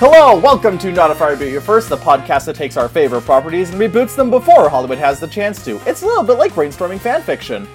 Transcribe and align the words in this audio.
Hello, 0.00 0.34
welcome 0.34 0.78
to 0.78 0.90
Not 0.90 1.10
a 1.10 1.14
Fire 1.14 1.36
Reboot 1.36 1.52
You 1.52 1.60
First, 1.60 1.90
the 1.90 1.96
podcast 1.98 2.46
that 2.46 2.56
takes 2.56 2.78
our 2.78 2.88
favorite 2.88 3.20
properties 3.20 3.68
and 3.68 3.78
reboots 3.78 4.16
them 4.16 4.30
before 4.30 4.70
Hollywood 4.70 4.96
has 4.96 5.20
the 5.20 5.26
chance 5.26 5.62
to. 5.66 5.76
It's 5.86 6.00
a 6.00 6.06
little 6.06 6.24
bit 6.24 6.38
like 6.38 6.52
brainstorming 6.52 6.98
fanfiction. 7.00 7.68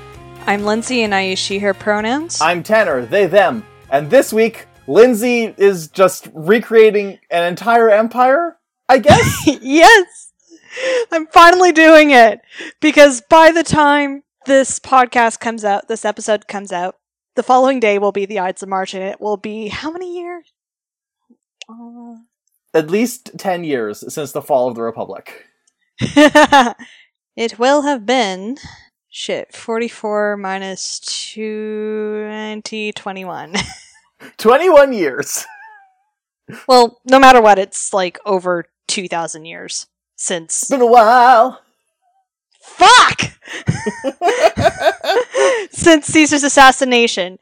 I'm 0.47 0.63
Lindsay 0.63 1.03
and 1.03 1.13
I 1.13 1.21
use 1.21 1.37
she, 1.37 1.59
her 1.59 1.75
pronouns. 1.75 2.41
I'm 2.41 2.63
Tanner, 2.63 3.05
they, 3.05 3.27
them, 3.27 3.63
and 3.91 4.09
this 4.09 4.33
week, 4.33 4.65
Lindsay 4.87 5.53
is 5.55 5.87
just 5.87 6.27
recreating 6.33 7.19
an 7.29 7.43
entire 7.43 7.91
empire, 7.91 8.57
I 8.89 8.97
guess? 8.97 9.47
yes! 9.61 10.33
I'm 11.11 11.27
finally 11.27 11.73
doing 11.73 12.09
it! 12.09 12.41
Because 12.81 13.21
by 13.21 13.51
the 13.51 13.61
time 13.61 14.23
this 14.47 14.79
podcast 14.79 15.39
comes 15.39 15.63
out, 15.63 15.89
this 15.89 16.03
episode 16.03 16.47
comes 16.47 16.71
out, 16.71 16.95
the 17.35 17.43
following 17.43 17.79
day 17.79 17.99
will 17.99 18.11
be 18.11 18.25
the 18.25 18.39
Ides 18.39 18.63
of 18.63 18.69
March 18.69 18.95
and 18.95 19.03
it 19.03 19.21
will 19.21 19.37
be 19.37 19.67
how 19.67 19.91
many 19.91 20.17
years? 20.17 20.54
Uh... 21.69 22.17
At 22.73 22.91
least 22.91 23.31
10 23.37 23.63
years 23.63 24.13
since 24.13 24.33
the 24.33 24.41
fall 24.41 24.67
of 24.67 24.75
the 24.75 24.81
Republic. 24.81 25.45
it 25.99 27.57
will 27.57 27.83
have 27.83 28.05
been 28.05 28.57
shit 29.09 29.55
44 29.55 30.35
minus 30.35 30.99
20 31.33 32.91
21 32.91 33.53
21 34.37 34.93
years. 34.93 35.45
Well 36.67 36.99
no 37.05 37.17
matter 37.17 37.41
what 37.41 37.57
it's 37.57 37.93
like 37.93 38.19
over 38.25 38.65
2000 38.87 39.45
years 39.45 39.87
since 40.17 40.63
it's 40.63 40.69
been 40.69 40.81
a 40.81 40.85
while. 40.85 41.61
Fuck! 42.61 43.35
Since 45.71 46.07
caesar's 46.07 46.43
assassination 46.43 47.37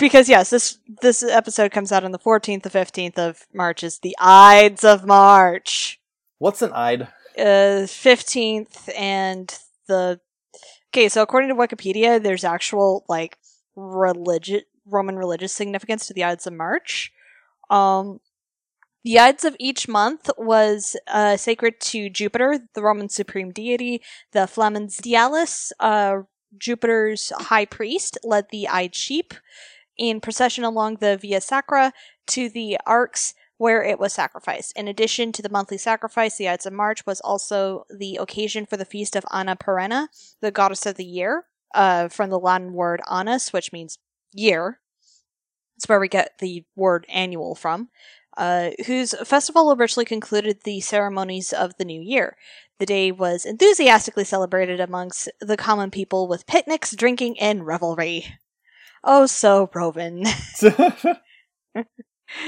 because 0.00 0.28
yes 0.28 0.50
this 0.50 0.78
this 1.02 1.22
episode 1.22 1.70
comes 1.70 1.92
out 1.92 2.04
on 2.04 2.10
the 2.10 2.18
14th 2.18 2.62
the 2.62 2.70
15th 2.70 3.18
of 3.18 3.46
march 3.54 3.84
is 3.84 4.00
the 4.00 4.16
ides 4.18 4.82
of 4.82 5.06
march 5.06 6.00
what's 6.38 6.62
an 6.62 6.72
ide 6.72 7.02
uh 7.38 7.86
15th 7.86 8.88
and 8.96 9.58
the 9.86 10.20
Okay, 10.92 11.08
so 11.08 11.22
according 11.22 11.50
to 11.50 11.54
Wikipedia, 11.54 12.20
there's 12.20 12.42
actual 12.42 13.04
like 13.08 13.38
religious 13.76 14.62
Roman 14.86 15.16
religious 15.16 15.52
significance 15.52 16.08
to 16.08 16.14
the 16.14 16.24
Ides 16.24 16.48
of 16.48 16.52
March. 16.52 17.12
Um, 17.68 18.18
the 19.04 19.20
Ides 19.20 19.44
of 19.44 19.54
each 19.60 19.86
month 19.86 20.30
was 20.36 20.96
uh, 21.06 21.36
sacred 21.36 21.80
to 21.80 22.10
Jupiter, 22.10 22.58
the 22.74 22.82
Roman 22.82 23.08
supreme 23.08 23.52
deity. 23.52 24.02
The 24.32 24.48
Flamens 24.48 25.00
Dialis, 25.00 25.70
uh, 25.78 26.22
Jupiter's 26.58 27.32
high 27.38 27.66
priest, 27.66 28.18
led 28.24 28.46
the 28.50 28.66
Ide 28.66 28.96
sheep 28.96 29.34
in 30.00 30.20
procession 30.20 30.64
along 30.64 30.96
the 30.96 31.16
Via 31.18 31.40
Sacra 31.40 31.92
to 32.26 32.48
the 32.48 32.78
Arx 32.86 33.34
where 33.58 33.84
it 33.84 34.00
was 34.00 34.14
sacrificed. 34.14 34.72
In 34.74 34.88
addition 34.88 35.32
to 35.32 35.42
the 35.42 35.50
monthly 35.50 35.76
sacrifice, 35.76 36.38
the 36.38 36.48
Ides 36.48 36.64
of 36.64 36.72
March 36.72 37.04
was 37.04 37.20
also 37.20 37.84
the 37.94 38.16
occasion 38.16 38.64
for 38.64 38.78
the 38.78 38.86
feast 38.86 39.14
of 39.14 39.24
Anna 39.30 39.54
Perenna, 39.54 40.08
the 40.40 40.50
goddess 40.50 40.86
of 40.86 40.94
the 40.94 41.04
year, 41.04 41.44
uh, 41.74 42.08
from 42.08 42.30
the 42.30 42.38
Latin 42.38 42.72
word 42.72 43.02
annus, 43.10 43.52
which 43.52 43.70
means 43.70 43.98
year. 44.32 44.80
That's 45.76 45.90
where 45.90 46.00
we 46.00 46.08
get 46.08 46.38
the 46.38 46.64
word 46.74 47.04
annual 47.10 47.54
from. 47.54 47.90
Uh, 48.34 48.70
whose 48.86 49.12
festival 49.24 49.74
originally 49.74 50.06
concluded 50.06 50.60
the 50.64 50.80
ceremonies 50.80 51.52
of 51.52 51.76
the 51.76 51.84
new 51.84 52.00
year. 52.00 52.38
The 52.78 52.86
day 52.86 53.12
was 53.12 53.44
enthusiastically 53.44 54.24
celebrated 54.24 54.80
amongst 54.80 55.28
the 55.40 55.58
common 55.58 55.90
people 55.90 56.28
with 56.28 56.46
picnics, 56.46 56.96
drinking, 56.96 57.38
and 57.38 57.66
revelry. 57.66 58.38
Oh, 59.02 59.26
so 59.26 59.70
Roman. 59.74 60.24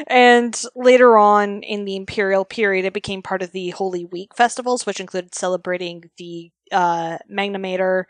And 0.07 0.61
later 0.77 1.19
on 1.19 1.63
in 1.63 1.85
the 1.85 1.97
imperial 1.97 2.45
period, 2.45 2.85
it 2.85 2.93
became 2.93 3.23
part 3.23 3.43
of 3.43 3.53
the 3.53 3.71
Holy 3.71 4.05
Week 4.05 4.35
festivals, 4.35 4.87
which 4.87 5.01
included 5.01 5.35
celebrating 5.35 6.05
the 6.19 6.51
uh, 6.71 7.19
Magna 7.29 7.59
Mater. 7.59 8.07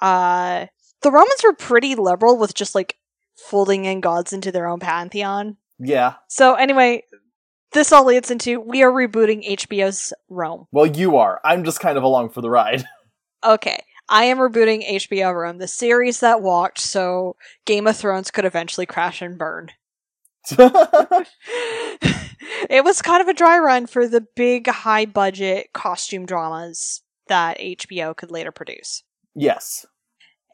Uh, 0.00 0.66
the 1.02 1.10
Romans 1.10 1.40
were 1.42 1.54
pretty 1.54 1.94
liberal 1.94 2.38
with 2.38 2.54
just 2.54 2.74
like 2.74 2.96
folding 3.36 3.84
in 3.84 4.00
gods 4.00 4.32
into 4.32 4.52
their 4.52 4.68
own 4.68 4.78
pantheon. 4.78 5.56
Yeah. 5.78 6.14
So 6.28 6.54
anyway, 6.54 7.02
this 7.72 7.92
all 7.92 8.06
leads 8.06 8.30
into 8.30 8.60
we 8.60 8.82
are 8.82 8.92
rebooting 8.92 9.46
HBO's 9.48 10.12
Rome. 10.28 10.66
Well, 10.72 10.86
you 10.86 11.16
are. 11.16 11.40
I'm 11.44 11.64
just 11.64 11.80
kind 11.80 11.98
of 11.98 12.04
along 12.04 12.30
for 12.30 12.40
the 12.40 12.50
ride. 12.50 12.84
Okay. 13.44 13.84
I 14.08 14.24
am 14.24 14.38
rebooting 14.38 14.88
HBO 14.88 15.34
Rome, 15.34 15.58
the 15.58 15.68
series 15.68 16.20
that 16.20 16.42
walked 16.42 16.78
so 16.78 17.36
Game 17.64 17.86
of 17.86 17.96
Thrones 17.96 18.30
could 18.30 18.44
eventually 18.44 18.86
crash 18.86 19.20
and 19.20 19.38
burn. 19.38 19.70
it 20.50 21.26
was 22.84 23.02
kind 23.02 23.20
of 23.20 23.26
a 23.26 23.34
dry 23.34 23.58
run 23.58 23.86
for 23.86 24.06
the 24.06 24.24
big 24.36 24.68
high 24.68 25.04
budget 25.04 25.72
costume 25.72 26.24
dramas 26.24 27.02
that 27.26 27.58
HBO 27.58 28.16
could 28.16 28.30
later 28.30 28.52
produce. 28.52 29.02
Yes. 29.34 29.86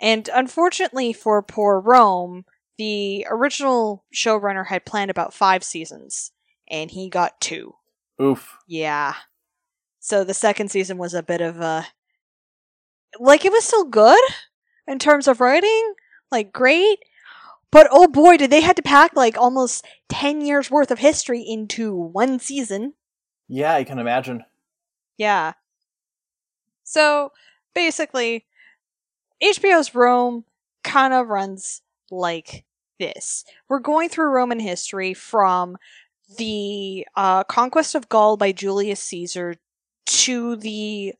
And 0.00 0.30
unfortunately 0.34 1.12
for 1.12 1.42
poor 1.42 1.78
Rome, 1.78 2.46
the 2.78 3.26
original 3.30 4.04
showrunner 4.14 4.66
had 4.66 4.86
planned 4.86 5.10
about 5.10 5.34
five 5.34 5.62
seasons, 5.62 6.32
and 6.68 6.90
he 6.90 7.08
got 7.08 7.40
two. 7.40 7.74
Oof. 8.20 8.56
Yeah. 8.66 9.14
So 10.00 10.24
the 10.24 10.34
second 10.34 10.70
season 10.70 10.98
was 10.98 11.14
a 11.14 11.22
bit 11.22 11.40
of 11.40 11.60
a. 11.60 11.86
Like, 13.18 13.44
it 13.44 13.52
was 13.52 13.64
still 13.64 13.84
good 13.84 14.22
in 14.86 14.98
terms 14.98 15.28
of 15.28 15.40
writing, 15.40 15.94
like, 16.30 16.52
great, 16.52 16.98
but 17.72 17.88
oh 17.90 18.06
boy, 18.06 18.36
did 18.36 18.50
they 18.50 18.60
had 18.60 18.76
to 18.76 18.82
pack 18.82 19.16
like 19.16 19.36
almost 19.38 19.84
10 20.10 20.42
years 20.42 20.70
worth 20.70 20.90
of 20.90 20.98
history 20.98 21.42
into 21.42 21.96
one 21.96 22.38
season. 22.38 22.92
Yeah, 23.48 23.74
I 23.74 23.82
can 23.82 23.98
imagine. 23.98 24.44
Yeah. 25.16 25.54
So 26.84 27.32
basically, 27.74 28.44
HBO's 29.42 29.94
Rome 29.94 30.44
kind 30.84 31.14
of 31.14 31.28
runs 31.28 31.80
like 32.10 32.64
this. 33.00 33.44
We're 33.68 33.80
going 33.80 34.10
through 34.10 34.26
Roman 34.26 34.60
history 34.60 35.14
from 35.14 35.78
the 36.36 37.06
uh, 37.16 37.44
conquest 37.44 37.94
of 37.94 38.08
Gaul 38.10 38.36
by 38.36 38.52
Julius 38.52 39.02
Caesar 39.04 39.54
to 40.06 40.56
the 40.56 41.14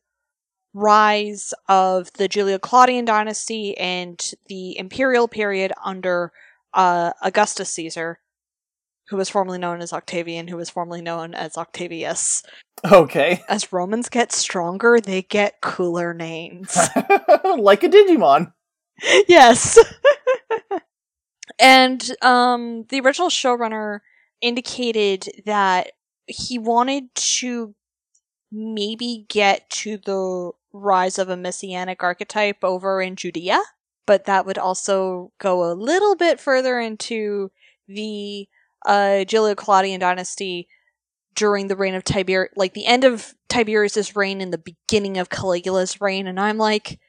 rise 0.73 1.53
of 1.67 2.11
the 2.13 2.27
Julio 2.27 2.57
Claudian 2.57 3.05
dynasty 3.05 3.77
and 3.77 4.33
the 4.47 4.77
imperial 4.77 5.27
period 5.27 5.71
under 5.83 6.31
uh, 6.73 7.13
Augustus 7.21 7.69
Caesar, 7.69 8.19
who 9.09 9.17
was 9.17 9.29
formerly 9.29 9.59
known 9.59 9.81
as 9.81 9.93
Octavian, 9.93 10.47
who 10.47 10.57
was 10.57 10.69
formerly 10.69 11.01
known 11.01 11.33
as 11.33 11.57
Octavius. 11.57 12.43
Okay. 12.91 13.43
As 13.47 13.71
Romans 13.71 14.09
get 14.09 14.31
stronger, 14.31 14.99
they 14.99 15.21
get 15.21 15.61
cooler 15.61 16.13
names. 16.13 16.75
like 17.57 17.83
a 17.83 17.89
Digimon. 17.89 18.53
yes. 19.27 19.77
and 21.59 22.11
um, 22.21 22.85
the 22.89 22.99
original 23.01 23.29
showrunner 23.29 23.99
indicated 24.41 25.29
that 25.45 25.91
he 26.25 26.57
wanted 26.57 27.13
to 27.15 27.75
maybe 28.51 29.25
get 29.29 29.69
to 29.69 29.97
the 29.97 30.51
rise 30.73 31.19
of 31.19 31.29
a 31.29 31.37
messianic 31.37 32.03
archetype 32.03 32.63
over 32.63 33.01
in 33.01 33.15
Judea, 33.15 33.61
but 34.05 34.25
that 34.25 34.45
would 34.45 34.57
also 34.57 35.31
go 35.39 35.71
a 35.71 35.73
little 35.73 36.15
bit 36.15 36.39
further 36.39 36.79
into 36.79 37.51
the 37.87 38.47
uh, 38.85 39.23
Julio 39.29 39.55
Claudian 39.55 39.99
dynasty 39.99 40.67
during 41.35 41.67
the 41.67 41.75
reign 41.75 41.95
of 41.95 42.03
Tiberius, 42.03 42.53
like 42.55 42.73
the 42.73 42.85
end 42.85 43.03
of 43.03 43.33
Tiberius's 43.49 44.15
reign 44.15 44.41
and 44.41 44.51
the 44.51 44.57
beginning 44.57 45.17
of 45.17 45.29
Caligula's 45.29 46.01
reign. 46.01 46.27
And 46.27 46.39
I'm 46.39 46.57
like, 46.57 46.99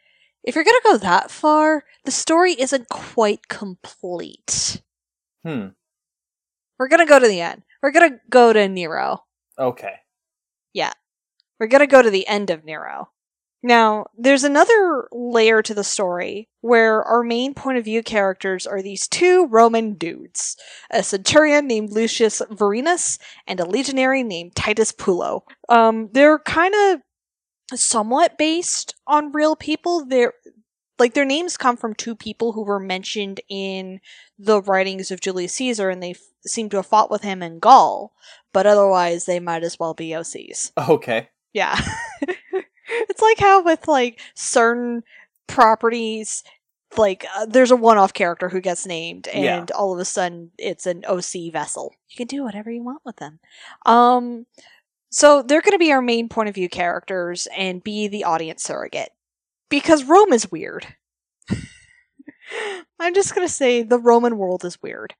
if 0.42 0.54
you're 0.54 0.64
gonna 0.64 0.78
go 0.84 0.98
that 0.98 1.30
far, 1.30 1.84
the 2.04 2.10
story 2.10 2.52
isn't 2.52 2.88
quite 2.88 3.48
complete. 3.48 4.82
Hmm. 5.44 5.68
We're 6.78 6.88
gonna 6.88 7.06
go 7.06 7.18
to 7.18 7.28
the 7.28 7.40
end. 7.40 7.62
We're 7.82 7.92
gonna 7.92 8.18
go 8.30 8.52
to 8.52 8.68
Nero. 8.68 9.24
Okay. 9.58 9.94
Yeah. 10.72 10.92
We're 11.58 11.66
gonna 11.66 11.86
go 11.86 12.02
to 12.02 12.10
the 12.10 12.26
end 12.26 12.50
of 12.50 12.64
Nero. 12.64 13.10
Now, 13.64 14.04
there's 14.14 14.44
another 14.44 15.08
layer 15.10 15.62
to 15.62 15.72
the 15.72 15.84
story 15.84 16.50
where 16.60 17.02
our 17.02 17.22
main 17.22 17.54
point 17.54 17.78
of 17.78 17.84
view 17.84 18.02
characters 18.02 18.66
are 18.66 18.82
these 18.82 19.08
two 19.08 19.46
Roman 19.46 19.94
dudes 19.94 20.58
a 20.90 21.02
centurion 21.02 21.66
named 21.66 21.90
Lucius 21.90 22.42
Vorenus 22.50 23.18
and 23.46 23.58
a 23.58 23.64
legionary 23.64 24.22
named 24.22 24.54
Titus 24.54 24.92
Pullo. 24.92 25.44
Um, 25.70 26.10
they're 26.12 26.38
kind 26.40 26.74
of 26.74 27.78
somewhat 27.78 28.36
based 28.36 28.96
on 29.06 29.32
real 29.32 29.56
people. 29.56 30.04
They're 30.04 30.34
like 30.98 31.14
their 31.14 31.24
names 31.24 31.56
come 31.56 31.78
from 31.78 31.94
two 31.94 32.14
people 32.14 32.52
who 32.52 32.64
were 32.64 32.78
mentioned 32.78 33.40
in 33.48 34.00
the 34.38 34.60
writings 34.60 35.10
of 35.10 35.22
Julius 35.22 35.54
Caesar, 35.54 35.88
and 35.88 36.02
they 36.02 36.10
f- 36.10 36.18
seem 36.46 36.68
to 36.68 36.76
have 36.76 36.86
fought 36.86 37.10
with 37.10 37.22
him 37.22 37.42
in 37.42 37.60
Gaul. 37.60 38.12
But 38.52 38.66
otherwise, 38.66 39.24
they 39.24 39.40
might 39.40 39.64
as 39.64 39.78
well 39.78 39.94
be 39.94 40.10
OCs. 40.10 40.72
Okay. 40.76 41.30
Yeah. 41.54 41.80
it's 43.08 43.22
like 43.22 43.38
how 43.38 43.62
with 43.62 43.86
like 43.88 44.20
certain 44.34 45.02
properties 45.46 46.42
like 46.96 47.26
uh, 47.36 47.46
there's 47.46 47.70
a 47.72 47.76
one-off 47.76 48.14
character 48.14 48.48
who 48.48 48.60
gets 48.60 48.86
named 48.86 49.28
Yeah. 49.32 49.58
and 49.58 49.70
all 49.72 49.92
of 49.92 49.98
a 49.98 50.04
sudden 50.04 50.52
it's 50.58 50.86
an 50.86 51.04
OC 51.06 51.52
vessel. 51.52 51.92
You 52.08 52.16
can 52.16 52.26
do 52.28 52.44
whatever 52.44 52.70
you 52.70 52.82
want 52.84 53.02
with 53.04 53.16
them. 53.16 53.40
Um 53.84 54.46
so 55.10 55.42
they're 55.42 55.60
going 55.60 55.72
to 55.72 55.78
be 55.78 55.92
our 55.92 56.02
main 56.02 56.28
point 56.28 56.48
of 56.48 56.56
view 56.56 56.68
characters 56.68 57.46
and 57.56 57.84
be 57.84 58.08
the 58.08 58.24
audience 58.24 58.64
surrogate 58.64 59.10
because 59.68 60.02
Rome 60.02 60.32
is 60.32 60.50
weird. 60.50 60.88
I'm 62.98 63.14
just 63.14 63.34
going 63.34 63.46
to 63.46 63.52
say 63.52 63.82
the 63.84 63.98
Roman 63.98 64.36
world 64.38 64.64
is 64.64 64.82
weird. 64.82 65.14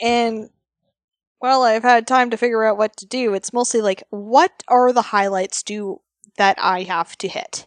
And 0.00 0.50
well, 1.40 1.62
I've 1.62 1.82
had 1.82 2.06
time 2.06 2.30
to 2.30 2.36
figure 2.36 2.64
out 2.64 2.78
what 2.78 2.96
to 2.98 3.06
do. 3.06 3.34
It's 3.34 3.52
mostly 3.52 3.80
like 3.80 4.04
what 4.10 4.62
are 4.68 4.92
the 4.92 5.02
highlights 5.02 5.62
do 5.64 6.00
that 6.36 6.56
I 6.60 6.82
have 6.82 7.16
to 7.18 7.28
hit? 7.28 7.66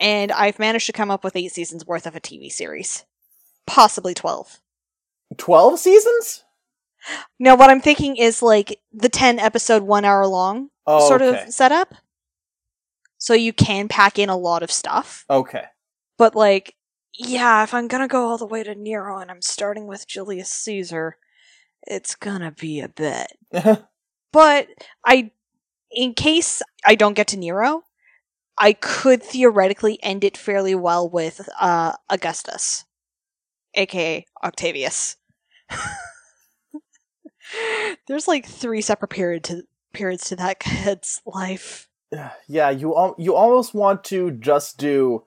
And 0.00 0.30
I've 0.30 0.58
managed 0.58 0.86
to 0.86 0.92
come 0.92 1.10
up 1.10 1.24
with 1.24 1.36
8 1.36 1.48
seasons 1.50 1.86
worth 1.86 2.06
of 2.06 2.14
a 2.14 2.20
TV 2.20 2.50
series. 2.50 3.04
Possibly 3.66 4.14
12. 4.14 4.60
12 5.36 5.78
seasons? 5.78 6.44
Now, 7.38 7.56
what 7.56 7.70
I'm 7.70 7.80
thinking 7.80 8.16
is 8.16 8.42
like 8.42 8.80
the 8.92 9.08
10 9.08 9.38
episode, 9.38 9.82
one 9.82 10.04
hour 10.04 10.26
long 10.26 10.70
Oh, 10.86 11.06
sort 11.06 11.20
okay. 11.22 11.42
of 11.44 11.52
setup. 11.52 11.94
So 13.18 13.34
you 13.34 13.52
can 13.52 13.88
pack 13.88 14.18
in 14.18 14.28
a 14.28 14.36
lot 14.36 14.62
of 14.62 14.70
stuff. 14.70 15.24
Okay. 15.28 15.64
But 16.16 16.34
like, 16.34 16.74
yeah, 17.14 17.62
if 17.64 17.74
I'm 17.74 17.88
gonna 17.88 18.08
go 18.08 18.26
all 18.26 18.38
the 18.38 18.46
way 18.46 18.62
to 18.62 18.74
Nero 18.74 19.18
and 19.18 19.30
I'm 19.30 19.42
starting 19.42 19.86
with 19.86 20.06
Julius 20.06 20.50
Caesar, 20.50 21.16
it's 21.82 22.14
gonna 22.14 22.52
be 22.52 22.80
a 22.80 22.88
bit. 22.88 23.32
But 24.30 24.68
I, 25.06 25.30
in 25.90 26.14
case 26.14 26.62
I 26.84 26.94
don't 26.94 27.14
get 27.14 27.28
to 27.28 27.36
Nero, 27.36 27.84
I 28.58 28.72
could 28.72 29.22
theoretically 29.22 30.02
end 30.02 30.24
it 30.24 30.36
fairly 30.36 30.74
well 30.74 31.08
with 31.08 31.48
uh, 31.60 31.92
Augustus, 32.10 32.84
aka 33.74 34.26
Octavius. 34.42 35.16
There's 38.06 38.28
like 38.28 38.46
three 38.46 38.80
separate 38.80 39.08
period 39.08 39.44
to, 39.44 39.62
periods 39.92 40.28
to 40.28 40.36
that 40.36 40.58
kid's 40.60 41.22
life. 41.24 41.88
yeah, 42.48 42.70
you 42.70 42.96
al- 42.96 43.16
you 43.18 43.34
almost 43.34 43.74
want 43.74 44.04
to 44.04 44.32
just 44.32 44.78
do 44.78 45.24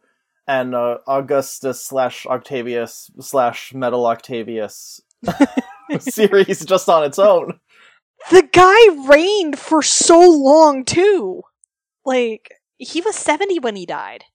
an 0.47 0.73
uh, 0.73 0.97
Augustus 1.07 1.85
slash 1.85 2.25
Octavius 2.25 3.09
slash 3.19 3.73
Metal 3.73 4.05
Octavius 4.05 4.99
series 5.99 6.65
just 6.65 6.89
on 6.89 7.03
its 7.03 7.19
own. 7.19 7.59
The 8.29 8.43
guy 8.43 9.09
reigned 9.09 9.57
for 9.57 9.81
so 9.81 10.19
long 10.19 10.85
too. 10.85 11.43
Like 12.05 12.53
he 12.77 13.01
was 13.01 13.15
70 13.15 13.59
when 13.59 13.75
he 13.75 13.85
died, 13.85 14.25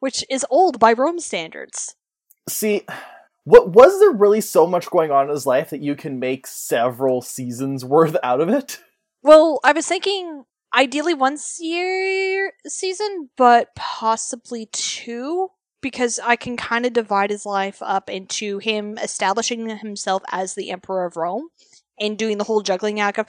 which 0.00 0.24
is 0.30 0.46
old 0.50 0.78
by 0.78 0.92
Rome 0.92 1.20
standards. 1.20 1.94
See, 2.48 2.82
what 3.44 3.70
was 3.70 3.98
there 4.00 4.12
really 4.12 4.40
so 4.40 4.66
much 4.66 4.90
going 4.90 5.10
on 5.10 5.24
in 5.24 5.30
his 5.30 5.46
life 5.46 5.70
that 5.70 5.80
you 5.80 5.94
can 5.94 6.18
make 6.18 6.46
several 6.46 7.22
seasons 7.22 7.84
worth 7.84 8.16
out 8.22 8.40
of 8.40 8.48
it? 8.48 8.80
Well, 9.22 9.60
I 9.64 9.72
was 9.72 9.86
thinking 9.86 10.44
ideally 10.76 11.14
one 11.14 11.38
year 11.58 12.52
season, 12.66 13.30
but 13.36 13.74
possibly 13.74 14.66
two 14.72 15.50
because 15.80 16.18
I 16.18 16.36
can 16.36 16.56
kind 16.56 16.86
of 16.86 16.92
divide 16.92 17.30
his 17.30 17.46
life 17.46 17.78
up 17.80 18.10
into 18.10 18.58
him 18.58 18.98
establishing 18.98 19.68
himself 19.78 20.22
as 20.30 20.54
the 20.54 20.70
emperor 20.70 21.04
of 21.06 21.16
Rome 21.16 21.48
and 22.00 22.18
doing 22.18 22.38
the 22.38 22.44
whole 22.44 22.60
juggling 22.62 23.00
act 23.00 23.18
of 23.18 23.26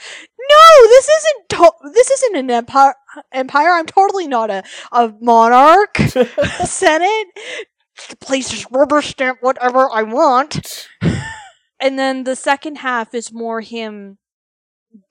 no, 0.50 0.88
this 0.88 1.07
isn't 1.10 1.50
to- 1.50 1.92
this 1.94 2.10
isn't 2.12 2.36
an 2.36 2.50
empire. 2.51 2.95
Empire. 3.31 3.69
I'm 3.69 3.86
totally 3.86 4.27
not 4.27 4.50
a 4.50 4.63
a 4.92 5.13
monarch. 5.21 5.98
Senate. 6.66 7.27
the 8.10 8.16
place 8.18 8.50
just 8.50 8.68
rubber 8.71 9.01
stamp 9.01 9.39
whatever 9.42 9.89
I 9.92 10.04
want. 10.04 10.88
And 11.80 11.98
then 11.98 12.25
the 12.25 12.36
second 12.36 12.80
half 12.80 13.13
is 13.13 13.31
more 13.31 13.62
him. 13.62 14.18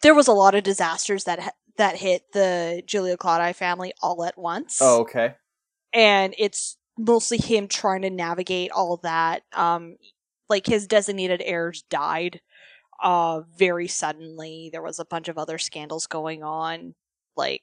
There 0.02 0.14
was 0.14 0.28
a 0.28 0.32
lot 0.32 0.54
of 0.54 0.64
disasters 0.64 1.24
that 1.24 1.54
that 1.78 1.96
hit 1.96 2.22
the 2.32 2.82
Julio 2.86 3.16
Claudi 3.16 3.54
family 3.54 3.92
all 4.02 4.22
at 4.24 4.36
once, 4.36 4.78
oh, 4.82 5.00
okay. 5.02 5.36
and 5.94 6.34
it's 6.36 6.76
mostly 6.98 7.38
him 7.38 7.68
trying 7.68 8.02
to 8.02 8.10
navigate 8.10 8.70
all 8.72 8.98
that. 8.98 9.44
Um, 9.54 9.96
like 10.50 10.66
his 10.66 10.86
designated 10.86 11.40
heirs 11.44 11.84
died, 11.88 12.40
uh, 13.02 13.42
very 13.56 13.88
suddenly. 13.88 14.70
There 14.72 14.82
was 14.82 14.98
a 14.98 15.04
bunch 15.04 15.28
of 15.28 15.38
other 15.38 15.58
scandals 15.58 16.06
going 16.06 16.42
on. 16.42 16.94
Like, 17.36 17.62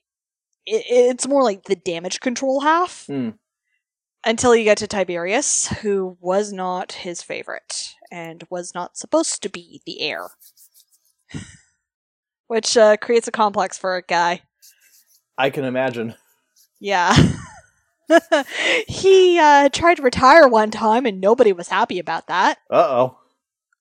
it, 0.65 0.83
it's 0.87 1.27
more 1.27 1.43
like 1.43 1.63
the 1.63 1.75
damage 1.75 2.19
control 2.19 2.61
half 2.61 3.05
Hmm. 3.07 3.31
until 4.25 4.55
you 4.55 4.63
get 4.63 4.77
to 4.79 4.87
Tiberius, 4.87 5.67
who 5.67 6.17
was 6.21 6.51
not 6.53 6.91
his 6.93 7.21
favorite 7.21 7.93
and 8.11 8.43
was 8.49 8.73
not 8.73 8.97
supposed 8.97 9.41
to 9.43 9.49
be 9.49 9.81
the 9.85 10.01
heir. 10.01 10.29
Which 12.47 12.77
uh, 12.77 12.97
creates 12.97 13.27
a 13.27 13.31
complex 13.31 13.77
for 13.77 13.95
a 13.95 14.01
guy. 14.03 14.41
I 15.37 15.49
can 15.49 15.63
imagine. 15.65 16.15
Yeah. 16.79 17.15
he 18.87 19.39
uh, 19.39 19.69
tried 19.69 19.95
to 19.95 20.03
retire 20.03 20.47
one 20.47 20.69
time 20.71 21.05
and 21.05 21.19
nobody 21.19 21.51
was 21.51 21.67
happy 21.69 21.97
about 21.99 22.27
that. 22.27 22.59
Uh 22.69 22.75
oh. 22.87 23.17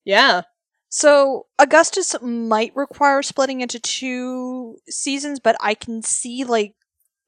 Yeah. 0.04 0.42
So 0.96 1.46
Augustus 1.58 2.14
might 2.22 2.70
require 2.76 3.20
splitting 3.20 3.62
into 3.62 3.80
two 3.80 4.76
seasons, 4.88 5.40
but 5.40 5.56
I 5.58 5.74
can 5.74 6.02
see 6.02 6.44
like 6.44 6.76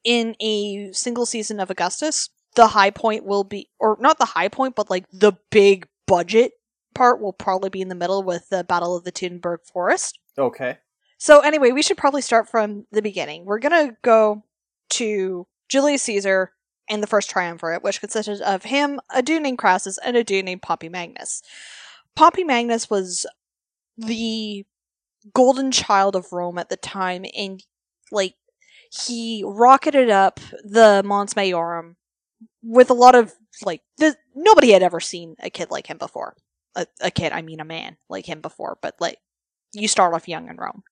in 0.04 0.36
a 0.38 0.92
single 0.92 1.26
season 1.26 1.58
of 1.58 1.68
Augustus, 1.68 2.30
the 2.54 2.68
high 2.68 2.90
point 2.90 3.24
will 3.24 3.42
be 3.42 3.68
or 3.80 3.96
not 3.98 4.20
the 4.20 4.24
high 4.24 4.46
point, 4.46 4.76
but 4.76 4.88
like 4.88 5.04
the 5.12 5.32
big 5.50 5.88
budget 6.06 6.52
part 6.94 7.20
will 7.20 7.32
probably 7.32 7.68
be 7.68 7.82
in 7.82 7.88
the 7.88 7.96
middle 7.96 8.22
with 8.22 8.48
the 8.50 8.62
Battle 8.62 8.96
of 8.96 9.02
the 9.02 9.10
Teutoburg 9.10 9.66
Forest. 9.66 10.20
Okay. 10.38 10.78
So 11.18 11.40
anyway, 11.40 11.72
we 11.72 11.82
should 11.82 11.96
probably 11.96 12.22
start 12.22 12.48
from 12.48 12.86
the 12.92 13.02
beginning. 13.02 13.46
We're 13.46 13.58
gonna 13.58 13.96
go 14.02 14.44
to 14.90 15.48
Julius 15.68 16.04
Caesar 16.04 16.52
and 16.88 17.02
the 17.02 17.08
first 17.08 17.30
triumvirate, 17.30 17.82
which 17.82 17.98
consisted 17.98 18.40
of 18.42 18.62
him, 18.62 19.00
a 19.12 19.22
dude 19.22 19.42
named 19.42 19.58
Crassus, 19.58 19.98
and 19.98 20.16
a 20.16 20.22
dude 20.22 20.44
named 20.44 20.62
Pompey 20.62 20.88
Magnus. 20.88 21.42
Pompey 22.14 22.44
Magnus 22.44 22.88
was 22.88 23.26
the 23.96 24.64
golden 25.32 25.70
child 25.70 26.16
of 26.16 26.32
Rome 26.32 26.58
at 26.58 26.68
the 26.68 26.76
time, 26.76 27.24
and 27.36 27.62
like 28.12 28.34
he 28.90 29.42
rocketed 29.44 30.10
up 30.10 30.40
the 30.64 31.02
Mons 31.04 31.34
Maiorum 31.34 31.96
with 32.62 32.90
a 32.90 32.94
lot 32.94 33.14
of 33.14 33.34
like 33.62 33.82
the, 33.98 34.16
nobody 34.34 34.72
had 34.72 34.82
ever 34.82 35.00
seen 35.00 35.36
a 35.40 35.50
kid 35.50 35.70
like 35.70 35.86
him 35.86 35.98
before. 35.98 36.36
A, 36.74 36.86
a 37.00 37.10
kid, 37.10 37.32
I 37.32 37.42
mean 37.42 37.60
a 37.60 37.64
man 37.64 37.96
like 38.08 38.26
him 38.26 38.40
before, 38.40 38.78
but 38.82 38.94
like 39.00 39.18
you 39.72 39.88
start 39.88 40.14
off 40.14 40.28
young 40.28 40.48
in 40.48 40.56
Rome. 40.56 40.82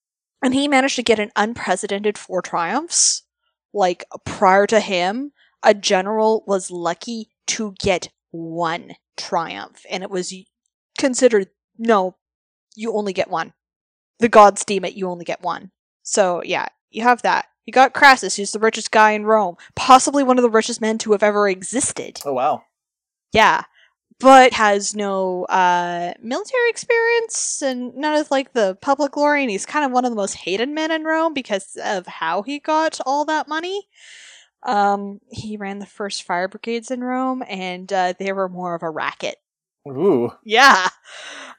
And 0.43 0.53
he 0.53 0.67
managed 0.67 0.95
to 0.97 1.03
get 1.03 1.19
an 1.19 1.31
unprecedented 1.35 2.17
four 2.17 2.41
triumphs. 2.41 3.23
Like 3.73 4.05
prior 4.25 4.67
to 4.67 4.79
him, 4.79 5.31
a 5.63 5.73
general 5.73 6.43
was 6.47 6.71
lucky 6.71 7.29
to 7.47 7.75
get 7.79 8.09
one 8.31 8.95
triumph, 9.17 9.85
and 9.89 10.03
it 10.03 10.09
was 10.09 10.33
considered 10.97 11.49
no, 11.77 12.15
you 12.75 12.93
only 12.93 13.13
get 13.13 13.29
one. 13.29 13.53
The 14.19 14.29
gods 14.29 14.63
deem 14.63 14.85
it 14.85 14.93
you 14.93 15.09
only 15.09 15.25
get 15.25 15.41
one. 15.41 15.71
So 16.03 16.41
yeah, 16.43 16.67
you 16.89 17.03
have 17.03 17.21
that. 17.23 17.47
You 17.65 17.73
got 17.73 17.93
Crassus, 17.93 18.37
who's 18.37 18.51
the 18.51 18.59
richest 18.59 18.91
guy 18.91 19.11
in 19.11 19.25
Rome, 19.25 19.57
possibly 19.75 20.23
one 20.23 20.37
of 20.37 20.43
the 20.43 20.49
richest 20.49 20.81
men 20.81 20.97
to 20.99 21.11
have 21.13 21.23
ever 21.23 21.49
existed. 21.49 22.21
Oh 22.25 22.33
wow. 22.33 22.63
Yeah. 23.33 23.63
But 24.19 24.53
has 24.53 24.95
no 24.95 25.43
uh, 25.45 26.13
military 26.21 26.69
experience 26.69 27.61
and 27.61 27.93
none 27.95 28.15
of 28.15 28.31
like 28.31 28.53
the 28.53 28.77
public 28.81 29.11
glory, 29.11 29.41
and 29.41 29.51
he's 29.51 29.65
kind 29.65 29.83
of 29.83 29.91
one 29.91 30.05
of 30.05 30.11
the 30.11 30.15
most 30.15 30.35
hated 30.35 30.69
men 30.69 30.89
in 30.89 31.03
Rome 31.03 31.33
because 31.33 31.77
of 31.83 32.07
how 32.07 32.41
he 32.41 32.59
got 32.59 33.01
all 33.05 33.25
that 33.25 33.49
money. 33.49 33.87
Um, 34.63 35.19
he 35.29 35.57
ran 35.57 35.79
the 35.79 35.85
first 35.85 36.23
fire 36.23 36.47
brigades 36.47 36.91
in 36.91 37.03
Rome, 37.03 37.43
and 37.47 37.91
uh, 37.91 38.13
they 38.17 38.31
were 38.31 38.47
more 38.47 38.73
of 38.73 38.83
a 38.83 38.89
racket. 38.89 39.35
Ooh. 39.87 40.31
Yeah. 40.43 40.87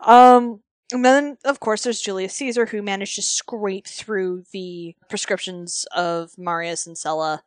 Um, 0.00 0.60
and 0.92 1.04
then, 1.04 1.36
of 1.44 1.60
course, 1.60 1.82
there's 1.82 2.00
Julius 2.00 2.34
Caesar, 2.34 2.66
who 2.66 2.82
managed 2.82 3.16
to 3.16 3.22
scrape 3.22 3.86
through 3.86 4.44
the 4.52 4.94
proscriptions 5.08 5.86
of 5.94 6.38
Marius 6.38 6.86
and 6.86 6.96
Sulla 6.96 7.42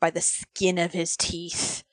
by 0.00 0.10
the 0.10 0.20
skin 0.20 0.78
of 0.78 0.92
his 0.92 1.16
teeth. 1.16 1.84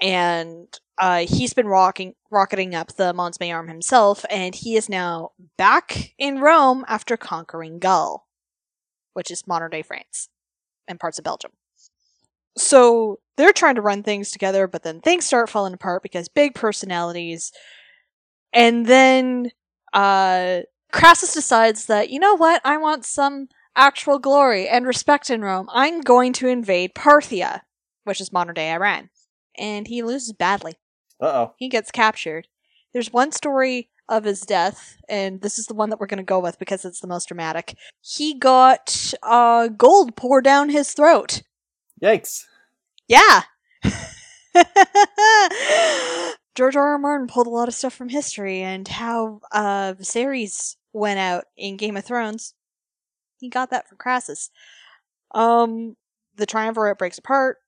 And 0.00 0.68
uh, 0.96 1.26
he's 1.26 1.54
been 1.54 1.66
rocking, 1.66 2.14
rocketing 2.30 2.74
up 2.74 2.94
the 2.94 3.12
Mons 3.12 3.38
Maiorum 3.38 3.68
himself, 3.68 4.24
and 4.30 4.54
he 4.54 4.76
is 4.76 4.88
now 4.88 5.30
back 5.56 6.14
in 6.18 6.40
Rome 6.40 6.84
after 6.86 7.16
conquering 7.16 7.80
Gaul, 7.80 8.28
which 9.14 9.30
is 9.30 9.46
modern 9.46 9.70
day 9.70 9.82
France 9.82 10.28
and 10.86 11.00
parts 11.00 11.18
of 11.18 11.24
Belgium. 11.24 11.52
So 12.56 13.18
they're 13.36 13.52
trying 13.52 13.76
to 13.76 13.82
run 13.82 14.02
things 14.02 14.30
together, 14.30 14.66
but 14.68 14.82
then 14.82 15.00
things 15.00 15.26
start 15.26 15.48
falling 15.48 15.74
apart 15.74 16.02
because 16.02 16.28
big 16.28 16.54
personalities. 16.54 17.52
And 18.52 18.86
then 18.86 19.50
uh, 19.92 20.60
Crassus 20.92 21.34
decides 21.34 21.86
that, 21.86 22.10
you 22.10 22.18
know 22.18 22.36
what, 22.36 22.60
I 22.64 22.76
want 22.76 23.04
some 23.04 23.48
actual 23.76 24.18
glory 24.18 24.68
and 24.68 24.86
respect 24.86 25.30
in 25.30 25.42
Rome. 25.42 25.68
I'm 25.72 26.00
going 26.00 26.32
to 26.34 26.48
invade 26.48 26.94
Parthia, 26.94 27.60
which 28.04 28.20
is 28.20 28.32
modern 28.32 28.54
day 28.54 28.72
Iran. 28.72 29.10
And 29.56 29.86
he 29.86 30.02
loses 30.02 30.32
badly. 30.32 30.74
Uh 31.20 31.26
oh. 31.26 31.54
He 31.58 31.68
gets 31.68 31.90
captured. 31.90 32.48
There's 32.92 33.12
one 33.12 33.32
story 33.32 33.90
of 34.08 34.24
his 34.24 34.40
death, 34.40 34.96
and 35.08 35.42
this 35.42 35.58
is 35.58 35.66
the 35.66 35.74
one 35.74 35.90
that 35.90 36.00
we're 36.00 36.06
going 36.06 36.18
to 36.18 36.24
go 36.24 36.38
with 36.38 36.58
because 36.58 36.84
it's 36.84 37.00
the 37.00 37.06
most 37.06 37.28
dramatic. 37.28 37.76
He 38.00 38.34
got 38.34 39.12
uh, 39.22 39.68
gold 39.68 40.16
poured 40.16 40.44
down 40.44 40.70
his 40.70 40.92
throat. 40.92 41.42
Yikes. 42.02 42.44
Yeah. 43.06 43.42
George 46.58 46.74
R. 46.74 46.90
R. 46.90 46.98
Martin 46.98 47.28
pulled 47.28 47.46
a 47.46 47.50
lot 47.50 47.68
of 47.68 47.74
stuff 47.74 47.94
from 47.94 48.08
history 48.08 48.62
and 48.62 48.88
how 48.88 49.38
uh, 49.52 49.94
Viserys 49.94 50.74
went 50.92 51.20
out 51.20 51.44
in 51.56 51.76
Game 51.76 51.96
of 51.96 52.04
Thrones. 52.04 52.52
He 53.38 53.48
got 53.48 53.70
that 53.70 53.88
from 53.88 53.96
Crassus. 53.96 54.50
Um, 55.32 55.94
the 56.34 56.46
triumvirate 56.46 56.98
breaks 56.98 57.16
apart. 57.16 57.58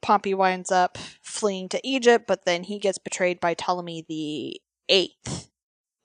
Pompey 0.00 0.32
winds 0.32 0.72
up 0.72 0.96
fleeing 1.20 1.68
to 1.68 1.86
Egypt, 1.86 2.24
but 2.26 2.46
then 2.46 2.64
he 2.64 2.78
gets 2.78 2.96
betrayed 2.96 3.40
by 3.40 3.52
Ptolemy 3.52 4.06
the 4.08 4.58
Eighth. 4.88 5.50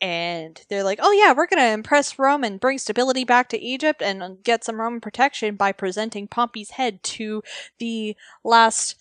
And 0.01 0.61
they're 0.69 0.83
like, 0.83 0.99
oh 1.01 1.13
yeah, 1.13 1.31
we're 1.31 1.47
going 1.47 1.63
to 1.63 1.71
impress 1.71 2.19
Rome 2.19 2.43
and 2.43 2.59
bring 2.59 2.79
stability 2.79 3.23
back 3.23 3.47
to 3.47 3.61
Egypt 3.61 4.01
and 4.01 4.43
get 4.43 4.65
some 4.65 4.81
Roman 4.81 4.99
protection 4.99 5.55
by 5.55 5.71
presenting 5.71 6.27
Pompey's 6.27 6.71
head 6.71 7.01
to 7.03 7.43
the 7.77 8.17
last 8.43 8.97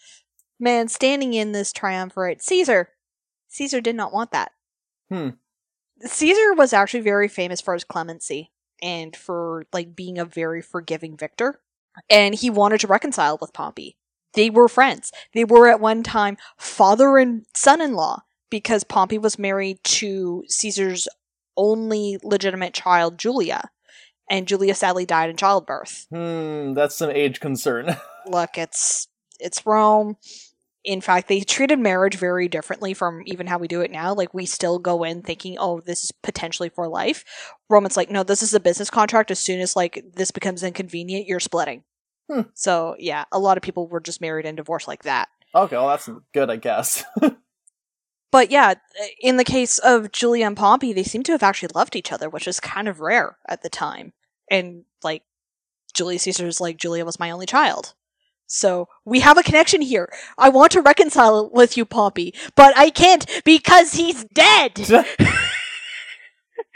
man 0.60 0.86
standing 0.86 1.34
in 1.34 1.50
this 1.50 1.72
triumvirate, 1.72 2.40
Caesar. 2.44 2.90
Caesar 3.58 3.80
did 3.80 3.96
not 3.96 4.12
want 4.12 4.30
that. 4.30 4.52
Hmm. 5.10 5.30
Caesar 6.00 6.54
was 6.54 6.72
actually 6.72 7.00
very 7.00 7.26
famous 7.26 7.60
for 7.60 7.74
his 7.74 7.82
clemency 7.82 8.52
and 8.80 9.16
for 9.16 9.66
like 9.72 9.96
being 9.96 10.16
a 10.16 10.24
very 10.24 10.62
forgiving 10.62 11.16
victor. 11.16 11.60
And 12.08 12.36
he 12.36 12.50
wanted 12.50 12.80
to 12.80 12.86
reconcile 12.86 13.36
with 13.40 13.52
Pompey. 13.52 13.96
They 14.34 14.48
were 14.48 14.68
friends. 14.68 15.10
They 15.34 15.44
were 15.44 15.68
at 15.68 15.80
one 15.80 16.04
time 16.04 16.36
father 16.56 17.18
and 17.18 17.46
son 17.56 17.80
in 17.80 17.94
law 17.94 18.22
because 18.48 18.84
Pompey 18.84 19.18
was 19.18 19.40
married 19.40 19.82
to 19.82 20.44
Caesar's 20.46 21.08
only 21.56 22.18
legitimate 22.22 22.74
child, 22.74 23.18
Julia. 23.18 23.70
And 24.30 24.46
Julia 24.46 24.76
sadly 24.76 25.04
died 25.04 25.30
in 25.30 25.36
childbirth. 25.36 26.06
Hmm, 26.10 26.74
that's 26.74 26.94
some 26.94 27.10
age 27.10 27.40
concern. 27.40 27.96
Look, 28.26 28.56
it's 28.56 29.08
it's 29.40 29.66
Rome. 29.66 30.16
In 30.88 31.02
fact, 31.02 31.28
they 31.28 31.40
treated 31.40 31.78
marriage 31.78 32.16
very 32.16 32.48
differently 32.48 32.94
from 32.94 33.22
even 33.26 33.46
how 33.46 33.58
we 33.58 33.68
do 33.68 33.82
it 33.82 33.90
now. 33.90 34.14
Like 34.14 34.32
we 34.32 34.46
still 34.46 34.78
go 34.78 35.04
in 35.04 35.20
thinking, 35.22 35.58
"Oh, 35.58 35.80
this 35.80 36.02
is 36.02 36.12
potentially 36.12 36.70
for 36.70 36.88
life." 36.88 37.24
Roman's 37.68 37.96
like, 37.96 38.10
"No, 38.10 38.22
this 38.22 38.42
is 38.42 38.54
a 38.54 38.60
business 38.60 38.88
contract. 38.88 39.30
As 39.30 39.38
soon 39.38 39.60
as 39.60 39.76
like 39.76 40.02
this 40.14 40.30
becomes 40.30 40.62
inconvenient, 40.62 41.26
you're 41.26 41.40
splitting." 41.40 41.84
Hmm. 42.30 42.42
So 42.54 42.96
yeah, 42.98 43.24
a 43.30 43.38
lot 43.38 43.58
of 43.58 43.62
people 43.62 43.86
were 43.86 44.00
just 44.00 44.22
married 44.22 44.46
and 44.46 44.56
divorced 44.56 44.88
like 44.88 45.02
that. 45.02 45.28
okay, 45.54 45.76
well 45.76 45.88
that's 45.88 46.08
good, 46.32 46.48
I 46.48 46.56
guess. 46.56 47.04
But 48.30 48.50
yeah, 48.50 48.74
in 49.20 49.38
the 49.38 49.44
case 49.44 49.78
of 49.78 50.12
Julia 50.12 50.46
and 50.46 50.56
Pompey, 50.56 50.92
they 50.92 51.02
seem 51.02 51.22
to 51.24 51.32
have 51.32 51.42
actually 51.42 51.70
loved 51.74 51.96
each 51.96 52.12
other, 52.12 52.28
which 52.28 52.46
is 52.46 52.60
kind 52.60 52.86
of 52.88 53.00
rare 53.00 53.38
at 53.48 53.62
the 53.62 53.70
time. 53.70 54.12
And 54.50 54.84
like, 55.02 55.22
Julius 55.94 56.22
Caesar's 56.24 56.60
like, 56.60 56.76
Julia 56.76 57.04
was 57.04 57.18
my 57.18 57.30
only 57.30 57.46
child. 57.46 57.94
So 58.48 58.88
we 59.04 59.20
have 59.20 59.38
a 59.38 59.42
connection 59.42 59.82
here. 59.82 60.10
I 60.36 60.48
want 60.48 60.72
to 60.72 60.82
reconcile 60.82 61.50
with 61.52 61.76
you, 61.76 61.84
Pompey, 61.84 62.34
but 62.56 62.76
I 62.76 62.90
can't 62.90 63.24
because 63.44 63.92
he's 63.92 64.24
dead. 64.24 64.78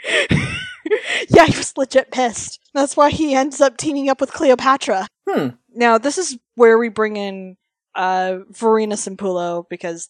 yeah, 1.29 1.45
he 1.45 1.57
was 1.57 1.75
legit 1.75 2.11
pissed. 2.11 2.59
That's 2.73 2.95
why 2.95 3.09
he 3.09 3.33
ends 3.33 3.59
up 3.59 3.77
teaming 3.77 4.09
up 4.09 4.21
with 4.21 4.31
Cleopatra. 4.31 5.07
hmm. 5.29 5.49
Now, 5.75 5.97
this 5.97 6.17
is 6.19 6.37
where 6.55 6.77
we 6.77 6.89
bring 6.89 7.17
in 7.17 7.57
uh, 7.95 8.39
Vorenus 8.51 9.07
and 9.07 9.17
Pullo 9.17 9.65
because 9.67 10.09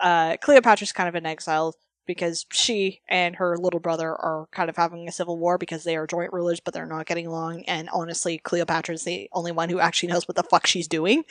uh, 0.00 0.36
Cleopatra's 0.40 0.92
kind 0.92 1.08
of 1.08 1.14
in 1.14 1.26
exile 1.26 1.74
because 2.08 2.46
she 2.50 3.02
and 3.06 3.36
her 3.36 3.56
little 3.56 3.78
brother 3.78 4.08
are 4.08 4.48
kind 4.50 4.68
of 4.68 4.76
having 4.76 5.06
a 5.06 5.12
civil 5.12 5.38
war 5.38 5.58
because 5.58 5.84
they 5.84 5.94
are 5.94 6.06
joint 6.06 6.32
rulers, 6.32 6.58
but 6.58 6.72
they're 6.72 6.86
not 6.86 7.06
getting 7.06 7.26
along. 7.26 7.62
And 7.64 7.88
honestly, 7.92 8.38
Cleopatra's 8.38 9.04
the 9.04 9.28
only 9.32 9.52
one 9.52 9.68
who 9.68 9.78
actually 9.78 10.08
knows 10.08 10.26
what 10.26 10.34
the 10.34 10.42
fuck 10.42 10.66
she's 10.66 10.88
doing. 10.88 11.24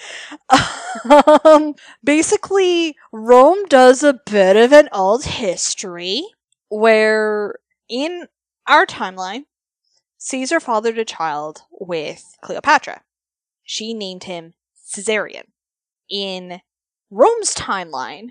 um, 1.44 1.74
basically, 2.04 2.96
Rome 3.12 3.66
does 3.66 4.04
a 4.04 4.22
bit 4.26 4.56
of 4.56 4.72
an 4.72 4.88
old 4.94 5.26
history 5.26 6.24
where 6.70 7.56
in 7.90 8.28
our 8.68 8.86
timeline, 8.86 9.46
Caesar 10.20 10.60
fathered 10.60 11.00
a 11.00 11.06
child 11.06 11.64
with 11.72 12.24
Cleopatra. 12.42 13.02
She 13.64 13.94
named 13.96 14.26
him 14.26 14.54
Caesarion. 14.94 15.46
In 16.10 16.62
Rome's 17.10 17.56
timeline, 17.56 18.30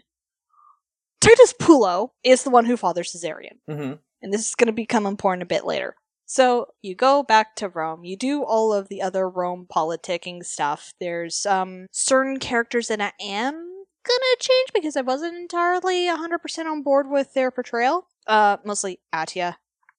Titus 1.27 1.53
Pullo 1.61 2.11
is 2.23 2.45
the 2.45 2.51
one 2.51 2.65
who 2.67 2.77
fathers 2.77 3.13
Caesarion. 3.13 3.59
hmm 3.69 3.95
And 4.23 4.33
this 4.33 4.49
is 4.49 4.55
going 4.55 4.69
to 4.69 4.73
become 4.73 5.07
important 5.07 5.43
a 5.43 5.47
bit 5.47 5.65
later. 5.67 5.97
So 6.25 6.67
you 6.83 6.95
go 6.95 7.23
back 7.23 7.55
to 7.57 7.69
Rome, 7.69 8.05
you 8.05 8.17
do 8.17 8.43
all 8.45 8.73
of 8.73 8.89
the 8.89 9.01
other 9.03 9.29
Rome 9.29 9.67
politicking 9.73 10.45
stuff. 10.45 10.93
There's 11.01 11.47
um 11.47 11.87
certain 11.93 12.39
characters 12.39 12.89
that 12.89 13.01
I 13.01 13.13
am 13.21 13.55
gonna 13.55 14.37
change 14.41 14.69
because 14.75 14.97
I 14.97 15.03
wasn't 15.03 15.37
entirely 15.37 16.07
100% 16.09 16.67
on 16.67 16.83
board 16.83 17.09
with 17.09 17.35
their 17.35 17.51
portrayal. 17.51 18.09
Uh, 18.27 18.57
mostly 18.65 19.01
Atia. 19.15 19.57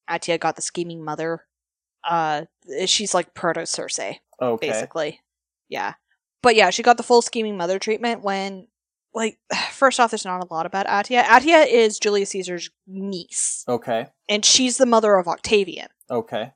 Atia 0.10 0.39
got 0.39 0.55
the 0.57 0.62
scheming 0.62 1.03
mother. 1.03 1.46
Uh, 2.03 2.46
she's 2.86 3.13
like 3.13 3.34
proto 3.34 3.62
Cersei 3.62 4.17
Okay. 4.41 4.67
basically. 4.67 5.22
Yeah. 5.69 5.93
But 6.41 6.55
yeah, 6.55 6.69
she 6.69 6.84
got 6.84 6.98
the 6.98 7.03
full 7.03 7.22
scheming 7.22 7.57
mother 7.57 7.79
treatment 7.79 8.22
when 8.24 8.67
like 9.17 9.38
first 9.71 10.00
off 10.00 10.12
there's 10.12 10.24
not 10.25 10.43
a 10.43 10.53
lot 10.53 10.65
about 10.65 10.86
Atia. 10.88 11.24
Atia 11.24 11.67
is 11.67 12.00
Julius 12.00 12.29
Caesar's 12.29 12.69
niece 12.88 13.65
Okay. 13.67 14.07
and 14.29 14.45
she's 14.45 14.77
the 14.77 14.86
mother 14.86 15.15
of 15.17 15.27
Octavian 15.27 15.89
Okay. 16.09 16.53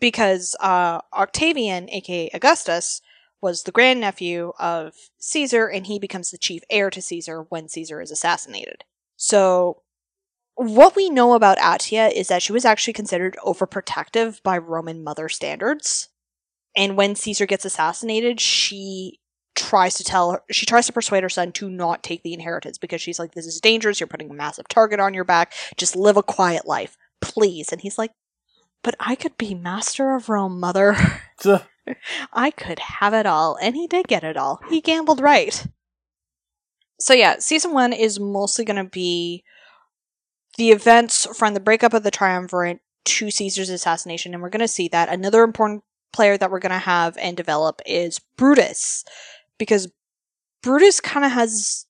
because 0.00 0.56
uh 0.60 1.00
Octavian 1.12 1.88
aka 1.90 2.30
Augustus 2.34 3.00
was 3.42 3.62
the 3.62 3.72
grandnephew 3.72 4.52
of 4.58 4.94
Caesar 5.18 5.66
and 5.66 5.86
he 5.86 5.98
becomes 5.98 6.30
the 6.30 6.38
chief 6.38 6.62
heir 6.70 6.90
to 6.90 7.02
Caesar 7.02 7.46
when 7.50 7.68
Caesar 7.68 8.00
is 8.00 8.10
assassinated. 8.10 8.82
So 9.16 9.82
what 10.54 10.96
we 10.96 11.10
know 11.10 11.34
about 11.34 11.58
Atia 11.58 12.10
is 12.10 12.28
that 12.28 12.42
she 12.42 12.52
was 12.52 12.64
actually 12.64 12.94
considered 12.94 13.36
overprotective 13.44 14.42
by 14.42 14.56
Roman 14.56 15.04
mother 15.04 15.28
standards. 15.28 16.08
And 16.74 16.96
when 16.96 17.14
Caesar 17.14 17.44
gets 17.44 17.66
assassinated, 17.66 18.40
she 18.40 19.20
tries 19.56 19.94
to 19.94 20.04
tell 20.04 20.32
her, 20.32 20.42
she 20.50 20.66
tries 20.66 20.86
to 20.86 20.92
persuade 20.92 21.22
her 21.22 21.28
son 21.28 21.50
to 21.52 21.68
not 21.68 22.02
take 22.02 22.22
the 22.22 22.32
inheritance 22.32 22.78
because 22.78 23.02
she's 23.02 23.18
like, 23.18 23.32
this 23.32 23.46
is 23.46 23.60
dangerous. 23.60 23.98
You're 23.98 24.06
putting 24.06 24.30
a 24.30 24.34
massive 24.34 24.68
target 24.68 25.00
on 25.00 25.14
your 25.14 25.24
back. 25.24 25.52
Just 25.76 25.96
live 25.96 26.16
a 26.16 26.22
quiet 26.22 26.66
life, 26.66 26.96
please. 27.20 27.72
And 27.72 27.80
he's 27.80 27.98
like, 27.98 28.12
but 28.82 28.94
I 29.00 29.16
could 29.16 29.36
be 29.36 29.54
master 29.54 30.14
of 30.14 30.28
Rome, 30.28 30.60
mother. 30.60 30.96
I 32.32 32.50
could 32.50 32.78
have 32.78 33.14
it 33.14 33.26
all. 33.26 33.58
And 33.60 33.74
he 33.74 33.86
did 33.86 34.06
get 34.06 34.22
it 34.22 34.36
all. 34.36 34.60
He 34.68 34.80
gambled 34.80 35.20
right. 35.20 35.66
So, 37.00 37.12
yeah, 37.12 37.36
season 37.38 37.72
one 37.72 37.92
is 37.92 38.20
mostly 38.20 38.64
going 38.64 38.82
to 38.82 38.90
be 38.90 39.44
the 40.56 40.70
events 40.70 41.26
from 41.36 41.54
the 41.54 41.60
breakup 41.60 41.94
of 41.94 42.02
the 42.02 42.10
triumvirate 42.10 42.80
to 43.04 43.30
Caesar's 43.30 43.70
assassination. 43.70 44.34
And 44.34 44.42
we're 44.42 44.50
going 44.50 44.60
to 44.60 44.68
see 44.68 44.88
that. 44.88 45.08
Another 45.08 45.42
important 45.42 45.82
player 46.12 46.38
that 46.38 46.50
we're 46.50 46.60
going 46.60 46.72
to 46.72 46.78
have 46.78 47.16
and 47.18 47.36
develop 47.36 47.82
is 47.84 48.20
Brutus. 48.36 49.04
Because 49.58 49.88
Brutus 50.62 51.00
kind 51.00 51.24
of 51.24 51.32
has. 51.32 51.86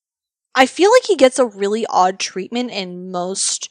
I 0.54 0.66
feel 0.66 0.90
like 0.90 1.04
he 1.04 1.16
gets 1.16 1.38
a 1.38 1.46
really 1.46 1.84
odd 1.86 2.18
treatment 2.18 2.70
in 2.70 3.10
most 3.10 3.68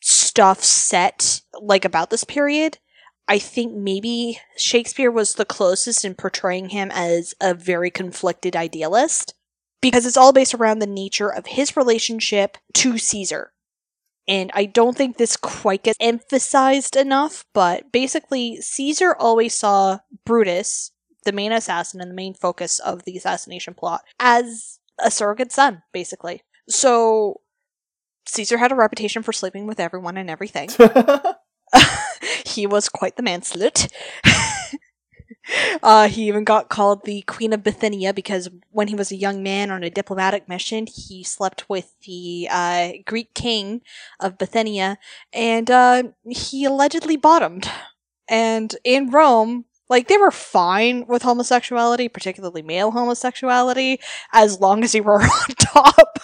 stuff 0.00 0.62
set 0.62 1.40
like 1.60 1.84
about 1.84 2.10
this 2.10 2.24
period. 2.24 2.78
I 3.26 3.38
think 3.38 3.74
maybe 3.74 4.40
Shakespeare 4.56 5.10
was 5.10 5.34
the 5.34 5.44
closest 5.44 6.04
in 6.04 6.14
portraying 6.14 6.70
him 6.70 6.90
as 6.92 7.34
a 7.40 7.52
very 7.52 7.90
conflicted 7.90 8.56
idealist 8.56 9.34
because 9.80 10.06
it's 10.06 10.16
all 10.16 10.32
based 10.32 10.54
around 10.54 10.78
the 10.78 10.86
nature 10.86 11.28
of 11.28 11.46
his 11.46 11.76
relationship 11.76 12.56
to 12.74 12.96
Caesar. 12.96 13.52
And 14.26 14.50
I 14.54 14.66
don't 14.66 14.96
think 14.96 15.16
this 15.16 15.36
quite 15.36 15.84
gets 15.84 15.96
emphasized 16.00 16.96
enough, 16.96 17.44
but 17.54 17.90
basically, 17.92 18.60
Caesar 18.60 19.14
always 19.18 19.54
saw 19.54 20.00
Brutus, 20.24 20.90
the 21.24 21.32
main 21.32 21.52
assassin 21.52 22.00
and 22.00 22.10
the 22.10 22.14
main 22.14 22.34
focus 22.34 22.78
of 22.78 23.04
the 23.04 23.16
assassination 23.16 23.74
plot, 23.74 24.02
as 24.18 24.78
a 24.98 25.10
surrogate 25.10 25.52
son, 25.52 25.82
basically. 25.92 26.42
So, 26.68 27.40
Caesar 28.26 28.58
had 28.58 28.72
a 28.72 28.76
reputation 28.76 29.22
for 29.22 29.32
sleeping 29.32 29.66
with 29.66 29.80
everyone 29.80 30.16
and 30.16 30.30
everything. 30.30 30.70
he 32.46 32.66
was 32.66 32.88
quite 32.88 33.16
the 33.16 33.22
man 33.22 33.40
slut. 33.40 33.90
uh, 35.82 36.08
he 36.08 36.28
even 36.28 36.44
got 36.44 36.68
called 36.68 37.04
the 37.04 37.22
Queen 37.22 37.52
of 37.52 37.62
Bithynia 37.62 38.12
because 38.12 38.48
when 38.70 38.88
he 38.88 38.94
was 38.94 39.10
a 39.10 39.16
young 39.16 39.42
man 39.42 39.70
on 39.70 39.82
a 39.82 39.90
diplomatic 39.90 40.48
mission, 40.48 40.86
he 40.86 41.22
slept 41.24 41.68
with 41.68 41.94
the 42.06 42.48
uh, 42.50 42.92
Greek 43.06 43.34
king 43.34 43.82
of 44.20 44.38
Bithynia, 44.38 44.98
and 45.32 45.70
uh, 45.70 46.04
he 46.28 46.64
allegedly 46.64 47.16
bottomed. 47.16 47.70
And 48.28 48.74
in 48.84 49.10
Rome, 49.10 49.64
Like 49.88 50.08
they 50.08 50.16
were 50.18 50.30
fine 50.30 51.06
with 51.06 51.22
homosexuality, 51.22 52.08
particularly 52.08 52.62
male 52.62 52.90
homosexuality, 52.90 54.00
as 54.32 54.60
long 54.60 54.84
as 54.84 54.94
you 54.94 55.02
were 55.02 55.22
on 55.22 55.48
top. 55.58 56.18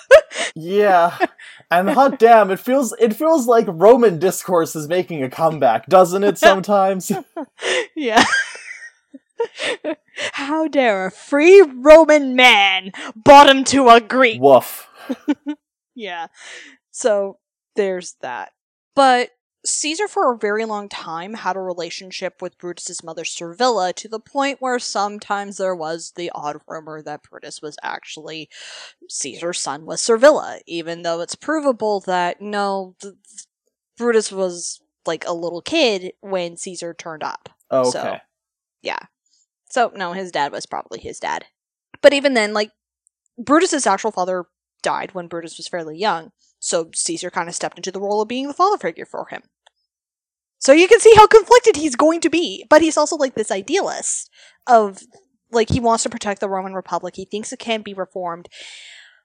Yeah. 0.54 1.18
And 1.70 1.90
hot 1.90 2.20
damn, 2.20 2.50
it 2.52 2.60
feels 2.60 2.94
it 3.00 3.16
feels 3.16 3.48
like 3.48 3.64
Roman 3.66 4.20
discourse 4.20 4.76
is 4.76 4.86
making 4.86 5.24
a 5.24 5.30
comeback, 5.30 5.86
doesn't 5.86 6.22
it 6.22 6.38
sometimes? 6.38 7.10
yeah. 7.96 8.22
How 10.32 10.68
dare 10.68 11.06
a 11.06 11.10
free 11.10 11.62
Roman 11.62 12.36
man 12.36 12.92
bottom 13.16 13.64
to 13.64 13.88
a 13.88 14.00
Greek? 14.00 14.40
Woof. 14.40 14.88
Yeah. 15.96 16.28
So 16.92 17.38
there's 17.74 18.14
that. 18.20 18.52
But 18.94 19.30
Caesar, 19.66 20.06
for 20.08 20.32
a 20.32 20.36
very 20.38 20.64
long 20.66 20.88
time, 20.88 21.34
had 21.34 21.56
a 21.56 21.60
relationship 21.60 22.42
with 22.42 22.58
Brutus's 22.58 23.02
mother 23.02 23.24
Servilia 23.24 23.94
to 23.94 24.08
the 24.08 24.20
point 24.20 24.60
where 24.60 24.78
sometimes 24.78 25.56
there 25.56 25.74
was 25.74 26.12
the 26.16 26.30
odd 26.34 26.58
rumor 26.68 27.00
that 27.02 27.22
Brutus 27.22 27.62
was 27.62 27.76
actually 27.82 28.50
Caesar's 29.08 29.58
son 29.58 29.86
was 29.86 30.02
Servilia, 30.02 30.60
even 30.66 31.02
though 31.02 31.20
it's 31.20 31.34
provable 31.34 32.00
that 32.00 32.40
no, 32.42 32.94
th- 33.00 33.14
Brutus 33.96 34.30
was 34.30 34.80
like 35.06 35.26
a 35.26 35.32
little 35.32 35.62
kid 35.62 36.12
when 36.20 36.56
Caesar 36.58 36.92
turned 36.92 37.22
up. 37.22 37.48
Oh, 37.70 37.90
So- 37.90 38.00
okay. 38.00 38.18
Yeah. 38.82 38.98
So 39.70 39.90
no, 39.96 40.12
his 40.12 40.30
dad 40.30 40.52
was 40.52 40.66
probably 40.66 41.00
his 41.00 41.18
dad. 41.18 41.46
But 42.02 42.12
even 42.12 42.34
then, 42.34 42.52
like 42.52 42.70
Brutus's 43.38 43.86
actual 43.86 44.10
father 44.12 44.44
died 44.82 45.14
when 45.14 45.26
Brutus 45.26 45.56
was 45.56 45.66
fairly 45.68 45.96
young, 45.96 46.32
so 46.60 46.90
Caesar 46.94 47.30
kind 47.30 47.48
of 47.48 47.54
stepped 47.54 47.78
into 47.78 47.90
the 47.90 48.00
role 48.00 48.20
of 48.20 48.28
being 48.28 48.46
the 48.46 48.54
father 48.54 48.76
figure 48.76 49.06
for 49.06 49.26
him. 49.30 49.42
So 50.58 50.72
you 50.72 50.88
can 50.88 51.00
see 51.00 51.12
how 51.14 51.26
conflicted 51.26 51.76
he's 51.76 51.96
going 51.96 52.20
to 52.22 52.30
be, 52.30 52.64
but 52.70 52.80
he's 52.82 52.96
also 52.96 53.16
like 53.16 53.34
this 53.34 53.50
idealist 53.50 54.30
of 54.66 54.98
like 55.52 55.68
he 55.70 55.80
wants 55.80 56.02
to 56.04 56.08
protect 56.10 56.40
the 56.40 56.48
Roman 56.48 56.72
Republic. 56.74 57.14
He 57.16 57.24
thinks 57.26 57.52
it 57.52 57.58
can 57.58 57.82
be 57.82 57.94
reformed. 57.94 58.48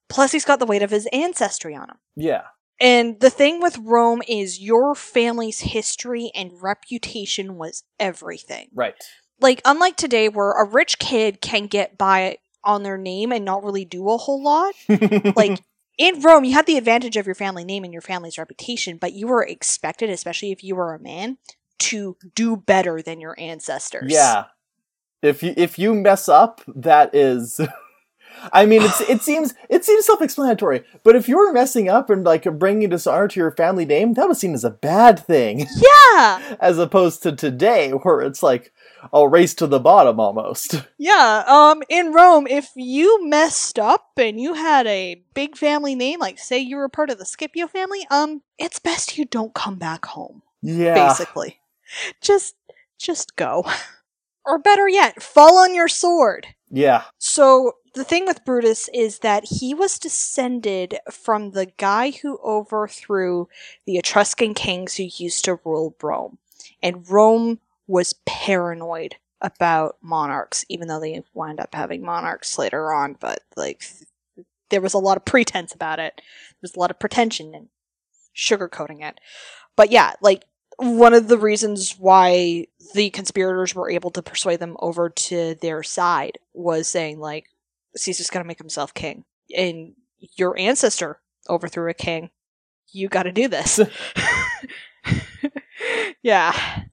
Plus, 0.09 0.31
he's 0.31 0.45
got 0.45 0.59
the 0.59 0.65
weight 0.65 0.81
of 0.81 0.89
his 0.91 1.07
ancestry 1.13 1.75
on 1.75 1.89
him. 1.89 1.98
Yeah. 2.15 2.41
And 2.81 3.19
the 3.19 3.29
thing 3.29 3.62
with 3.62 3.77
Rome 3.77 4.21
is 4.27 4.59
your 4.59 4.95
family's 4.95 5.59
history 5.59 6.31
and 6.33 6.51
reputation 6.62 7.55
was 7.57 7.83
everything 8.00 8.69
Right. 8.74 8.95
like 9.41 9.62
unlike 9.65 9.98
today 9.98 10.29
where 10.29 10.51
a 10.51 10.67
rich 10.67 10.98
kid 11.00 11.41
can 11.41 11.67
get 11.67 11.98
by 11.98 12.38
on 12.63 12.83
their 12.83 12.98
name 12.98 13.31
and 13.31 13.43
not 13.45 13.63
really 13.63 13.86
do 13.86 14.09
a 14.09 14.17
whole 14.17 14.41
lot 14.43 14.74
like 15.36 15.62
in 15.99 16.19
rome 16.21 16.43
you 16.43 16.53
had 16.53 16.65
the 16.65 16.77
advantage 16.77 17.15
of 17.17 17.27
your 17.27 17.35
family 17.35 17.63
name 17.63 17.83
and 17.83 17.93
your 17.93 18.01
family's 18.01 18.39
reputation 18.39 18.97
but 18.97 19.13
you 19.13 19.27
were 19.27 19.43
expected 19.43 20.09
especially 20.09 20.51
if 20.51 20.63
you 20.63 20.75
were 20.75 20.95
a 20.95 20.99
man 20.99 21.37
to 21.79 22.17
do 22.35 22.57
better 22.57 23.01
than 23.01 23.19
your 23.19 23.39
ancestors. 23.39 24.11
Yeah. 24.11 24.45
If 25.21 25.41
you 25.43 25.53
if 25.57 25.79
you 25.79 25.93
mess 25.93 26.29
up, 26.29 26.61
that 26.67 27.13
is 27.15 27.59
I 28.53 28.65
mean, 28.65 28.81
it's 28.83 29.01
it 29.01 29.21
seems 29.21 29.53
it 29.69 29.83
seems 29.83 30.05
self-explanatory, 30.05 30.83
but 31.03 31.15
if 31.15 31.27
you 31.27 31.37
were 31.37 31.51
messing 31.51 31.89
up 31.89 32.09
and 32.09 32.23
like 32.23 32.43
bringing 32.57 32.89
dishonor 32.89 33.27
to 33.27 33.39
your 33.39 33.51
family 33.51 33.85
name, 33.85 34.13
that 34.13 34.29
was 34.29 34.39
seen 34.39 34.53
as 34.53 34.63
a 34.63 34.69
bad 34.69 35.19
thing, 35.19 35.59
yeah. 35.59 36.55
As 36.61 36.77
opposed 36.77 37.23
to 37.23 37.33
today, 37.33 37.91
where 37.91 38.21
it's 38.21 38.43
like 38.43 38.71
a 39.13 39.27
race 39.27 39.53
to 39.55 39.67
the 39.67 39.79
bottom 39.79 40.19
almost. 40.19 40.83
yeah 40.97 41.43
um 41.47 41.81
in 41.89 42.11
rome 42.13 42.45
if 42.47 42.69
you 42.75 43.27
messed 43.27 43.79
up 43.79 44.07
and 44.17 44.39
you 44.39 44.53
had 44.53 44.85
a 44.87 45.21
big 45.33 45.57
family 45.57 45.95
name 45.95 46.19
like 46.19 46.37
say 46.39 46.59
you 46.59 46.75
were 46.75 46.89
part 46.89 47.09
of 47.09 47.17
the 47.17 47.25
scipio 47.25 47.67
family 47.67 48.05
um 48.11 48.41
it's 48.57 48.79
best 48.79 49.17
you 49.17 49.25
don't 49.25 49.53
come 49.53 49.75
back 49.75 50.05
home 50.05 50.41
Yeah, 50.61 50.93
basically. 51.07 51.59
Just 52.21 52.55
just 52.97 53.35
go. 53.35 53.65
Or 54.45 54.57
better 54.57 54.87
yet, 54.89 55.21
fall 55.21 55.59
on 55.59 55.75
your 55.75 55.87
sword. 55.87 56.47
yeah, 56.71 57.03
So 57.19 57.73
the 57.93 58.03
thing 58.03 58.25
with 58.25 58.43
Brutus 58.45 58.89
is 58.93 59.19
that 59.19 59.43
he 59.45 59.75
was 59.75 59.99
descended 59.99 60.97
from 61.12 61.51
the 61.51 61.67
guy 61.77 62.12
who 62.12 62.39
overthrew 62.43 63.47
the 63.85 63.97
Etruscan 63.97 64.55
kings 64.55 64.95
who 64.95 65.03
used 65.17 65.45
to 65.45 65.59
rule 65.63 65.95
Rome. 66.01 66.39
And 66.81 67.07
Rome 67.07 67.59
was 67.89 68.13
paranoid 68.28 69.15
about 69.41 69.97
monarchs, 69.99 70.63
even 70.69 70.88
though 70.88 70.99
they 70.99 71.21
wind 71.34 71.60
up 71.60 71.73
having 71.73 72.04
monarchs 72.04 72.58
later 72.60 72.93
on, 72.93 73.15
but 73.19 73.39
like 73.56 73.84
there 74.69 74.80
was 74.80 74.93
a 74.93 74.99
lot 74.99 75.17
of 75.17 75.25
pretense 75.25 75.73
about 75.73 75.97
it. 75.99 76.13
There 76.17 76.60
was 76.62 76.75
a 76.75 76.80
lot 76.80 76.91
of 76.91 76.99
pretension 76.99 77.56
and 77.56 77.69
sugarcoating 78.36 79.02
it. 79.02 79.19
But 79.75 79.91
yeah, 79.91 80.13
like 80.21 80.45
one 80.78 81.15
of 81.15 81.30
the 81.30 81.39
reasons 81.39 81.95
why 81.97 82.67
the 82.93 83.10
conspirators 83.10 83.73
were 83.73 83.89
able 83.89 84.12
to 84.12 84.21
persuade 84.21 84.60
them 84.60 84.78
over 84.80 85.10
to 85.10 85.56
their 85.56 85.82
side 85.82 86.38
was 86.54 86.88
saying 86.88 87.19
like 87.19 87.45
Caesar's 87.95 88.30
gonna 88.30 88.45
make 88.45 88.60
himself 88.60 88.93
king. 88.93 89.23
And 89.56 89.93
your 90.38 90.56
ancestor 90.60 91.21
overthrew 91.49 91.89
a 91.89 91.95
king. 91.95 92.30
You 92.91 93.08
gotta 93.10 93.32
do 93.32 93.47
this. 93.47 93.80
yeah. 96.21 96.84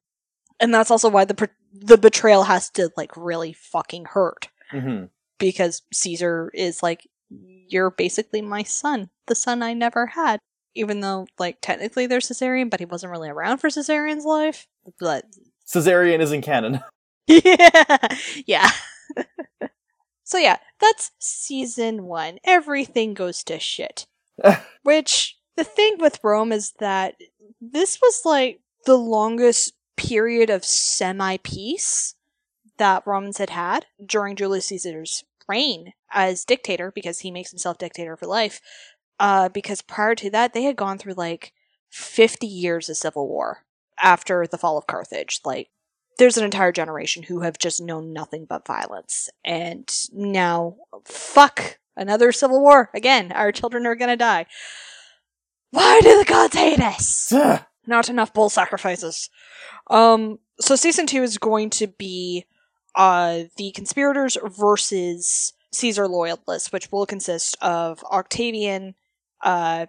And 0.59 0.73
that's 0.73 0.91
also 0.91 1.09
why 1.09 1.25
the 1.25 1.49
the 1.73 1.97
betrayal 1.97 2.43
has 2.43 2.69
to 2.71 2.89
like 2.97 3.15
really 3.15 3.53
fucking 3.53 4.05
hurt 4.05 4.47
hmm 4.71 5.05
because 5.39 5.83
Caesar 5.93 6.51
is 6.53 6.81
like 6.81 7.07
you're 7.29 7.91
basically 7.91 8.41
my 8.41 8.63
son, 8.63 9.09
the 9.27 9.35
son 9.35 9.61
I 9.61 9.73
never 9.73 10.07
had. 10.07 10.39
Even 10.75 11.01
though 11.01 11.27
like 11.39 11.57
technically 11.61 12.05
they're 12.05 12.19
Caesarion, 12.19 12.69
but 12.69 12.79
he 12.79 12.85
wasn't 12.85 13.11
really 13.11 13.29
around 13.29 13.57
for 13.57 13.69
Caesarion's 13.69 14.25
life. 14.25 14.67
But 14.99 15.25
Caesarion 15.67 16.19
isn't 16.19 16.41
canon. 16.41 16.81
yeah. 17.27 18.17
Yeah. 18.45 18.69
so 20.23 20.37
yeah, 20.37 20.57
that's 20.79 21.11
season 21.19 22.03
1. 22.05 22.39
Everything 22.45 23.13
goes 23.13 23.43
to 23.43 23.59
shit. 23.59 24.05
Which 24.83 25.37
the 25.55 25.63
thing 25.63 25.97
with 25.99 26.19
Rome 26.23 26.51
is 26.51 26.73
that 26.79 27.15
this 27.59 27.99
was 28.01 28.21
like 28.23 28.61
the 28.85 28.97
longest 28.97 29.73
period 29.97 30.49
of 30.49 30.63
semi 30.63 31.37
peace 31.37 32.15
that 32.77 33.05
Romans 33.05 33.37
had 33.39 33.49
had 33.49 33.87
during 34.03 34.35
Julius 34.35 34.67
Caesar's 34.67 35.25
reign 35.49 35.93
as 36.11 36.45
dictator 36.45 36.91
because 36.93 37.19
he 37.19 37.31
makes 37.31 37.51
himself 37.51 37.77
dictator 37.77 38.15
for 38.15 38.27
life. 38.27 38.61
Uh, 39.19 39.49
because 39.49 39.81
prior 39.81 40.15
to 40.15 40.29
that, 40.29 40.53
they 40.53 40.63
had 40.63 40.75
gone 40.75 40.97
through 40.97 41.13
like 41.13 41.53
50 41.89 42.45
years 42.45 42.89
of 42.89 42.97
civil 42.97 43.27
war 43.27 43.65
after 44.01 44.45
the 44.45 44.57
fall 44.57 44.77
of 44.77 44.87
Carthage. 44.87 45.41
Like, 45.43 45.69
there's 46.17 46.37
an 46.37 46.45
entire 46.45 46.71
generation 46.71 47.23
who 47.23 47.41
have 47.41 47.57
just 47.57 47.81
known 47.81 48.13
nothing 48.13 48.45
but 48.45 48.65
violence. 48.65 49.29
And 49.43 49.91
now, 50.13 50.77
fuck, 51.05 51.79
another 51.95 52.31
civil 52.31 52.61
war. 52.61 52.89
Again, 52.93 53.31
our 53.31 53.51
children 53.51 53.85
are 53.85 53.95
gonna 53.95 54.17
die. 54.17 54.45
Why 55.71 55.99
do 56.01 56.17
the 56.17 56.25
gods 56.25 56.55
hate 56.55 56.79
us? 56.79 57.33
Not 57.87 58.09
enough 58.09 58.33
bull 58.33 58.49
sacrifices. 58.49 59.29
Um, 59.89 60.39
so 60.59 60.75
season 60.75 61.07
two 61.07 61.23
is 61.23 61.37
going 61.37 61.69
to 61.71 61.87
be 61.87 62.45
uh 62.95 63.43
the 63.57 63.71
conspirators 63.71 64.37
versus 64.43 65.53
Caesar 65.71 66.07
loyalists, 66.07 66.71
which 66.71 66.91
will 66.91 67.05
consist 67.05 67.57
of 67.61 68.03
Octavian. 68.05 68.95
Uh, 69.43 69.87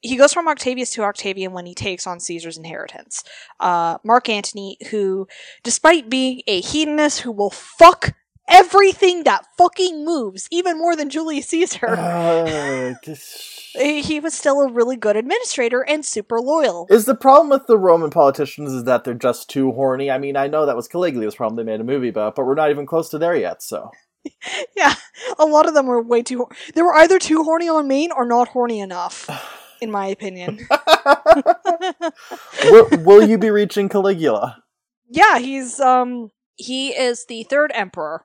he 0.00 0.16
goes 0.16 0.34
from 0.34 0.48
Octavius 0.48 0.90
to 0.90 1.02
Octavian 1.02 1.52
when 1.52 1.64
he 1.64 1.74
takes 1.74 2.06
on 2.06 2.20
Caesar's 2.20 2.58
inheritance. 2.58 3.24
Uh, 3.58 3.96
Mark 4.04 4.28
Antony, 4.28 4.76
who, 4.90 5.26
despite 5.62 6.10
being 6.10 6.42
a 6.46 6.60
hedonist 6.60 7.20
who 7.20 7.32
will 7.32 7.50
fuck 7.50 8.12
everything 8.48 9.24
that 9.24 9.46
fucking 9.58 10.04
moves, 10.04 10.46
even 10.50 10.78
more 10.78 10.96
than 10.96 11.10
Julius 11.10 11.48
Caesar. 11.48 11.88
Uh, 11.88 12.94
this- 13.04 13.60
he 13.76 14.20
was 14.20 14.34
still 14.34 14.60
a 14.60 14.70
really 14.70 14.96
good 14.96 15.16
administrator 15.16 15.80
and 15.82 16.04
super 16.04 16.40
loyal. 16.40 16.86
Is 16.90 17.06
the 17.06 17.14
problem 17.16 17.48
with 17.50 17.66
the 17.66 17.76
Roman 17.76 18.10
politicians 18.10 18.72
is 18.72 18.84
that 18.84 19.02
they're 19.02 19.14
just 19.14 19.50
too 19.50 19.72
horny? 19.72 20.12
I 20.12 20.18
mean, 20.18 20.36
I 20.36 20.46
know 20.46 20.64
that 20.66 20.76
was 20.76 20.86
Caligula's 20.86 21.34
problem 21.34 21.56
they 21.56 21.68
made 21.72 21.80
a 21.80 21.84
movie 21.84 22.08
about, 22.08 22.36
but 22.36 22.46
we're 22.46 22.54
not 22.54 22.70
even 22.70 22.86
close 22.86 23.08
to 23.10 23.18
there 23.18 23.34
yet, 23.36 23.62
so. 23.62 23.90
Yeah, 24.76 24.94
a 25.38 25.44
lot 25.44 25.66
of 25.68 25.74
them 25.74 25.86
were 25.86 26.00
way 26.02 26.22
too. 26.22 26.38
Horny. 26.38 26.56
They 26.74 26.82
were 26.82 26.94
either 26.94 27.18
too 27.18 27.42
horny 27.42 27.68
on 27.68 27.88
main 27.88 28.10
or 28.12 28.24
not 28.24 28.48
horny 28.48 28.78
enough, 28.80 29.28
in 29.82 29.90
my 29.90 30.06
opinion. 30.06 30.66
will, 32.64 32.88
will 33.04 33.22
you 33.28 33.38
be 33.38 33.50
reaching 33.50 33.88
Caligula? 33.88 34.62
yeah, 35.10 35.38
he's 35.38 35.78
um 35.80 36.30
he 36.56 36.88
is 36.90 37.26
the 37.26 37.42
third 37.44 37.70
emperor. 37.74 38.24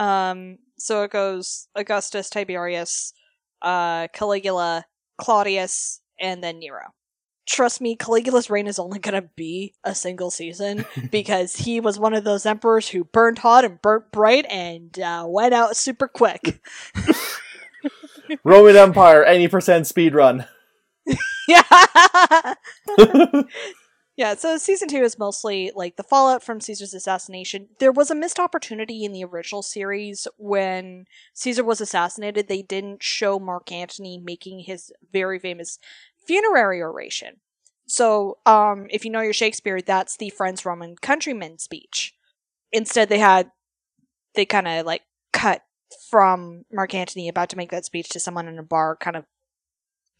Um, 0.00 0.56
so 0.78 1.02
it 1.02 1.10
goes 1.10 1.68
Augustus, 1.76 2.30
Tiberius, 2.30 3.12
uh, 3.60 4.08
Caligula, 4.14 4.86
Claudius, 5.18 6.00
and 6.18 6.42
then 6.42 6.58
Nero. 6.58 6.94
Trust 7.46 7.82
me, 7.82 7.96
Caligula's 7.96 8.48
reign 8.48 8.66
is 8.66 8.78
only 8.78 8.98
gonna 8.98 9.28
be 9.36 9.74
a 9.84 9.94
single 9.94 10.30
season 10.30 10.86
because 11.10 11.54
he 11.54 11.80
was 11.80 11.98
one 11.98 12.14
of 12.14 12.24
those 12.24 12.46
emperors 12.46 12.88
who 12.88 13.04
burned 13.04 13.40
hot 13.40 13.64
and 13.64 13.82
burnt 13.82 14.10
bright 14.10 14.46
and 14.48 14.98
uh, 14.98 15.26
went 15.28 15.52
out 15.52 15.76
super 15.76 16.08
quick. 16.08 16.62
Roman 18.44 18.76
Empire, 18.76 19.24
80% 19.26 19.84
speed 19.84 20.14
run. 20.14 20.46
yeah. 21.46 22.54
Yeah, 24.20 24.34
so 24.34 24.58
season 24.58 24.86
two 24.86 25.02
is 25.02 25.18
mostly 25.18 25.72
like 25.74 25.96
the 25.96 26.02
fallout 26.02 26.42
from 26.42 26.60
Caesar's 26.60 26.92
assassination. 26.92 27.68
There 27.78 27.90
was 27.90 28.10
a 28.10 28.14
missed 28.14 28.38
opportunity 28.38 29.02
in 29.02 29.12
the 29.12 29.24
original 29.24 29.62
series 29.62 30.28
when 30.36 31.06
Caesar 31.32 31.64
was 31.64 31.80
assassinated. 31.80 32.46
They 32.46 32.60
didn't 32.60 33.02
show 33.02 33.38
Mark 33.38 33.72
Antony 33.72 34.20
making 34.22 34.64
his 34.66 34.92
very 35.10 35.38
famous 35.38 35.78
funerary 36.26 36.82
oration. 36.82 37.36
So, 37.86 38.36
um, 38.44 38.88
if 38.90 39.06
you 39.06 39.10
know 39.10 39.22
your 39.22 39.32
Shakespeare, 39.32 39.80
that's 39.80 40.18
the 40.18 40.28
Friends 40.28 40.66
Roman 40.66 40.96
countryman 40.96 41.58
speech. 41.58 42.12
Instead, 42.72 43.08
they 43.08 43.20
had 43.20 43.50
they 44.34 44.44
kind 44.44 44.68
of 44.68 44.84
like 44.84 45.00
cut 45.32 45.62
from 46.10 46.66
Mark 46.70 46.94
Antony 46.94 47.26
about 47.26 47.48
to 47.48 47.56
make 47.56 47.70
that 47.70 47.86
speech 47.86 48.10
to 48.10 48.20
someone 48.20 48.48
in 48.48 48.58
a 48.58 48.62
bar, 48.62 48.98
kind 49.00 49.16
of 49.16 49.24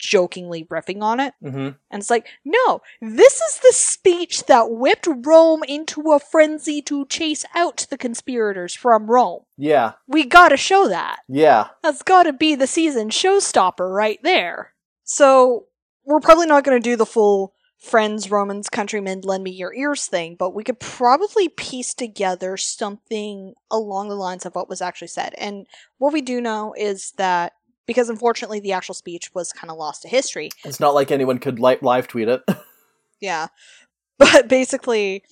jokingly 0.01 0.65
riffing 0.65 1.03
on 1.03 1.21
it. 1.21 1.35
hmm 1.41 1.69
And 1.91 2.01
it's 2.01 2.11
like, 2.11 2.27
no, 2.45 2.81
this 3.01 3.41
is 3.41 3.59
the 3.59 3.73
speech 3.73 4.47
that 4.47 4.71
whipped 4.71 5.07
Rome 5.25 5.63
into 5.69 6.11
a 6.13 6.19
frenzy 6.19 6.83
to 6.83 7.07
chase 7.07 7.45
out 7.55 7.87
the 7.91 7.99
conspirators 7.99 8.75
from 8.75 9.11
Rome. 9.11 9.43
Yeah, 9.57 9.93
We 10.09 10.25
gotta 10.25 10.57
show 10.57 10.89
that. 10.89 11.21
yeah. 11.29 11.69
That's 11.83 12.03
gotta 12.03 12.33
be 12.33 12.55
the 12.55 12.67
season 12.67 13.11
showstopper 13.11 13.95
right 13.95 14.19
there. 14.23 14.73
So, 15.05 15.67
we're 16.05 16.21
probably 16.21 16.47
not 16.47 16.65
gonna 16.65 16.81
do 16.81 16.97
the 16.97 17.07
full 17.07 17.55
friends, 17.79 18.31
Romans, 18.31 18.69
countrymen, 18.69 19.23
lend 19.23 19.43
me 19.43 19.51
your 19.51 19.73
ears 19.75 20.05
thing, 20.07 20.37
but 20.39 20.55
we 20.55 20.63
could 20.63 20.79
probably 20.81 21.49
piece 21.49 21.95
together 21.95 22.57
something 22.59 23.55
along 23.71 24.09
the 24.09 24.15
lines 24.15 24.45
of 24.45 24.55
what 24.55 24.69
was 24.69 24.83
actually 24.83 25.09
said. 25.09 25.35
And 25.39 25.67
what 25.99 26.13
we 26.13 26.21
do 26.21 26.41
know 26.43 26.75
is 26.77 27.13
that 27.17 27.55
because 27.87 28.09
unfortunately 28.09 28.61
the 28.61 28.73
actual 28.73 28.95
speech 28.95 29.35
was 29.35 29.53
kind 29.53 29.71
of 29.71 29.77
lost 29.77 30.03
to 30.03 30.09
history, 30.09 30.51
It's 30.64 30.81
not 30.81 30.95
like 30.95 31.11
anyone 31.11 31.38
could 31.38 31.59
li- 31.59 31.79
live 31.81 32.09
tweet 32.09 32.29
it. 32.29 32.43
Yeah. 33.21 33.49
But 34.19 34.49
basically, 34.49 35.25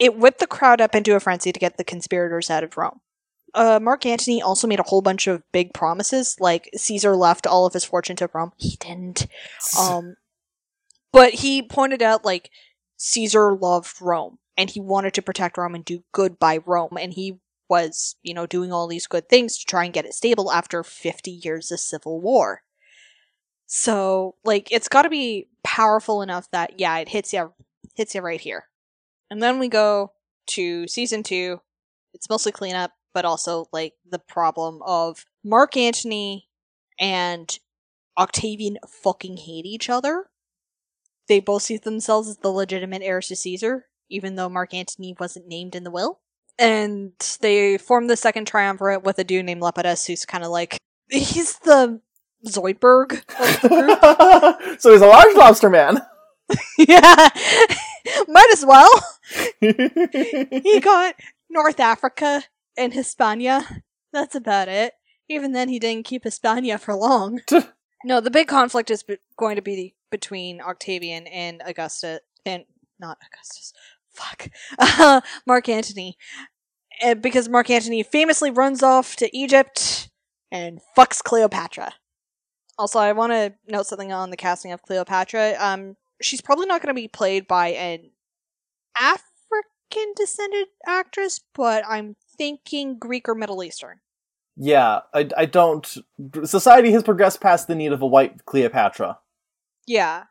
it 0.00 0.16
whipped 0.18 0.40
the 0.40 0.48
crowd 0.48 0.80
up 0.80 0.96
into 0.96 1.14
a 1.14 1.20
frenzy 1.20 1.52
to 1.52 1.60
get 1.60 1.76
the 1.76 1.84
conspirators 1.84 2.50
out 2.50 2.64
of 2.64 2.76
Rome. 2.76 3.00
Uh, 3.54 3.78
Mark 3.80 4.04
Antony 4.04 4.42
also 4.42 4.66
made 4.66 4.80
a 4.80 4.84
whole 4.84 5.00
bunch 5.00 5.28
of 5.28 5.42
big 5.52 5.72
promises, 5.72 6.36
like 6.40 6.68
Caesar 6.74 7.14
left 7.14 7.46
all 7.46 7.66
of 7.66 7.72
his 7.72 7.84
fortune 7.84 8.16
to 8.16 8.28
Rome. 8.34 8.50
He 8.56 8.76
didn't. 8.80 9.26
Um, 9.78 10.16
but 11.12 11.34
he 11.34 11.62
pointed 11.62 12.02
out, 12.02 12.24
like, 12.24 12.50
Caesar 12.96 13.54
loved 13.54 13.94
Rome, 14.00 14.38
and 14.56 14.68
he 14.70 14.80
wanted 14.80 15.14
to 15.14 15.22
protect 15.22 15.56
Rome 15.56 15.74
and 15.74 15.84
do 15.84 16.02
good 16.12 16.38
by 16.38 16.58
Rome, 16.58 16.98
and 17.00 17.12
he 17.12 17.38
was, 17.68 18.16
you 18.22 18.34
know, 18.34 18.46
doing 18.46 18.72
all 18.72 18.86
these 18.86 19.06
good 19.06 19.28
things 19.28 19.58
to 19.58 19.64
try 19.64 19.84
and 19.84 19.94
get 19.94 20.06
it 20.06 20.14
stable 20.14 20.52
after 20.52 20.82
50 20.82 21.30
years 21.30 21.70
of 21.70 21.80
civil 21.80 22.20
war. 22.20 22.62
So, 23.66 24.36
like, 24.44 24.70
it's 24.70 24.88
got 24.88 25.02
to 25.02 25.10
be 25.10 25.48
powerful 25.64 26.22
enough 26.22 26.48
that 26.52 26.78
yeah, 26.78 26.96
it 26.98 27.08
hits 27.08 27.32
you 27.32 27.52
hits 27.96 28.14
you 28.14 28.20
right 28.20 28.40
here. 28.40 28.64
And 29.30 29.42
then 29.42 29.58
we 29.58 29.68
go 29.68 30.12
to 30.48 30.86
season 30.86 31.22
2. 31.22 31.60
It's 32.14 32.30
mostly 32.30 32.52
cleanup, 32.52 32.92
but 33.12 33.24
also 33.24 33.66
like 33.72 33.94
the 34.08 34.20
problem 34.20 34.80
of 34.82 35.24
Mark 35.44 35.76
Antony 35.76 36.48
and 36.98 37.58
Octavian 38.16 38.78
fucking 38.88 39.38
hate 39.38 39.66
each 39.66 39.90
other. 39.90 40.26
They 41.28 41.40
both 41.40 41.62
see 41.62 41.76
themselves 41.76 42.28
as 42.28 42.38
the 42.38 42.50
legitimate 42.50 43.02
heirs 43.02 43.28
to 43.28 43.36
Caesar, 43.36 43.86
even 44.08 44.36
though 44.36 44.48
Mark 44.48 44.72
Antony 44.72 45.16
wasn't 45.18 45.48
named 45.48 45.74
in 45.74 45.82
the 45.82 45.90
will. 45.90 46.20
And 46.58 47.12
they 47.40 47.76
form 47.78 48.06
the 48.06 48.16
second 48.16 48.46
triumvirate 48.46 49.02
with 49.02 49.18
a 49.18 49.24
dude 49.24 49.44
named 49.44 49.60
Lepidus, 49.62 50.06
who's 50.06 50.24
kind 50.24 50.44
of 50.44 50.50
like 50.50 50.78
he's 51.10 51.58
the 51.60 52.00
Zoidberg 52.46 53.12
of 53.12 53.60
the 53.62 53.68
group. 53.68 54.80
so 54.80 54.92
he's 54.92 55.02
a 55.02 55.06
large 55.06 55.34
lobster 55.36 55.70
man. 55.70 56.00
yeah, 56.78 57.28
might 58.28 58.50
as 58.52 58.64
well. 58.64 58.88
He 59.60 60.80
got 60.80 61.16
North 61.50 61.80
Africa 61.80 62.44
and 62.76 62.94
Hispania. 62.94 63.82
That's 64.12 64.36
about 64.36 64.68
it. 64.68 64.94
Even 65.28 65.52
then, 65.52 65.68
he 65.68 65.80
didn't 65.80 66.06
keep 66.06 66.22
Hispania 66.22 66.78
for 66.78 66.94
long. 66.94 67.40
no, 68.04 68.20
the 68.20 68.30
big 68.30 68.46
conflict 68.46 68.92
is 68.92 69.02
be- 69.02 69.18
going 69.36 69.56
to 69.56 69.62
be 69.62 69.96
between 70.10 70.60
Octavian 70.60 71.26
and 71.26 71.60
Augustus, 71.66 72.20
and 72.44 72.64
not 73.00 73.18
Augustus. 73.26 73.72
Fuck, 74.16 74.48
uh, 74.78 75.20
Mark 75.46 75.68
Antony, 75.68 76.16
and 77.02 77.20
because 77.20 77.48
Mark 77.48 77.68
Antony 77.70 78.02
famously 78.02 78.50
runs 78.50 78.82
off 78.82 79.16
to 79.16 79.36
Egypt 79.36 80.08
and 80.50 80.80
fucks 80.96 81.22
Cleopatra. 81.22 81.92
Also, 82.78 82.98
I 82.98 83.12
want 83.12 83.32
to 83.32 83.54
note 83.68 83.86
something 83.86 84.12
on 84.12 84.30
the 84.30 84.36
casting 84.36 84.72
of 84.72 84.82
Cleopatra. 84.82 85.54
Um, 85.58 85.96
she's 86.20 86.40
probably 86.40 86.66
not 86.66 86.82
going 86.82 86.94
to 86.94 87.00
be 87.00 87.08
played 87.08 87.46
by 87.46 87.68
an 87.68 88.10
African 88.96 90.12
descended 90.14 90.68
actress, 90.86 91.40
but 91.54 91.84
I'm 91.86 92.16
thinking 92.36 92.98
Greek 92.98 93.28
or 93.28 93.34
Middle 93.34 93.62
Eastern. 93.62 94.00
yeah, 94.56 95.00
I, 95.12 95.28
I 95.36 95.46
don't. 95.46 95.86
Society 96.44 96.90
has 96.92 97.02
progressed 97.02 97.40
past 97.40 97.68
the 97.68 97.74
need 97.74 97.92
of 97.92 98.02
a 98.02 98.06
white 98.06 98.44
Cleopatra. 98.46 99.18
Yeah. 99.86 100.24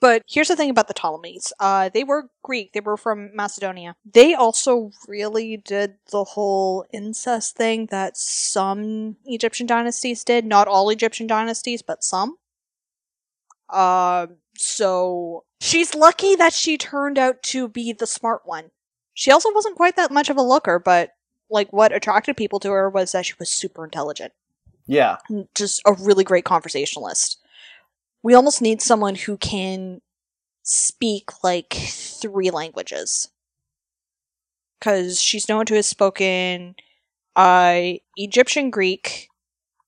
But 0.00 0.22
here's 0.28 0.48
the 0.48 0.56
thing 0.56 0.70
about 0.70 0.86
the 0.86 0.94
Ptolemies. 0.94 1.52
Uh, 1.58 1.88
they 1.88 2.04
were 2.04 2.30
Greek. 2.42 2.72
They 2.72 2.80
were 2.80 2.96
from 2.96 3.34
Macedonia. 3.34 3.96
They 4.04 4.34
also 4.34 4.92
really 5.08 5.56
did 5.56 5.94
the 6.12 6.22
whole 6.22 6.84
incest 6.92 7.56
thing 7.56 7.86
that 7.86 8.16
some 8.16 9.16
Egyptian 9.24 9.66
dynasties 9.66 10.22
did. 10.22 10.44
Not 10.44 10.68
all 10.68 10.90
Egyptian 10.90 11.26
dynasties, 11.26 11.82
but 11.82 12.04
some. 12.04 12.36
Uh, 13.68 14.28
so 14.56 15.44
she's 15.60 15.94
lucky 15.94 16.36
that 16.36 16.52
she 16.52 16.78
turned 16.78 17.18
out 17.18 17.42
to 17.44 17.68
be 17.68 17.92
the 17.92 18.06
smart 18.06 18.42
one. 18.44 18.70
She 19.14 19.32
also 19.32 19.52
wasn't 19.52 19.76
quite 19.76 19.96
that 19.96 20.12
much 20.12 20.30
of 20.30 20.36
a 20.36 20.42
looker, 20.42 20.78
but 20.78 21.10
like 21.50 21.72
what 21.72 21.92
attracted 21.92 22.36
people 22.36 22.60
to 22.60 22.70
her 22.70 22.88
was 22.88 23.12
that 23.12 23.26
she 23.26 23.34
was 23.38 23.48
super 23.48 23.84
intelligent 23.84 24.32
Yeah, 24.86 25.16
just 25.54 25.82
a 25.86 25.92
really 25.94 26.24
great 26.24 26.44
conversationalist. 26.44 27.38
We 28.22 28.34
almost 28.34 28.60
need 28.60 28.82
someone 28.82 29.14
who 29.14 29.36
can 29.36 30.00
speak 30.62 31.42
like 31.42 31.72
three 31.72 32.50
languages. 32.50 33.28
Because 34.78 35.20
she's 35.20 35.48
known 35.48 35.66
to 35.66 35.74
have 35.74 35.84
spoken 35.84 36.76
uh, 37.34 37.92
Egyptian, 38.16 38.70
Greek, 38.70 39.28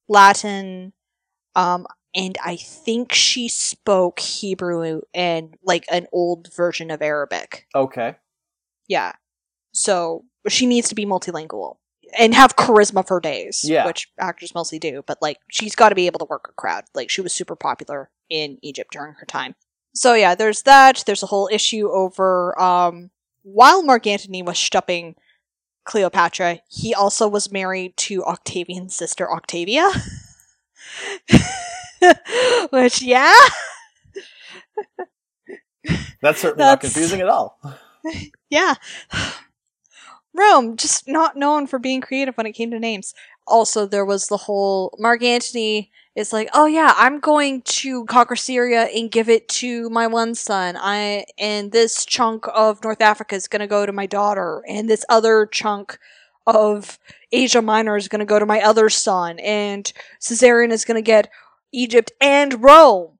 Latin, 0.08 0.92
um, 1.54 1.86
and 2.14 2.36
I 2.44 2.56
think 2.56 3.12
she 3.12 3.48
spoke 3.48 4.18
Hebrew 4.18 5.02
and 5.14 5.56
like 5.62 5.84
an 5.90 6.06
old 6.12 6.52
version 6.54 6.90
of 6.90 7.02
Arabic. 7.02 7.66
okay. 7.74 8.16
Yeah. 8.88 9.12
So 9.72 10.24
she 10.48 10.66
needs 10.66 10.88
to 10.88 10.96
be 10.96 11.06
multilingual 11.06 11.76
and 12.18 12.34
have 12.34 12.56
charisma 12.56 13.06
for 13.06 13.20
days. 13.20 13.64
Yeah. 13.64 13.86
Which 13.86 14.10
actors 14.18 14.54
mostly 14.54 14.80
do, 14.80 15.04
but 15.06 15.18
like 15.22 15.38
she's 15.48 15.76
got 15.76 15.90
to 15.90 15.94
be 15.94 16.06
able 16.06 16.18
to 16.18 16.26
work 16.28 16.48
a 16.50 16.52
crowd. 16.54 16.84
Like 16.94 17.10
she 17.10 17.20
was 17.20 17.32
super 17.32 17.54
popular 17.54 18.10
in 18.30 18.58
Egypt 18.62 18.92
during 18.92 19.14
her 19.14 19.26
time. 19.26 19.54
So 19.94 20.14
yeah, 20.14 20.34
there's 20.34 20.62
that. 20.62 21.02
There's 21.06 21.22
a 21.22 21.26
whole 21.26 21.48
issue 21.52 21.90
over 21.90 22.58
um 22.60 23.10
while 23.42 23.82
Mark 23.82 24.06
Antony 24.06 24.42
was 24.42 24.58
stupping 24.58 25.16
Cleopatra, 25.84 26.60
he 26.68 26.94
also 26.94 27.26
was 27.26 27.50
married 27.50 27.96
to 27.96 28.22
Octavian's 28.24 28.94
sister 28.94 29.30
Octavia. 29.30 29.90
Which 32.70 33.02
yeah, 33.02 33.34
That's 36.22 36.40
certainly 36.40 36.64
not 36.64 36.80
confusing 36.80 37.20
at 37.20 37.28
all. 37.28 37.58
Yeah. 38.48 38.76
Rome, 40.34 40.78
just 40.78 41.06
not 41.06 41.36
known 41.36 41.66
for 41.66 41.78
being 41.78 42.00
creative 42.00 42.34
when 42.36 42.46
it 42.46 42.52
came 42.52 42.70
to 42.70 42.80
names. 42.80 43.12
Also, 43.46 43.84
there 43.84 44.06
was 44.06 44.28
the 44.28 44.38
whole 44.38 44.96
Mark 44.98 45.22
Antony 45.22 45.92
is 46.20 46.32
like, 46.32 46.48
oh 46.54 46.66
yeah, 46.66 46.94
I'm 46.96 47.18
going 47.18 47.62
to 47.62 48.04
conquer 48.04 48.36
Syria 48.36 48.88
and 48.94 49.10
give 49.10 49.28
it 49.28 49.48
to 49.48 49.90
my 49.90 50.06
one 50.06 50.34
son. 50.34 50.76
I 50.78 51.24
and 51.38 51.72
this 51.72 52.04
chunk 52.04 52.44
of 52.54 52.84
North 52.84 53.00
Africa 53.00 53.34
is 53.34 53.48
going 53.48 53.60
to 53.60 53.66
go 53.66 53.84
to 53.84 53.92
my 53.92 54.06
daughter, 54.06 54.62
and 54.68 54.88
this 54.88 55.04
other 55.08 55.46
chunk 55.46 55.98
of 56.46 56.98
Asia 57.32 57.62
Minor 57.62 57.96
is 57.96 58.08
going 58.08 58.20
to 58.20 58.26
go 58.26 58.38
to 58.38 58.46
my 58.46 58.60
other 58.60 58.88
son, 58.88 59.38
and 59.40 59.92
Caesarion 60.20 60.70
is 60.70 60.84
going 60.84 60.96
to 60.96 61.02
get 61.02 61.30
Egypt 61.72 62.12
and 62.20 62.62
Rome. 62.62 63.18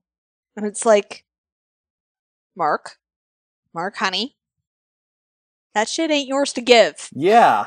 And 0.57 0.67
it's 0.67 0.85
like, 0.85 1.25
Mark, 2.57 2.99
Mark, 3.73 3.97
honey, 3.97 4.37
that 5.75 5.89
shit 5.89 6.11
ain't 6.11 6.29
yours 6.29 6.53
to 6.55 6.61
give. 6.61 7.09
Yeah. 7.13 7.67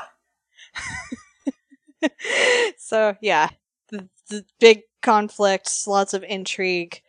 so 2.78 3.16
yeah, 3.20 3.48
the, 3.90 4.08
the 4.28 4.44
big 4.60 4.82
conflicts, 5.04 5.86
lots 5.86 6.14
of 6.14 6.24
intrigue, 6.24 7.00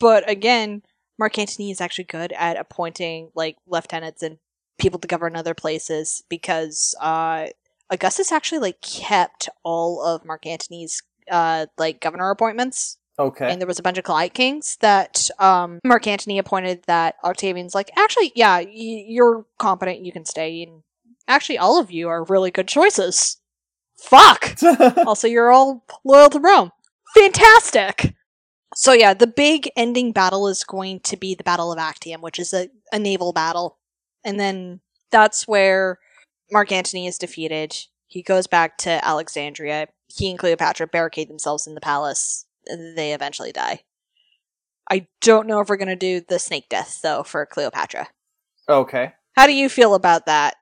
but 0.00 0.28
again, 0.28 0.82
Mark 1.18 1.38
Antony 1.38 1.70
is 1.70 1.80
actually 1.80 2.04
good 2.04 2.32
at 2.32 2.56
appointing 2.56 3.30
like 3.34 3.56
lieutenants 3.66 4.22
and 4.22 4.38
people 4.78 4.98
to 4.98 5.08
govern 5.08 5.36
other 5.36 5.54
places 5.54 6.24
because 6.28 6.94
uh, 7.00 7.46
Augustus 7.90 8.32
actually 8.32 8.58
like 8.58 8.80
kept 8.80 9.48
all 9.62 10.04
of 10.04 10.24
Mark 10.24 10.46
Antony's 10.46 11.02
uh, 11.30 11.66
like 11.78 12.00
governor 12.00 12.30
appointments. 12.30 12.98
Okay. 13.16 13.48
and 13.48 13.60
there 13.60 13.68
was 13.68 13.78
a 13.78 13.82
bunch 13.82 13.96
of 13.96 14.02
client 14.02 14.34
kings 14.34 14.76
that 14.80 15.30
um, 15.38 15.78
Mark 15.84 16.04
Antony 16.08 16.36
appointed. 16.36 16.82
That 16.88 17.14
Octavian's 17.22 17.72
like, 17.72 17.92
actually, 17.96 18.32
yeah, 18.34 18.56
y- 18.56 18.64
you're 19.06 19.46
competent. 19.56 20.04
You 20.04 20.10
can 20.10 20.24
stay. 20.24 20.64
And 20.64 20.82
actually, 21.28 21.56
all 21.58 21.78
of 21.78 21.92
you 21.92 22.08
are 22.08 22.24
really 22.24 22.50
good 22.50 22.66
choices. 22.66 23.36
Fuck. 23.96 24.56
also, 25.06 25.28
you're 25.28 25.52
all 25.52 25.84
loyal 26.04 26.28
to 26.30 26.40
Rome. 26.40 26.72
Fantastic. 27.14 28.14
So 28.74 28.92
yeah, 28.92 29.14
the 29.14 29.26
big 29.28 29.70
ending 29.76 30.12
battle 30.12 30.48
is 30.48 30.64
going 30.64 31.00
to 31.00 31.16
be 31.16 31.34
the 31.34 31.44
Battle 31.44 31.72
of 31.72 31.78
Actium, 31.78 32.20
which 32.20 32.38
is 32.38 32.52
a, 32.52 32.68
a 32.92 32.98
naval 32.98 33.32
battle, 33.32 33.78
and 34.24 34.38
then 34.40 34.80
that's 35.10 35.46
where 35.46 35.98
Mark 36.50 36.72
Antony 36.72 37.06
is 37.06 37.18
defeated. 37.18 37.76
He 38.08 38.22
goes 38.22 38.46
back 38.46 38.76
to 38.78 39.04
Alexandria. 39.04 39.88
He 40.08 40.28
and 40.30 40.38
Cleopatra 40.38 40.88
barricade 40.88 41.28
themselves 41.28 41.66
in 41.66 41.74
the 41.74 41.80
palace. 41.80 42.46
They 42.66 43.12
eventually 43.12 43.52
die. 43.52 43.80
I 44.90 45.06
don't 45.20 45.46
know 45.46 45.60
if 45.60 45.68
we're 45.68 45.76
gonna 45.76 45.96
do 45.96 46.20
the 46.20 46.38
snake 46.38 46.68
death 46.68 47.00
though 47.02 47.22
for 47.22 47.46
Cleopatra. 47.46 48.08
okay. 48.68 49.12
How 49.36 49.46
do 49.46 49.52
you 49.52 49.68
feel 49.68 49.94
about 49.94 50.26
that? 50.26 50.56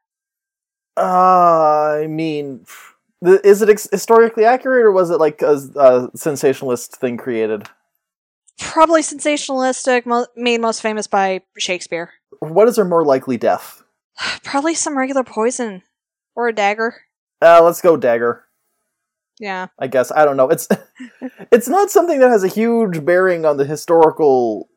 Uh, 0.97 1.99
I 2.03 2.07
mean, 2.09 2.59
th- 2.61 2.92
is 3.23 3.63
it 3.63 3.69
ex- 3.69 3.89
historically 3.91 4.45
accurate, 4.45 4.85
or 4.85 4.93
was 4.93 5.11
it 5.11 5.19
like 5.19 5.43
a, 5.43 5.55
a 5.77 6.11
sensationalist 6.17 6.97
thing 6.97 7.17
created? 7.17 7.69
Probably 8.59 9.03
sensationalistic, 9.03 10.07
mo- 10.07 10.27
made 10.37 10.61
most 10.61 10.83
famous 10.83 11.07
by 11.07 11.43
Shakespeare. 11.59 12.11
What 12.41 12.69
is 12.69 12.77
her 12.77 12.85
more 12.85 13.05
likely 13.05 13.37
death? 13.37 13.83
Probably 14.43 14.75
some 14.75 14.97
regular 14.97 15.25
poison 15.25 15.83
or 16.35 16.49
a 16.49 16.53
dagger. 16.53 17.03
Uh, 17.41 17.63
let's 17.63 17.81
go 17.81 17.97
dagger. 17.97 18.45
Yeah. 19.39 19.69
I 19.79 19.89
guess 19.89 20.13
I 20.13 20.25
don't 20.25 20.37
know. 20.37 20.51
It's 20.51 20.69
it's 21.53 21.69
not 21.69 21.91
something 21.91 22.21
that 22.21 22.31
has 22.31 22.45
a 22.45 22.49
huge 22.49 23.05
bearing 23.05 23.45
on 23.45 23.57
the 23.57 23.65
historical, 23.65 24.69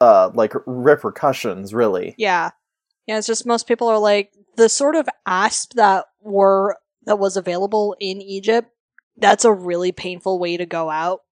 uh, 0.00 0.30
like 0.34 0.52
repercussions, 0.66 1.72
really. 1.72 2.14
Yeah. 2.18 2.50
Yeah, 3.06 3.18
it's 3.18 3.26
just 3.26 3.46
most 3.46 3.66
people 3.66 3.88
are 3.88 3.98
like 3.98 4.32
the 4.56 4.68
sort 4.68 4.94
of 4.94 5.08
asp 5.26 5.72
that 5.74 6.06
were 6.20 6.76
that 7.10 7.16
was 7.16 7.36
available 7.36 7.96
in 7.98 8.22
Egypt, 8.22 8.70
that's 9.16 9.44
a 9.44 9.52
really 9.52 9.90
painful 9.90 10.38
way 10.38 10.56
to 10.56 10.64
go 10.64 10.90
out. 10.90 11.22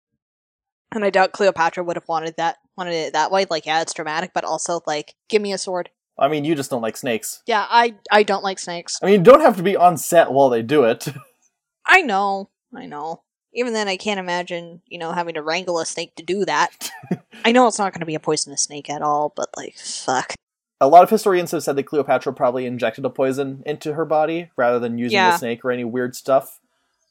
And 0.93 1.05
I 1.05 1.11
doubt 1.11 1.33
Cleopatra 1.33 1.85
would 1.85 1.95
have 1.95 2.09
wanted 2.09 2.35
that 2.37 2.57
wanted 2.77 2.95
it 2.95 3.13
that 3.13 3.31
way. 3.31 3.47
Like, 3.49 3.65
yeah, 3.65 3.81
it's 3.81 3.95
dramatic, 3.95 4.33
but 4.35 4.45
also 4.45 4.81
like, 4.89 5.15
give 5.29 5.41
me 5.41 5.53
a 5.53 5.59
sword. 5.59 5.91
I 6.19 6.27
mean, 6.27 6.45
you 6.45 6.57
just 6.57 6.69
don't 6.69 6.83
like 6.83 6.97
snakes. 6.97 7.45
Yeah, 7.47 7.65
I 7.69 7.95
I 8.11 8.25
don't 8.25 8.43
like 8.43 8.59
snakes. 8.59 8.99
I 9.01 9.07
mean, 9.07 9.21
you 9.21 9.25
don't 9.25 9.41
have 9.41 9.57
to 9.59 9.63
be 9.63 9.77
on 9.77 9.97
set 9.97 10.33
while 10.33 10.49
they 10.49 10.63
do 10.63 10.83
it. 10.83 11.07
I 11.87 12.03
know, 12.03 12.51
I 12.75 12.87
know. 12.87 13.23
Even 13.55 13.73
then, 13.73 13.87
I 13.87 13.97
can't 13.97 14.19
imagine, 14.19 14.83
you 14.87 14.99
know, 14.99 15.13
having 15.13 15.35
to 15.35 15.43
wrangle 15.43 15.79
a 15.79 15.87
snake 15.87 16.17
to 16.17 16.25
do 16.25 16.45
that. 16.45 16.91
I 17.45 17.53
know 17.53 17.69
it's 17.69 17.79
not 17.79 17.93
going 17.93 18.01
to 18.01 18.07
be 18.07 18.17
a 18.17 18.21
poisonous 18.21 18.65
snake 18.65 18.91
at 18.91 19.01
all, 19.01 19.33
but 19.35 19.49
like, 19.57 19.77
fuck. 19.79 20.35
A 20.81 20.87
lot 20.89 21.03
of 21.03 21.11
historians 21.11 21.51
have 21.51 21.63
said 21.63 21.77
that 21.77 21.85
Cleopatra 21.85 22.33
probably 22.33 22.65
injected 22.67 23.05
a 23.05 23.11
poison 23.11 23.63
into 23.67 23.95
her 23.95 24.05
body 24.05 24.51
rather 24.57 24.79
than 24.79 24.97
using 24.99 25.17
Yeah. 25.17 25.33
the 25.33 25.39
snake 25.39 25.65
or 25.65 25.73
any 25.73 25.85
weird 25.85 26.15
stuff. 26.15 26.61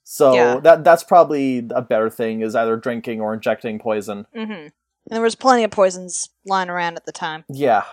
So 0.03 0.33
Yeah. 0.33 0.59
that 0.61 0.83
that's 0.85 1.03
probably 1.03 1.67
a 1.71 1.81
better 1.81 2.09
thing 2.09 2.41
is 2.41 2.55
either 2.55 2.77
drinking 2.77 3.19
or 3.19 3.33
injecting 3.33 3.77
poison. 3.77 4.25
Mm-hmm. 4.33 4.51
And 4.51 4.71
there 5.09 5.21
was 5.21 5.35
plenty 5.35 5.63
of 5.65 5.71
poisons 5.71 6.29
lying 6.45 6.69
around 6.69 6.95
at 6.95 7.05
the 7.05 7.11
time. 7.11 7.43
Yeah. 7.49 7.83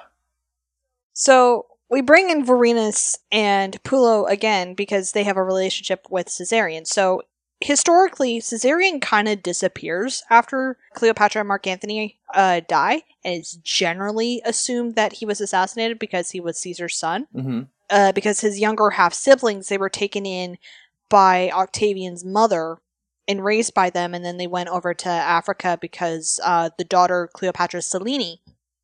So 1.12 1.66
we 1.90 2.00
bring 2.00 2.30
in 2.30 2.44
Vorenus 2.44 3.18
and 3.30 3.80
Pullo 3.84 4.28
again 4.28 4.74
because 4.74 5.12
they 5.12 5.24
have 5.24 5.36
a 5.36 5.42
relationship 5.44 6.06
with 6.10 6.28
Caesarion. 6.28 6.86
So 6.86 7.22
historically, 7.60 8.40
Caesarion 8.40 9.00
kind 9.00 9.28
of 9.28 9.42
disappears 9.42 10.22
after 10.30 10.76
Cleopatra 10.94 11.40
and 11.40 11.48
Mark 11.48 11.66
Antony 11.66 12.18
uh, 12.34 12.60
die, 12.68 13.02
and 13.24 13.34
it's 13.34 13.56
generally 13.56 14.42
assumed 14.44 14.94
that 14.96 15.14
he 15.14 15.26
was 15.26 15.40
assassinated 15.40 15.98
because 15.98 16.30
he 16.30 16.40
was 16.40 16.58
Caesar's 16.58 16.96
son. 16.96 17.26
hmm 17.32 17.62
Uh, 17.90 18.12
because 18.12 18.40
his 18.40 18.58
younger 18.58 18.90
half 18.90 19.12
siblings, 19.14 19.68
they 19.68 19.78
were 19.78 19.90
taken 19.90 20.24
in 20.26 20.56
by 21.10 21.50
Octavian's 21.50 22.24
mother 22.24 22.78
and 23.28 23.44
raised 23.44 23.74
by 23.74 23.90
them, 23.90 24.14
and 24.14 24.24
then 24.24 24.36
they 24.38 24.46
went 24.46 24.68
over 24.70 24.94
to 24.94 25.08
Africa 25.08 25.78
because 25.80 26.40
uh, 26.44 26.70
the 26.78 26.84
daughter 26.84 27.28
Cleopatra 27.32 27.82
Selene 27.82 28.38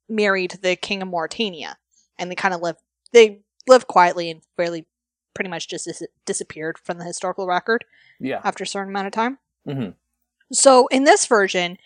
married 0.08 0.58
the 0.62 0.76
king 0.76 1.02
of 1.02 1.08
Mauritania, 1.08 1.76
and 2.18 2.30
they 2.30 2.34
kind 2.34 2.54
of 2.54 2.60
lived 2.60 2.80
they 3.12 3.40
lived 3.68 3.86
quietly 3.86 4.30
and 4.30 4.42
fairly 4.56 4.86
pretty 5.34 5.50
much 5.50 5.68
just 5.68 5.84
dis- 5.86 6.02
disappeared 6.26 6.78
from 6.78 6.98
the 6.98 7.04
historical 7.04 7.46
record 7.46 7.84
Yeah. 8.18 8.40
after 8.44 8.64
a 8.64 8.66
certain 8.66 8.90
amount 8.90 9.06
of 9.06 9.12
time. 9.12 9.38
hmm 9.66 9.90
So 10.52 10.86
in 10.88 11.04
this 11.04 11.26
version, 11.26 11.78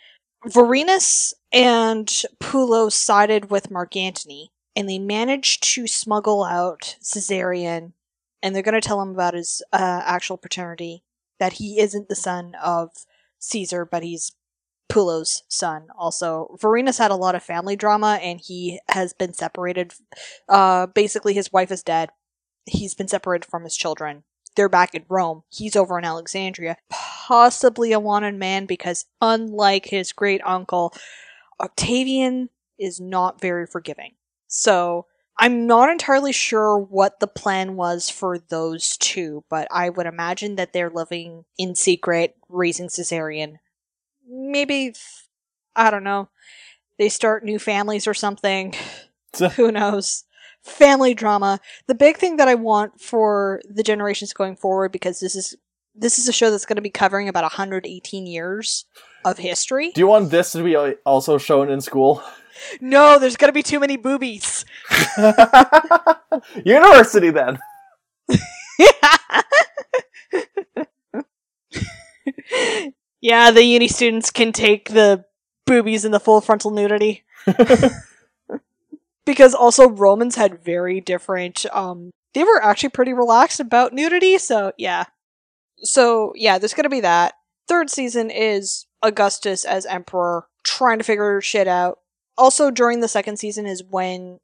Vorenus 0.46 1.32
and 1.52 2.06
Pullo 2.38 2.92
sided 2.92 3.50
with 3.50 3.70
Mark 3.70 3.96
Antony, 3.96 4.52
and 4.76 4.88
they 4.88 4.98
managed 4.98 5.62
to 5.74 5.86
smuggle 5.86 6.44
out 6.44 6.96
Caesarion, 7.02 7.92
and 8.42 8.54
they're 8.54 8.62
going 8.62 8.74
to 8.74 8.80
tell 8.80 9.00
him 9.00 9.10
about 9.10 9.34
his 9.34 9.62
uh, 9.72 10.02
actual 10.04 10.36
paternity, 10.36 11.02
that 11.38 11.54
he 11.54 11.80
isn't 11.80 12.08
the 12.08 12.14
son 12.14 12.54
of 12.62 12.90
Caesar, 13.38 13.84
but 13.84 14.02
he's 14.02 14.32
Pullo's 14.90 15.44
son. 15.48 15.88
Also, 15.98 16.56
Vorenus 16.60 16.98
had 16.98 17.10
a 17.10 17.16
lot 17.16 17.34
of 17.34 17.42
family 17.42 17.74
drama, 17.74 18.18
and 18.22 18.40
he 18.40 18.80
has 18.88 19.12
been 19.12 19.32
separated. 19.32 19.94
Uh, 20.48 20.86
basically, 20.86 21.32
his 21.32 21.52
wife 21.52 21.72
is 21.72 21.82
dead. 21.82 22.10
He's 22.66 22.94
been 22.94 23.08
separated 23.08 23.46
from 23.46 23.64
his 23.64 23.76
children 23.76 24.24
they're 24.56 24.68
back 24.68 24.94
in 24.94 25.04
Rome. 25.08 25.42
He's 25.48 25.76
over 25.76 25.98
in 25.98 26.04
Alexandria. 26.04 26.76
Possibly 26.90 27.92
a 27.92 28.00
wanted 28.00 28.34
man 28.34 28.66
because, 28.66 29.06
unlike 29.20 29.86
his 29.86 30.12
great 30.12 30.40
uncle, 30.44 30.94
Octavian 31.60 32.50
is 32.78 33.00
not 33.00 33.40
very 33.40 33.66
forgiving. 33.66 34.14
So, 34.46 35.06
I'm 35.36 35.66
not 35.66 35.90
entirely 35.90 36.32
sure 36.32 36.78
what 36.78 37.18
the 37.18 37.26
plan 37.26 37.74
was 37.74 38.08
for 38.08 38.38
those 38.38 38.96
two, 38.96 39.44
but 39.50 39.66
I 39.70 39.88
would 39.88 40.06
imagine 40.06 40.54
that 40.56 40.72
they're 40.72 40.90
living 40.90 41.44
in 41.58 41.74
secret, 41.74 42.36
raising 42.48 42.86
Caesarion. 42.86 43.56
Maybe, 44.28 44.94
I 45.74 45.90
don't 45.90 46.04
know, 46.04 46.28
they 46.98 47.08
start 47.08 47.44
new 47.44 47.58
families 47.58 48.06
or 48.06 48.14
something. 48.14 48.74
Who 49.56 49.72
knows? 49.72 50.24
Family 50.64 51.14
drama 51.14 51.60
the 51.86 51.94
big 51.94 52.16
thing 52.16 52.38
that 52.38 52.48
I 52.48 52.54
want 52.54 53.00
for 53.00 53.60
the 53.68 53.82
generations 53.82 54.32
going 54.32 54.56
forward, 54.56 54.92
because 54.92 55.20
this 55.20 55.36
is 55.36 55.56
this 55.94 56.18
is 56.18 56.28
a 56.28 56.32
show 56.32 56.50
that's 56.50 56.66
going 56.66 56.76
to 56.76 56.82
be 56.82 56.90
covering 56.90 57.28
about 57.28 57.44
118 57.44 58.26
years 58.26 58.84
of 59.24 59.38
history. 59.38 59.92
Do 59.92 60.00
you 60.00 60.06
want 60.06 60.30
this 60.30 60.52
to 60.52 60.62
be 60.62 60.76
also 60.76 61.38
shown 61.38 61.70
in 61.70 61.80
school? 61.80 62.22
No, 62.80 63.18
there's 63.18 63.36
going 63.36 63.48
to 63.48 63.52
be 63.52 63.62
too 63.62 63.80
many 63.80 63.96
boobies. 63.96 64.64
University 66.64 67.30
then. 67.30 67.58
yeah, 73.20 73.50
the 73.50 73.64
uni 73.64 73.88
students 73.88 74.30
can 74.30 74.52
take 74.52 74.90
the 74.90 75.24
boobies 75.66 76.04
and 76.04 76.14
the 76.14 76.20
full 76.20 76.40
frontal 76.40 76.70
nudity. 76.70 77.24
because 79.26 79.54
also 79.54 79.88
Romans 79.88 80.36
had 80.36 80.62
very 80.64 81.00
different 81.00 81.66
um 81.72 82.10
they 82.34 82.42
were 82.44 82.62
actually 82.62 82.88
pretty 82.88 83.12
relaxed 83.12 83.60
about 83.60 83.92
nudity, 83.92 84.38
so 84.38 84.72
yeah. 84.78 85.04
So 85.78 86.32
yeah, 86.36 86.58
there's 86.58 86.74
gonna 86.74 86.88
be 86.88 87.00
that. 87.00 87.34
Third 87.68 87.90
season 87.90 88.30
is 88.30 88.86
Augustus 89.02 89.64
as 89.64 89.86
emperor, 89.86 90.46
trying 90.64 90.98
to 90.98 91.04
figure 91.04 91.40
shit 91.40 91.68
out. 91.68 91.98
Also 92.36 92.70
during 92.70 93.00
the 93.00 93.08
second 93.08 93.38
season 93.38 93.66
is 93.66 93.82
when 93.88 94.38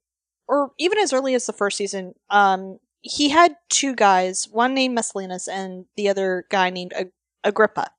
or 0.48 0.72
even 0.78 0.98
as 0.98 1.12
early 1.12 1.34
as 1.34 1.46
the 1.46 1.52
first 1.52 1.76
season, 1.76 2.14
um 2.30 2.78
he 3.02 3.30
had 3.30 3.56
two 3.70 3.94
guys, 3.94 4.46
one 4.52 4.74
named 4.74 4.96
Maecenas 4.96 5.48
and 5.50 5.86
the 5.96 6.08
other 6.10 6.44
guy 6.50 6.68
named 6.68 6.92
Ag- 6.94 7.12
Agrippa, 7.42 7.90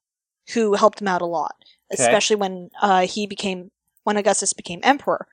who 0.54 0.76
helped 0.76 1.02
him 1.02 1.08
out 1.08 1.24
a 1.24 1.26
lot, 1.26 1.56
Okay. 1.92 2.04
especially 2.04 2.36
when 2.36 2.70
uh, 2.82 3.08
he 3.08 3.26
became 3.26 3.72
when 4.04 4.16
Augustus 4.18 4.54
became 4.54 4.80
emperor. 4.84 5.28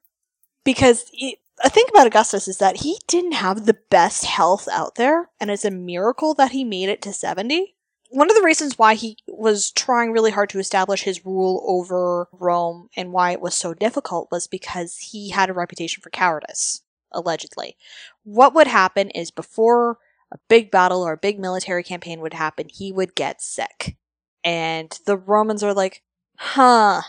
Because 0.65 1.07
he, 1.13 1.39
a 1.65 1.71
thing 1.71 1.85
about 1.89 2.07
Augustus 2.07 2.49
is 2.49 2.59
that 2.59 2.79
he 2.79 2.99
didn't 3.07 3.33
have 3.33 3.67
the 3.67 3.79
best 3.91 4.25
health 4.25 4.69
out 4.71 4.97
there, 4.97 5.31
and 5.41 5.51
it's 5.51 5.65
a 5.65 5.71
miracle 5.71 6.35
that 6.35 6.53
he 6.53 6.65
made 6.65 6.89
it 6.89 7.03
to 7.03 7.13
seventy. 7.13 7.75
One 8.11 8.31
of 8.31 8.37
the 8.37 8.43
reasons 8.43 8.79
why 8.79 8.95
he 8.95 9.19
was 9.27 9.71
trying 9.71 10.13
really 10.13 10.31
hard 10.31 10.49
to 10.51 10.59
establish 10.59 11.03
his 11.03 11.27
rule 11.27 11.63
over 11.67 12.29
Rome 12.33 12.89
and 12.97 13.13
why 13.13 13.33
it 13.33 13.41
was 13.41 13.55
so 13.55 13.75
difficult 13.75 14.31
was 14.31 14.47
because 14.47 14.97
he 14.97 15.29
had 15.31 15.51
a 15.51 15.55
reputation 15.55 16.01
for 16.01 16.09
cowardice, 16.09 16.83
allegedly. 17.13 17.77
What 18.25 18.55
would 18.55 18.67
happen 18.67 19.11
is 19.11 19.31
before 19.31 19.99
a 20.33 20.39
big 20.49 20.71
battle 20.71 21.03
or 21.03 21.13
a 21.13 21.19
big 21.19 21.39
military 21.39 21.83
campaign 21.83 22.21
would 22.21 22.35
happen, 22.35 22.69
he 22.71 22.93
would 22.93 23.15
get 23.15 23.43
sick. 23.43 23.97
And 24.43 24.99
the 25.05 25.17
Romans 25.17 25.63
are 25.63 25.75
like, 25.75 26.03
huh, 26.37 27.03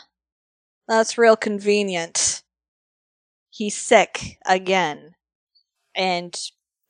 that's 0.87 1.17
real 1.17 1.37
convenient. 1.37 2.43
He's 3.59 3.75
sick 3.75 4.37
again. 4.45 5.15
And 5.93 6.33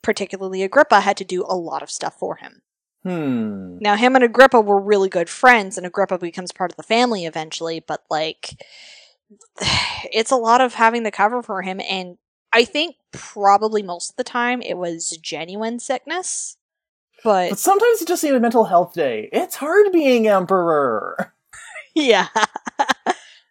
particularly 0.04 0.62
Agrippa 0.62 1.00
had 1.00 1.16
to 1.16 1.24
do 1.24 1.42
a 1.42 1.56
lot 1.56 1.82
of 1.82 1.90
stuff 1.90 2.14
for 2.14 2.36
him. 2.36 2.62
Hmm. 3.02 3.78
Now, 3.80 3.96
him 3.96 4.14
and 4.14 4.22
Agrippa 4.22 4.60
were 4.60 4.80
really 4.80 5.08
good 5.08 5.28
friends, 5.28 5.76
and 5.76 5.84
Agrippa 5.84 6.18
becomes 6.18 6.52
part 6.52 6.70
of 6.70 6.76
the 6.76 6.84
family 6.84 7.24
eventually, 7.24 7.80
but 7.84 8.04
like, 8.08 8.62
it's 10.12 10.30
a 10.30 10.36
lot 10.36 10.60
of 10.60 10.74
having 10.74 11.02
to 11.02 11.10
cover 11.10 11.42
for 11.42 11.62
him, 11.62 11.80
and 11.80 12.18
I 12.52 12.64
think 12.64 12.94
probably 13.10 13.82
most 13.82 14.10
of 14.10 14.16
the 14.16 14.22
time 14.22 14.62
it 14.62 14.76
was 14.76 15.18
genuine 15.20 15.80
sickness. 15.80 16.56
But, 17.24 17.50
But 17.50 17.58
sometimes 17.58 18.00
you 18.00 18.06
just 18.06 18.22
need 18.22 18.34
a 18.34 18.38
mental 18.38 18.66
health 18.66 18.94
day. 18.94 19.28
It's 19.32 19.56
hard 19.56 19.90
being 19.90 20.28
emperor. 20.28 21.34
yeah. 21.96 22.28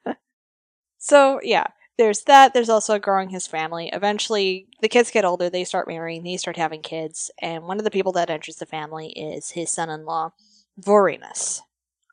so, 0.99 1.41
yeah, 1.43 1.67
there's 1.99 2.21
that. 2.23 2.53
There's 2.53 2.69
also 2.69 2.97
growing 2.97 3.27
his 3.27 3.45
family. 3.45 3.89
Eventually, 3.91 4.67
the 4.79 4.87
kids 4.87 5.11
get 5.11 5.25
older, 5.25 5.49
they 5.49 5.65
start 5.65 5.85
marrying, 5.85 6.23
they 6.23 6.37
start 6.37 6.55
having 6.55 6.81
kids, 6.81 7.29
and 7.41 7.65
one 7.65 7.77
of 7.77 7.83
the 7.83 7.91
people 7.91 8.13
that 8.13 8.29
enters 8.29 8.55
the 8.55 8.65
family 8.65 9.09
is 9.09 9.49
his 9.49 9.69
son 9.69 9.89
in 9.89 10.05
law, 10.05 10.31
Vorenus. 10.79 11.59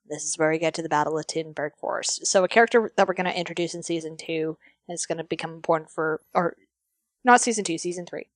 This 0.09 0.25
is 0.25 0.37
where 0.37 0.51
we 0.51 0.59
get 0.59 0.75
to 0.75 0.83
the 0.83 0.89
Battle 0.89 1.17
of 1.17 1.29
Teutoburg 1.29 1.77
Forest. 1.79 2.27
So, 2.27 2.43
a 2.43 2.49
character 2.49 2.91
that 2.97 3.07
we're 3.07 3.15
going 3.15 3.31
to 3.31 3.39
introduce 3.39 3.75
in 3.75 3.85
season 3.85 4.17
two 4.17 4.59
is 4.89 5.07
going 5.07 5.19
to 5.19 5.25
become 5.25 5.55
important 5.55 5.93
for, 5.93 6.21
or 6.35 6.57
not 7.25 7.41
season 7.41 7.63
two, 7.63 7.79
season 7.79 8.07
three, 8.07 8.27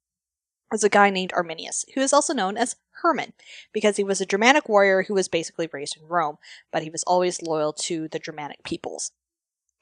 is 0.73 0.85
a 0.85 0.89
guy 0.89 1.11
named 1.11 1.33
Arminius, 1.33 1.85
who 1.97 2.01
is 2.01 2.13
also 2.13 2.33
known 2.33 2.57
as 2.57 2.77
Herman, 3.03 3.33
because 3.73 3.97
he 3.97 4.05
was 4.05 4.21
a 4.21 4.27
Germanic 4.27 4.69
warrior 4.69 5.03
who 5.03 5.15
was 5.15 5.27
basically 5.27 5.69
raised 5.73 5.97
in 5.97 6.07
Rome, 6.07 6.39
but 6.71 6.85
he 6.85 6.91
was 6.91 7.03
always 7.09 7.43
loyal 7.43 7.73
to 7.73 8.07
the 8.07 8.21
Germanic 8.21 8.63
peoples. 8.63 9.11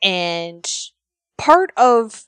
And 0.02 0.66
part 1.38 1.72
of 1.76 2.26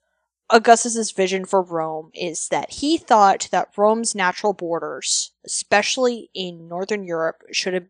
Augustus's 0.49 1.12
vision 1.12 1.44
for 1.44 1.62
Rome 1.62 2.11
is 2.14 2.49
that 2.49 2.70
he 2.70 2.96
thought 2.99 3.49
that 3.53 3.77
Rome's 3.77 4.14
natural 4.14 4.53
borders, 4.53 5.33
especially 5.44 6.31
in 6.35 6.66
northern 6.68 7.05
Europe, 7.05 7.42
should 7.53 7.75
have 7.75 7.87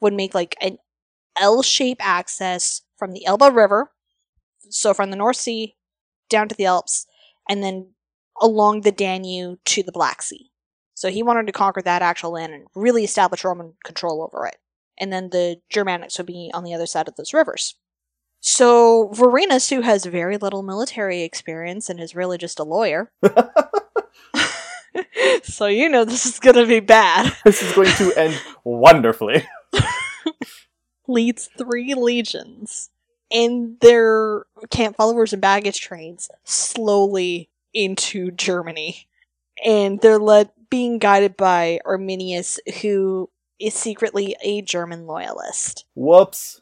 would 0.00 0.12
make 0.12 0.34
like 0.34 0.56
an 0.60 0.78
L-shaped 1.36 2.00
access 2.04 2.82
from 2.96 3.12
the 3.12 3.24
Elbe 3.24 3.54
River, 3.54 3.90
so 4.68 4.92
from 4.92 5.10
the 5.10 5.16
North 5.16 5.36
Sea 5.36 5.76
down 6.28 6.48
to 6.48 6.54
the 6.54 6.66
Alps, 6.66 7.06
and 7.48 7.62
then 7.62 7.92
along 8.40 8.80
the 8.80 8.92
Danube 8.92 9.58
to 9.64 9.82
the 9.82 9.92
Black 9.92 10.20
Sea. 10.20 10.50
So 10.94 11.10
he 11.10 11.22
wanted 11.22 11.46
to 11.46 11.52
conquer 11.52 11.82
that 11.82 12.02
actual 12.02 12.32
land 12.32 12.52
and 12.54 12.66
really 12.74 13.04
establish 13.04 13.44
Roman 13.44 13.74
control 13.84 14.22
over 14.22 14.46
it. 14.46 14.56
And 14.98 15.12
then 15.12 15.30
the 15.30 15.60
Germanics 15.72 16.18
would 16.18 16.26
be 16.26 16.50
on 16.54 16.64
the 16.64 16.74
other 16.74 16.86
side 16.86 17.08
of 17.08 17.16
those 17.16 17.34
rivers. 17.34 17.76
So 18.46 19.08
Vorenus, 19.14 19.74
who 19.74 19.80
has 19.80 20.04
very 20.04 20.36
little 20.36 20.62
military 20.62 21.22
experience 21.22 21.88
and 21.88 21.98
is 21.98 22.14
really 22.14 22.36
just 22.36 22.58
a 22.58 22.62
lawyer, 22.62 23.10
so 25.42 25.64
you 25.64 25.88
know 25.88 26.04
this 26.04 26.26
is 26.26 26.38
going 26.40 26.56
to 26.56 26.66
be 26.66 26.80
bad, 26.80 27.34
This 27.46 27.62
is 27.62 27.72
going 27.72 27.88
to 27.96 28.12
end 28.20 28.38
wonderfully. 28.62 29.48
leads 31.08 31.48
three 31.56 31.94
legions 31.94 32.90
and 33.32 33.80
their 33.80 34.44
camp 34.68 34.96
followers 34.96 35.32
and 35.32 35.40
baggage 35.40 35.80
trains 35.80 36.28
slowly 36.44 37.48
into 37.72 38.30
Germany. 38.30 39.08
And 39.64 40.02
they're 40.02 40.18
led 40.18 40.50
being 40.68 40.98
guided 40.98 41.38
by 41.38 41.80
Arminius, 41.86 42.60
who 42.82 43.30
is 43.58 43.72
secretly 43.72 44.36
a 44.42 44.60
German 44.60 45.06
loyalist. 45.06 45.86
Whoops. 45.94 46.60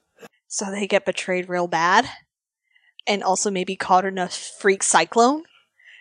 So 0.53 0.71
they 0.71 0.87
get 0.87 1.07
betrayed 1.07 1.49
real 1.49 1.67
bad. 1.67 2.07
And 3.07 3.23
also 3.23 3.51
maybe 3.51 3.75
caught 3.75 4.05
in 4.05 4.19
a 4.19 4.29
freak 4.29 4.83
cyclone. 4.83 5.45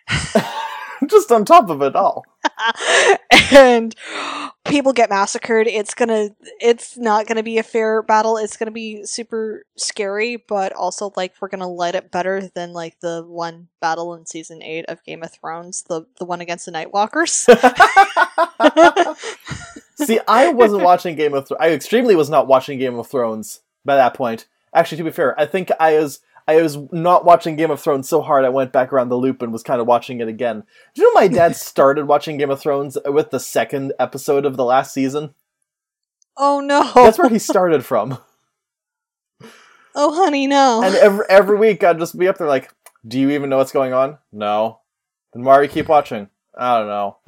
just 1.08 1.32
on 1.32 1.46
top 1.46 1.70
of 1.70 1.82
it 1.82 1.96
all. 1.96 2.26
and 3.52 3.96
people 4.66 4.92
get 4.92 5.10
massacred. 5.10 5.68
It's 5.68 5.94
gonna 5.94 6.32
it's 6.60 6.98
not 6.98 7.28
gonna 7.28 7.44
be 7.44 7.60
a 7.60 7.64
fair 7.64 8.04
battle. 8.04 8.36
It's 8.36 8.58
gonna 8.58 8.72
be 8.72 9.06
super 9.06 9.64
scary, 9.78 10.36
but 10.36 10.74
also 10.74 11.14
like 11.16 11.34
we're 11.40 11.48
gonna 11.48 11.72
light 11.72 11.96
it 11.96 12.12
better 12.12 12.50
than 12.54 12.74
like 12.74 13.00
the 13.00 13.24
one 13.26 13.70
battle 13.80 14.14
in 14.16 14.26
season 14.26 14.62
eight 14.62 14.84
of 14.90 15.02
Game 15.06 15.24
of 15.24 15.32
Thrones, 15.32 15.84
the 15.84 16.06
the 16.20 16.26
one 16.26 16.42
against 16.42 16.66
the 16.66 16.74
Nightwalkers. 16.74 17.48
See, 19.96 20.20
I 20.28 20.52
wasn't 20.52 20.84
watching 20.84 21.16
Game 21.16 21.34
of 21.36 21.48
Thrones. 21.48 21.62
I 21.62 21.70
extremely 21.70 22.18
was 22.18 22.30
not 22.30 22.48
watching 22.48 22.78
Game 22.80 23.00
of 23.00 23.08
Thrones 23.08 23.62
by 23.86 23.96
that 23.96 24.14
point. 24.14 24.48
Actually, 24.74 25.00
to 25.00 25.04
be 25.04 25.12
fair, 25.12 25.40
I 25.40 25.46
think 25.46 25.70
I 25.80 25.98
was 25.98 26.20
I 26.48 26.62
was 26.62 26.78
not 26.92 27.26
watching 27.26 27.56
Game 27.56 27.72
of 27.72 27.80
Thrones 27.82 28.10
so 28.10 28.22
hard 28.22 28.46
I 28.46 28.50
went 28.50 28.72
back 28.72 28.92
around 28.92 29.10
the 29.10 29.16
loop 29.16 29.42
and 29.42 29.52
was 29.52 29.64
kind 29.64 29.80
of 29.80 29.88
watching 29.88 30.20
it 30.22 30.28
again. 30.28 30.64
Do 30.94 31.02
you 31.02 31.08
know 31.08 31.20
my 31.20 31.28
dad 31.28 31.56
started 31.58 32.08
watching 32.08 32.38
Game 32.38 32.50
of 32.50 32.60
Thrones 32.60 32.98
with 33.06 33.32
the 33.32 33.40
second 33.40 33.94
episode 34.00 34.46
of 34.46 34.58
the 34.58 34.66
last 34.66 34.94
season? 34.94 35.34
oh 36.38 36.60
no. 36.62 36.90
That's 36.96 37.18
where 37.20 37.30
he 37.30 37.40
started 37.40 37.86
from. 37.86 38.18
Oh 39.94 40.16
honey, 40.16 40.48
no. 40.48 40.82
And 40.82 40.96
every 40.96 41.26
every 41.28 41.58
week 41.58 41.84
I'd 41.84 42.00
just 42.00 42.18
be 42.18 42.30
up 42.30 42.38
there 42.38 42.48
like, 42.48 42.74
"Do 43.06 43.20
you 43.20 43.32
even 43.32 43.50
know 43.50 43.58
what's 43.58 43.74
going 43.74 43.92
on?" 43.92 44.20
No. 44.32 44.80
Then 45.34 45.44
why 45.44 45.58
do 45.58 45.64
you 45.64 45.70
keep 45.70 45.90
watching? 45.90 46.30
I 46.58 46.80
don't 46.80 46.88
know. 46.88 47.18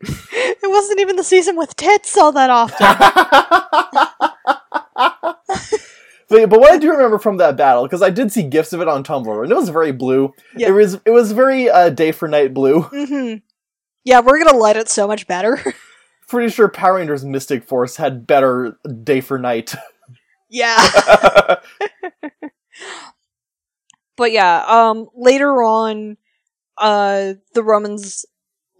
it 0.32 0.70
wasn't 0.70 1.00
even 1.00 1.16
the 1.16 1.24
season 1.24 1.56
with 1.56 1.76
tits 1.76 2.16
all 2.16 2.32
that 2.32 2.50
often. 2.50 2.86
but, 6.28 6.48
but 6.48 6.60
what 6.60 6.72
I 6.72 6.78
do 6.78 6.90
remember 6.90 7.18
from 7.18 7.36
that 7.38 7.56
battle, 7.56 7.84
because 7.84 8.02
I 8.02 8.10
did 8.10 8.32
see 8.32 8.42
gifs 8.44 8.72
of 8.72 8.80
it 8.80 8.88
on 8.88 9.04
Tumblr, 9.04 9.42
and 9.42 9.52
it 9.52 9.54
was 9.54 9.68
very 9.68 9.92
blue. 9.92 10.32
Yeah. 10.56 10.68
It 10.68 10.72
was 10.72 10.94
it 11.04 11.10
was 11.10 11.32
very 11.32 11.68
uh, 11.68 11.90
day 11.90 12.12
for 12.12 12.28
night 12.28 12.54
blue. 12.54 12.82
hmm 12.82 13.34
Yeah, 14.04 14.20
we're 14.20 14.42
gonna 14.42 14.56
light 14.56 14.76
it 14.76 14.88
so 14.88 15.06
much 15.06 15.26
better. 15.26 15.62
Pretty 16.28 16.52
sure 16.52 16.68
Power 16.68 16.94
Rangers 16.94 17.24
Mystic 17.24 17.64
Force 17.64 17.96
had 17.96 18.26
better 18.26 18.78
day 19.02 19.20
for 19.20 19.38
night. 19.38 19.74
yeah. 20.48 21.56
But 24.16 24.32
yeah, 24.32 24.64
um 24.66 25.08
later 25.14 25.62
on 25.62 26.16
uh 26.78 27.34
the 27.54 27.62
Romans 27.62 28.24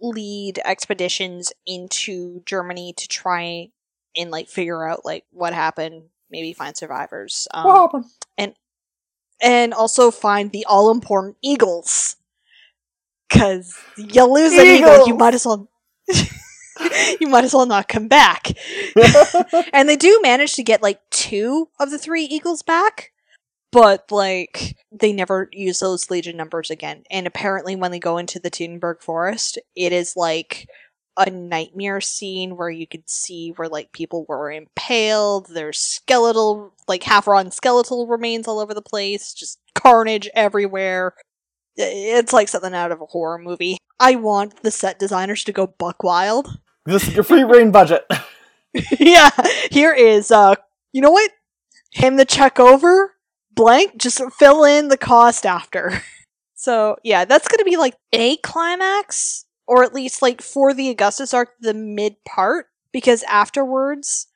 lead 0.01 0.59
expeditions 0.65 1.53
into 1.65 2.41
Germany 2.45 2.93
to 2.97 3.07
try 3.07 3.69
and 4.17 4.31
like 4.31 4.47
figure 4.49 4.85
out 4.85 5.05
like 5.05 5.25
what 5.31 5.53
happened, 5.53 6.03
maybe 6.29 6.53
find 6.53 6.75
survivors. 6.75 7.47
Um 7.53 7.65
what 7.65 7.77
happened? 7.77 8.05
and 9.41 9.73
also 9.73 10.11
find 10.11 10.51
the 10.51 10.65
all 10.65 10.91
important 10.91 11.37
eagles. 11.41 12.15
Cause 13.31 13.77
you 13.97 14.25
lose 14.25 14.53
an 14.53 14.65
eagle, 14.65 15.07
you 15.07 15.15
might 15.15 15.33
as 15.33 15.45
well 15.45 15.69
you 17.19 17.27
might 17.27 17.45
as 17.45 17.53
well 17.53 17.65
not 17.65 17.87
come 17.87 18.07
back. 18.07 18.51
and 19.73 19.87
they 19.87 19.95
do 19.95 20.19
manage 20.21 20.53
to 20.55 20.63
get 20.63 20.81
like 20.81 20.99
two 21.09 21.69
of 21.79 21.91
the 21.91 21.97
three 21.97 22.25
eagles 22.25 22.61
back, 22.61 23.11
but 23.71 24.11
like 24.11 24.75
they 24.91 25.13
never 25.13 25.49
use 25.51 25.79
those 25.79 26.09
legion 26.09 26.37
numbers 26.37 26.69
again. 26.69 27.03
And 27.09 27.25
apparently, 27.25 27.75
when 27.75 27.91
they 27.91 27.99
go 27.99 28.17
into 28.17 28.39
the 28.39 28.51
Teutoburg 28.51 29.01
forest, 29.01 29.57
it 29.75 29.93
is 29.93 30.15
like 30.15 30.67
a 31.17 31.29
nightmare 31.29 32.01
scene 32.01 32.55
where 32.55 32.69
you 32.69 32.87
could 32.87 33.09
see 33.09 33.51
where 33.55 33.69
like 33.69 33.91
people 33.91 34.25
were 34.27 34.51
impaled. 34.51 35.47
There's 35.53 35.79
skeletal, 35.79 36.73
like 36.87 37.03
half 37.03 37.27
rotten 37.27 37.51
skeletal 37.51 38.07
remains 38.07 38.47
all 38.47 38.59
over 38.59 38.73
the 38.73 38.81
place, 38.81 39.33
just 39.33 39.59
carnage 39.75 40.29
everywhere. 40.33 41.13
It's 41.77 42.33
like 42.33 42.49
something 42.49 42.73
out 42.73 42.91
of 42.91 43.01
a 43.01 43.05
horror 43.05 43.37
movie. 43.37 43.77
I 43.99 44.15
want 44.15 44.63
the 44.63 44.71
set 44.71 44.99
designers 44.99 45.43
to 45.45 45.51
go 45.51 45.67
buck 45.67 46.03
wild. 46.03 46.59
this 46.85 47.07
is 47.07 47.15
your 47.15 47.23
free 47.23 47.43
reign 47.43 47.71
budget. 47.71 48.05
yeah, 48.99 49.29
here 49.69 49.93
is 49.93 50.31
uh 50.31 50.55
you 50.91 51.01
know 51.01 51.11
what? 51.11 51.31
Him 51.91 52.15
the 52.15 52.25
check 52.25 52.59
over 52.59 53.10
blank, 53.55 53.97
just 53.97 54.21
fill 54.37 54.63
in 54.63 54.87
the 54.87 54.97
cost 54.97 55.45
after. 55.45 56.01
so 56.55 56.97
yeah, 57.03 57.25
that's 57.25 57.47
gonna 57.47 57.63
be 57.63 57.77
like 57.77 57.95
a 58.13 58.37
climax, 58.37 59.45
or 59.67 59.83
at 59.83 59.93
least 59.93 60.21
like 60.21 60.41
for 60.41 60.73
the 60.73 60.89
Augustus 60.89 61.33
arc, 61.33 61.49
the 61.59 61.73
mid 61.73 62.23
part, 62.25 62.67
because 62.91 63.23
afterwards 63.23 64.27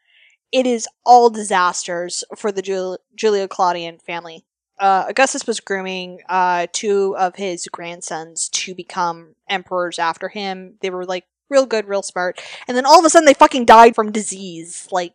it 0.52 0.66
is 0.66 0.88
all 1.06 1.30
disasters 1.30 2.24
for 2.38 2.52
the 2.52 2.62
Jul- 2.62 3.00
Julio 3.20 3.48
Claudian 3.48 4.00
family. 4.00 4.46
Uh, 4.80 5.06
Augustus 5.10 5.48
was 5.48 5.60
grooming 5.60 6.20
uh, 6.30 6.68
two 6.72 7.16
of 7.18 7.36
his 7.36 7.68
grandsons 7.68 8.50
to 8.50 8.76
become 8.76 9.36
emperors 9.50 10.00
after 10.00 10.30
him. 10.30 10.76
They 10.82 10.90
were 10.90 11.06
like 11.06 11.26
real 11.50 11.66
good, 11.66 11.88
real 11.88 12.04
smart. 12.04 12.42
And 12.68 12.76
then 12.76 12.86
all 12.86 13.00
of 13.00 13.06
a 13.06 13.10
sudden 13.10 13.26
they 13.26 13.34
fucking 13.34 13.66
died 13.66 13.96
from 13.96 14.12
disease. 14.12 14.88
Like, 14.92 15.14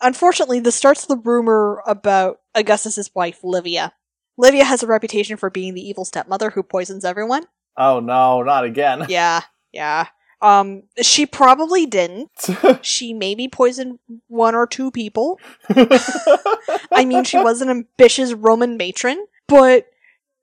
unfortunately, 0.00 0.60
this 0.60 0.74
starts 0.74 1.06
the 1.06 1.16
rumor 1.16 1.82
about 1.86 2.40
Augustus's 2.58 3.10
wife, 3.14 3.40
Livia. 3.42 3.92
Livia 4.36 4.64
has 4.64 4.82
a 4.82 4.86
reputation 4.86 5.36
for 5.36 5.50
being 5.50 5.74
the 5.74 5.86
evil 5.86 6.04
stepmother 6.04 6.50
who 6.50 6.62
poisons 6.62 7.04
everyone. 7.04 7.44
oh 7.76 8.00
no, 8.00 8.42
not 8.42 8.64
again. 8.64 9.06
Yeah, 9.08 9.42
yeah. 9.72 10.06
Um, 10.40 10.84
she 11.02 11.26
probably 11.26 11.84
didn't. 11.86 12.30
She 12.82 13.12
maybe 13.12 13.48
poisoned 13.48 13.98
one 14.28 14.54
or 14.54 14.66
two 14.68 14.90
people. 14.92 15.40
I 15.68 17.04
mean, 17.04 17.24
she 17.24 17.38
was 17.38 17.60
an 17.60 17.68
ambitious 17.70 18.32
Roman 18.32 18.76
matron, 18.76 19.26
but 19.48 19.86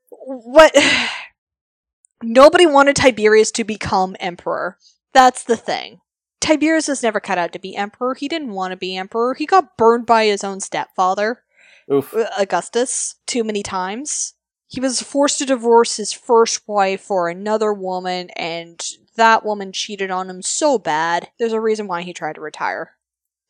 what? 0.09 0.76
Nobody 2.24 2.66
wanted 2.66 2.95
Tiberius 2.95 3.51
to 3.51 3.63
become 3.63 4.16
emperor. 4.20 4.78
That's 5.13 5.43
the 5.43 5.55
thing. 5.57 6.01
Tiberius 6.41 6.88
was 6.88 7.03
never 7.03 7.20
cut 7.20 7.38
out 7.38 7.53
to 7.53 7.59
be 7.59 7.76
emperor. 7.76 8.16
He 8.16 8.28
didn't 8.28 8.51
want 8.51 8.72
to 8.72 8.78
be 8.78 8.95
emperor. 8.97 9.34
He 9.34 9.45
got 9.45 9.78
burned 9.78 10.05
by 10.05 10.26
his 10.26 10.43
own 10.43 10.59
stepfather, 10.59 11.41
Oof. 11.91 12.13
uh, 12.13 12.27
Augustus, 12.38 13.15
too 13.27 13.43
many 13.43 13.63
times. 13.63 14.33
He 14.67 14.79
was 14.81 15.01
forced 15.01 15.38
to 15.39 15.45
divorce 15.45 15.97
his 15.97 16.11
first 16.11 16.61
wife 16.67 17.01
for 17.01 17.29
another 17.29 17.71
woman, 17.71 18.29
and 18.31 18.81
that 19.15 19.45
woman 19.45 19.71
cheated 19.71 20.11
on 20.11 20.29
him 20.29 20.41
so 20.41 20.79
bad. 20.79 21.29
There's 21.39 21.53
a 21.53 21.61
reason 21.61 21.88
why 21.88 22.01
he 22.01 22.13
tried 22.13 22.36
to 22.36 22.41
retire. 22.41 22.91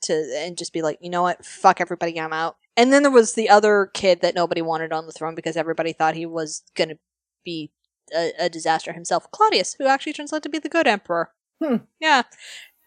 To 0.04 0.14
and 0.38 0.58
just 0.58 0.74
be 0.74 0.82
like, 0.82 1.00
you 1.02 1.10
know 1.10 1.24
what, 1.24 1.46
fuck 1.46 1.82
everybody, 1.82 2.20
I'm 2.20 2.34
out. 2.34 2.58
And 2.78 2.92
then 2.92 3.04
there 3.04 3.12
was 3.12 3.34
the 3.34 3.50
other 3.50 3.90
kid 3.94 4.22
that 4.22 4.36
nobody 4.36 4.62
wanted 4.62 4.92
on 4.92 5.06
the 5.08 5.14
throne 5.14 5.34
because 5.36 5.56
everybody 5.56 5.94
thought 5.94 6.16
he 6.16 6.26
was 6.26 6.64
gonna 6.76 6.98
be 7.44 7.72
a, 8.14 8.32
a 8.38 8.50
disaster 8.50 8.94
himself, 8.94 9.32
Claudius, 9.32 9.76
who 9.80 9.88
actually 9.88 10.14
turns 10.14 10.34
out 10.34 10.44
to 10.44 10.50
be 10.50 10.60
the 10.60 10.70
good 10.70 10.86
emperor. 10.86 11.32
Hmm. 11.64 11.78
Yeah. 12.00 12.24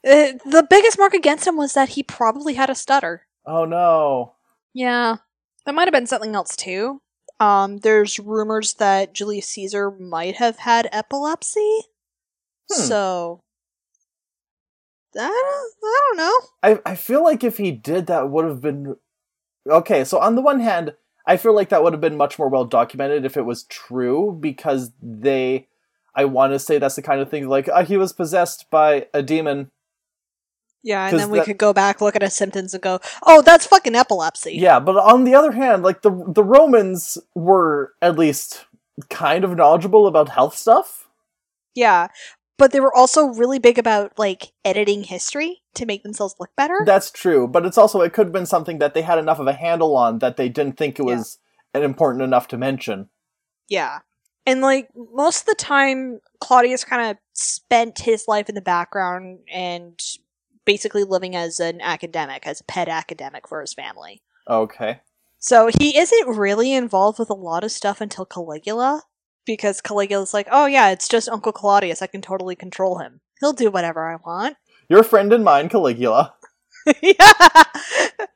Uh, 0.06 0.38
the 0.44 0.66
biggest 0.68 0.98
mark 0.98 1.14
against 1.14 1.46
him 1.46 1.56
was 1.56 1.72
that 1.74 1.90
he 1.90 2.02
probably 2.02 2.54
had 2.54 2.70
a 2.70 2.74
stutter. 2.74 3.26
Oh 3.46 3.64
no. 3.64 4.34
Yeah. 4.74 5.16
That 5.68 5.74
might 5.74 5.84
have 5.84 5.92
been 5.92 6.06
something 6.06 6.34
else 6.34 6.56
too. 6.56 7.02
Um, 7.40 7.80
there's 7.80 8.18
rumors 8.18 8.72
that 8.76 9.12
Julius 9.12 9.48
Caesar 9.48 9.90
might 9.90 10.36
have 10.36 10.60
had 10.60 10.88
epilepsy. 10.92 11.80
Hmm. 12.72 12.80
So 12.84 13.40
I 15.14 15.26
don't, 15.26 15.74
I 15.84 16.00
don't 16.08 16.16
know. 16.16 16.40
I 16.62 16.92
I 16.92 16.94
feel 16.94 17.22
like 17.22 17.44
if 17.44 17.58
he 17.58 17.70
did 17.70 18.06
that 18.06 18.30
would 18.30 18.46
have 18.46 18.62
been 18.62 18.96
okay. 19.68 20.04
So 20.04 20.18
on 20.18 20.36
the 20.36 20.40
one 20.40 20.60
hand, 20.60 20.94
I 21.26 21.36
feel 21.36 21.54
like 21.54 21.68
that 21.68 21.82
would 21.82 21.92
have 21.92 22.00
been 22.00 22.16
much 22.16 22.38
more 22.38 22.48
well 22.48 22.64
documented 22.64 23.26
if 23.26 23.36
it 23.36 23.44
was 23.44 23.64
true 23.64 24.38
because 24.40 24.92
they. 25.02 25.68
I 26.14 26.24
want 26.24 26.54
to 26.54 26.58
say 26.58 26.78
that's 26.78 26.96
the 26.96 27.02
kind 27.02 27.20
of 27.20 27.28
thing 27.28 27.46
like 27.46 27.68
uh, 27.68 27.84
he 27.84 27.98
was 27.98 28.14
possessed 28.14 28.70
by 28.70 29.08
a 29.12 29.22
demon. 29.22 29.70
Yeah, 30.82 31.08
and 31.08 31.18
then 31.18 31.30
we 31.30 31.38
that- 31.38 31.46
could 31.46 31.58
go 31.58 31.72
back, 31.72 32.00
look 32.00 32.14
at 32.16 32.22
his 32.22 32.34
symptoms, 32.34 32.72
and 32.72 32.82
go, 32.82 33.00
"Oh, 33.24 33.42
that's 33.42 33.66
fucking 33.66 33.94
epilepsy." 33.96 34.54
Yeah, 34.54 34.78
but 34.80 34.96
on 34.96 35.24
the 35.24 35.34
other 35.34 35.52
hand, 35.52 35.82
like 35.82 36.02
the 36.02 36.10
the 36.28 36.44
Romans 36.44 37.18
were 37.34 37.92
at 38.00 38.18
least 38.18 38.66
kind 39.10 39.44
of 39.44 39.56
knowledgeable 39.56 40.06
about 40.06 40.28
health 40.30 40.56
stuff. 40.56 41.08
Yeah. 41.74 42.08
But 42.56 42.72
they 42.72 42.80
were 42.80 42.94
also 42.94 43.26
really 43.26 43.60
big 43.60 43.78
about 43.78 44.18
like 44.18 44.52
editing 44.64 45.04
history 45.04 45.62
to 45.74 45.86
make 45.86 46.02
themselves 46.02 46.34
look 46.40 46.50
better. 46.56 46.80
That's 46.84 47.10
true, 47.12 47.46
but 47.46 47.64
it's 47.64 47.78
also 47.78 48.00
it 48.00 48.12
could 48.12 48.26
have 48.26 48.32
been 48.32 48.46
something 48.46 48.78
that 48.80 48.94
they 48.94 49.02
had 49.02 49.18
enough 49.18 49.38
of 49.38 49.46
a 49.46 49.52
handle 49.52 49.96
on 49.96 50.18
that 50.18 50.36
they 50.36 50.48
didn't 50.48 50.76
think 50.76 50.98
it 50.98 51.06
Yeah. 51.06 51.16
was 51.16 51.38
important 51.74 52.22
enough 52.22 52.48
to 52.48 52.58
mention. 52.58 53.10
Yeah. 53.68 54.00
And 54.44 54.60
like 54.60 54.88
most 54.96 55.40
of 55.42 55.46
the 55.46 55.54
time 55.54 56.20
Claudius 56.40 56.82
kind 56.84 57.10
of 57.10 57.16
spent 57.32 58.00
his 58.00 58.26
life 58.26 58.48
in 58.48 58.56
the 58.56 58.60
background 58.60 59.40
and 59.52 60.00
basically 60.68 61.02
living 61.02 61.34
as 61.34 61.60
an 61.60 61.80
academic, 61.80 62.46
as 62.46 62.60
a 62.60 62.64
pet 62.64 62.88
academic 62.88 63.48
for 63.48 63.62
his 63.62 63.72
family. 63.72 64.20
Okay. 64.50 65.00
So 65.38 65.70
he 65.80 65.96
isn't 65.96 66.36
really 66.36 66.74
involved 66.74 67.18
with 67.18 67.30
a 67.30 67.34
lot 67.34 67.64
of 67.64 67.72
stuff 67.72 68.02
until 68.02 68.26
Caligula 68.26 69.04
because 69.46 69.80
Caligula's 69.80 70.34
like, 70.34 70.46
"Oh 70.50 70.66
yeah, 70.66 70.90
it's 70.90 71.08
just 71.08 71.26
Uncle 71.30 71.52
Claudius. 71.52 72.02
I 72.02 72.06
can 72.06 72.20
totally 72.20 72.54
control 72.54 72.98
him. 72.98 73.22
He'll 73.40 73.54
do 73.54 73.70
whatever 73.70 74.12
I 74.12 74.16
want." 74.16 74.58
Your 74.90 75.02
friend 75.02 75.32
and 75.32 75.42
mine, 75.42 75.70
Caligula. 75.70 76.34
yeah. 77.00 77.32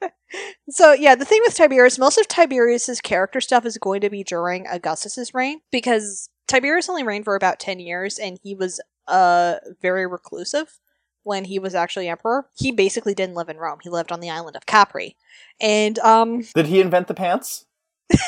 so 0.71 0.95
yeah, 0.95 1.15
the 1.15 1.27
thing 1.27 1.41
with 1.45 1.55
Tiberius, 1.55 1.99
most 1.99 2.17
of 2.17 2.29
Tiberius's 2.29 3.03
character 3.03 3.43
stuff 3.43 3.67
is 3.67 3.77
going 3.77 4.01
to 4.01 4.09
be 4.09 4.25
during 4.25 4.67
Augustus's 4.67 5.35
reign 5.35 5.61
because 5.71 6.31
Tiberius 6.49 6.89
only 6.89 7.03
reigned 7.03 7.27
for 7.27 7.35
about 7.35 7.61
ten 7.61 7.79
years, 7.79 8.19
and 8.19 8.39
he 8.43 8.55
was 8.55 8.81
uh 9.07 9.57
very 9.83 10.07
reclusive 10.07 10.79
when 11.23 11.45
he 11.45 11.59
was 11.59 11.75
actually 11.75 12.09
emperor. 12.09 12.47
He 12.57 12.73
basically 12.73 13.15
didn't 13.15 13.35
live 13.35 13.49
in 13.49 13.57
Rome; 13.57 13.79
he 13.83 13.91
lived 13.91 14.13
on 14.13 14.21
the 14.21 14.31
island 14.31 14.57
of 14.57 14.67
Capri, 14.67 15.17
and 15.61 15.99
um, 16.01 16.43
Did 16.55 16.67
he 16.67 16.81
invent 16.81 17.09
the 17.09 17.15
pants? 17.15 17.67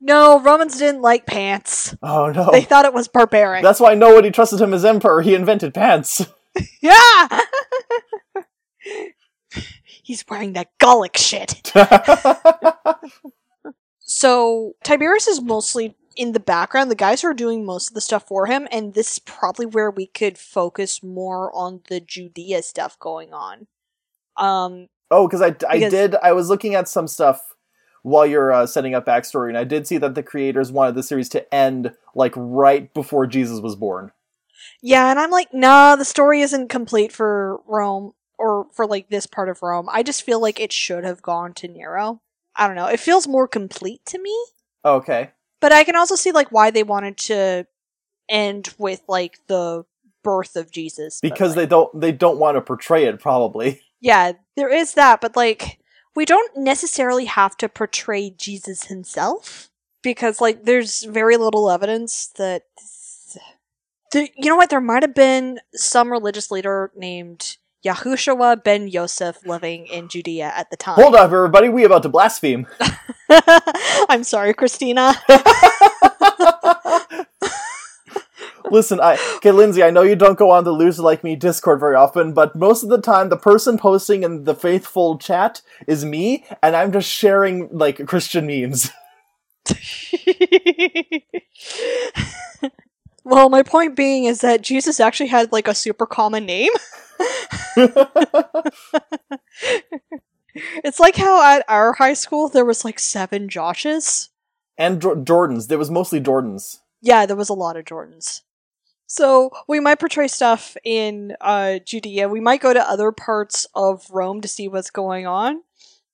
no, 0.00 0.40
Romans 0.40 0.78
didn't 0.78 1.02
like 1.02 1.26
pants. 1.26 1.94
Oh 2.02 2.30
no. 2.30 2.50
They 2.50 2.62
thought 2.62 2.84
it 2.84 2.94
was 2.94 3.08
barbaric. 3.08 3.62
That's 3.62 3.80
why 3.80 3.94
nobody 3.94 4.30
trusted 4.30 4.60
him 4.60 4.74
as 4.74 4.84
emperor. 4.84 5.22
He 5.22 5.34
invented 5.34 5.74
pants. 5.74 6.26
yeah. 6.82 7.28
He's 10.02 10.24
wearing 10.28 10.52
that 10.52 10.68
Gallic 10.78 11.16
shit. 11.16 11.72
So 14.06 14.74
Tiberius 14.84 15.26
is 15.26 15.40
mostly 15.40 15.96
in 16.16 16.32
the 16.32 16.40
background. 16.40 16.90
The 16.90 16.94
guys 16.94 17.22
who 17.22 17.28
are 17.28 17.34
doing 17.34 17.64
most 17.64 17.88
of 17.88 17.94
the 17.94 18.00
stuff 18.00 18.26
for 18.26 18.46
him, 18.46 18.66
and 18.70 18.94
this 18.94 19.12
is 19.14 19.18
probably 19.18 19.66
where 19.66 19.90
we 19.90 20.06
could 20.06 20.38
focus 20.38 21.02
more 21.02 21.54
on 21.54 21.80
the 21.88 22.00
Judea 22.00 22.62
stuff 22.62 22.98
going 22.98 23.32
on. 23.32 23.66
Um, 24.36 24.88
oh, 25.10 25.26
because 25.28 25.42
I, 25.42 25.48
I 25.68 25.78
Because- 25.78 25.90
did. 25.92 26.14
I 26.16 26.32
was 26.32 26.48
looking 26.48 26.74
at 26.74 26.88
some 26.88 27.06
stuff 27.08 27.54
while 28.02 28.26
you're 28.26 28.52
uh, 28.52 28.66
setting 28.66 28.94
up 28.94 29.06
backstory, 29.06 29.48
and 29.48 29.56
I 29.58 29.64
did 29.64 29.86
see 29.86 29.98
that 29.98 30.14
the 30.14 30.22
creators 30.22 30.70
wanted 30.72 30.94
the 30.94 31.02
series 31.02 31.28
to 31.30 31.54
end 31.54 31.92
like 32.14 32.32
right 32.36 32.92
before 32.92 33.26
Jesus 33.26 33.60
was 33.60 33.76
born. 33.76 34.12
yeah, 34.82 35.10
and 35.10 35.18
I'm 35.18 35.30
like, 35.30 35.52
nah, 35.54 35.96
the 35.96 36.04
story 36.04 36.40
isn't 36.42 36.68
complete 36.68 37.12
for 37.12 37.60
Rome 37.66 38.12
or 38.38 38.66
for 38.72 38.86
like 38.86 39.08
this 39.08 39.26
part 39.26 39.48
of 39.48 39.62
Rome. 39.62 39.88
I 39.90 40.02
just 40.02 40.22
feel 40.22 40.40
like 40.40 40.60
it 40.60 40.72
should 40.72 41.04
have 41.04 41.22
gone 41.22 41.54
to 41.54 41.68
Nero. 41.68 42.20
I 42.56 42.66
don't 42.66 42.76
know. 42.76 42.86
It 42.86 43.00
feels 43.00 43.26
more 43.26 43.48
complete 43.48 44.04
to 44.06 44.18
me. 44.20 44.36
Okay. 44.84 45.30
But 45.64 45.72
I 45.72 45.84
can 45.84 45.96
also 45.96 46.14
see 46.14 46.30
like 46.30 46.52
why 46.52 46.70
they 46.70 46.82
wanted 46.82 47.16
to 47.16 47.66
end 48.28 48.74
with 48.76 49.00
like 49.08 49.38
the 49.46 49.86
birth 50.22 50.56
of 50.56 50.70
Jesus 50.70 51.20
Because 51.22 51.56
like- 51.56 51.56
they 51.56 51.66
don't 51.66 51.98
they 51.98 52.12
don't 52.12 52.38
want 52.38 52.58
to 52.58 52.60
portray 52.60 53.06
it 53.06 53.18
probably. 53.18 53.80
Yeah, 54.02 54.32
there 54.54 54.68
is 54.68 54.92
that, 54.94 55.22
but 55.22 55.34
like 55.34 55.78
we 56.14 56.26
don't 56.26 56.54
necessarily 56.58 57.24
have 57.24 57.56
to 57.56 57.70
portray 57.70 58.28
Jesus 58.28 58.84
himself 58.84 59.70
because 60.02 60.42
like 60.42 60.64
there's 60.64 61.04
very 61.04 61.38
little 61.38 61.70
evidence 61.70 62.26
that 62.36 62.64
the, 64.12 64.28
you 64.36 64.50
know 64.50 64.56
what 64.56 64.68
there 64.68 64.82
might 64.82 65.02
have 65.02 65.14
been 65.14 65.60
some 65.72 66.12
religious 66.12 66.50
leader 66.50 66.92
named 66.94 67.56
Yahushua 67.84 68.64
ben 68.64 68.88
Yosef 68.88 69.46
living 69.46 69.86
in 69.86 70.08
Judea 70.08 70.52
at 70.54 70.70
the 70.70 70.76
time. 70.76 70.94
Hold 70.94 71.14
up, 71.14 71.30
everybody. 71.30 71.68
We 71.68 71.84
about 71.84 72.02
to 72.04 72.08
blaspheme. 72.08 72.66
I'm 74.08 74.24
sorry, 74.24 74.54
Christina. 74.54 75.14
Listen, 78.70 78.98
I 79.00 79.18
okay, 79.36 79.50
Lindsay. 79.50 79.82
I 79.82 79.90
know 79.90 80.00
you 80.02 80.16
don't 80.16 80.38
go 80.38 80.50
on 80.50 80.64
the 80.64 80.72
Loser 80.72 81.02
Like 81.02 81.22
Me 81.22 81.36
Discord 81.36 81.78
very 81.78 81.94
often, 81.94 82.32
but 82.32 82.56
most 82.56 82.82
of 82.82 82.88
the 82.88 83.00
time, 83.00 83.28
the 83.28 83.36
person 83.36 83.76
posting 83.76 84.22
in 84.22 84.44
the 84.44 84.54
faithful 84.54 85.18
chat 85.18 85.60
is 85.86 86.06
me, 86.06 86.46
and 86.62 86.74
I'm 86.74 86.90
just 86.90 87.10
sharing 87.10 87.68
like 87.70 88.06
Christian 88.06 88.46
memes. 88.46 88.90
well, 93.24 93.50
my 93.50 93.62
point 93.62 93.94
being 93.94 94.24
is 94.24 94.40
that 94.40 94.62
Jesus 94.62 94.98
actually 95.00 95.28
had 95.28 95.52
like 95.52 95.68
a 95.68 95.74
super 95.74 96.06
common 96.06 96.46
name. 96.46 96.72
It's 100.84 101.00
like 101.00 101.16
how 101.16 101.42
at 101.56 101.64
our 101.68 101.94
high 101.94 102.12
school 102.14 102.48
there 102.48 102.64
was 102.64 102.84
like 102.84 103.00
seven 103.00 103.48
Joshes. 103.48 104.28
and 104.78 105.02
Jor- 105.02 105.16
Jordans. 105.16 105.66
There 105.66 105.78
was 105.78 105.90
mostly 105.90 106.20
Jordans. 106.20 106.78
Yeah, 107.02 107.26
there 107.26 107.34
was 107.36 107.48
a 107.48 107.54
lot 107.54 107.76
of 107.76 107.84
Jordans. 107.84 108.42
So 109.06 109.50
we 109.66 109.80
might 109.80 109.98
portray 109.98 110.28
stuff 110.28 110.76
in 110.84 111.34
uh, 111.40 111.80
Judea. 111.84 112.28
We 112.28 112.38
might 112.40 112.60
go 112.60 112.72
to 112.72 112.88
other 112.88 113.10
parts 113.10 113.66
of 113.74 114.06
Rome 114.10 114.40
to 114.42 114.48
see 114.48 114.68
what's 114.68 114.90
going 114.90 115.26
on. 115.26 115.60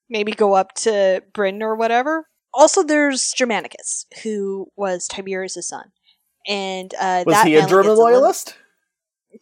Maybe 0.08 0.32
go 0.32 0.54
up 0.54 0.72
to 0.76 1.22
Britain 1.34 1.62
or 1.62 1.76
whatever. 1.76 2.26
Also, 2.54 2.82
there's 2.82 3.32
Germanicus, 3.36 4.06
who 4.22 4.68
was 4.74 5.06
Tiberius' 5.06 5.68
son, 5.68 5.92
and 6.48 6.92
uh, 6.98 7.24
Was 7.26 7.42
he 7.42 7.56
a 7.56 7.60
man 7.60 7.68
German 7.68 7.86
gets 7.88 7.98
little- 7.98 8.04
loyalist? 8.04 8.56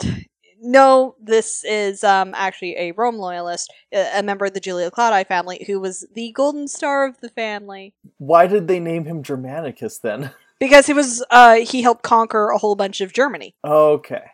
No, 0.60 1.14
this 1.20 1.64
is 1.64 2.02
um, 2.02 2.32
actually 2.34 2.76
a 2.76 2.92
Rome 2.92 3.16
loyalist, 3.16 3.72
a 3.92 4.22
member 4.22 4.46
of 4.46 4.54
the 4.54 4.60
Julio 4.60 4.90
Claudi 4.90 5.26
family, 5.26 5.64
who 5.66 5.80
was 5.80 6.06
the 6.14 6.32
golden 6.32 6.68
star 6.68 7.06
of 7.06 7.20
the 7.20 7.28
family. 7.28 7.94
Why 8.18 8.46
did 8.46 8.66
they 8.68 8.80
name 8.80 9.04
him 9.04 9.22
Germanicus 9.22 9.98
then? 9.98 10.32
Because 10.60 10.88
he 10.88 10.92
was, 10.92 11.24
uh, 11.30 11.58
he 11.58 11.82
helped 11.82 12.02
conquer 12.02 12.48
a 12.48 12.58
whole 12.58 12.74
bunch 12.74 13.00
of 13.00 13.12
Germany. 13.12 13.54
Okay. 13.64 14.24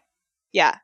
Yeah. 0.55 0.79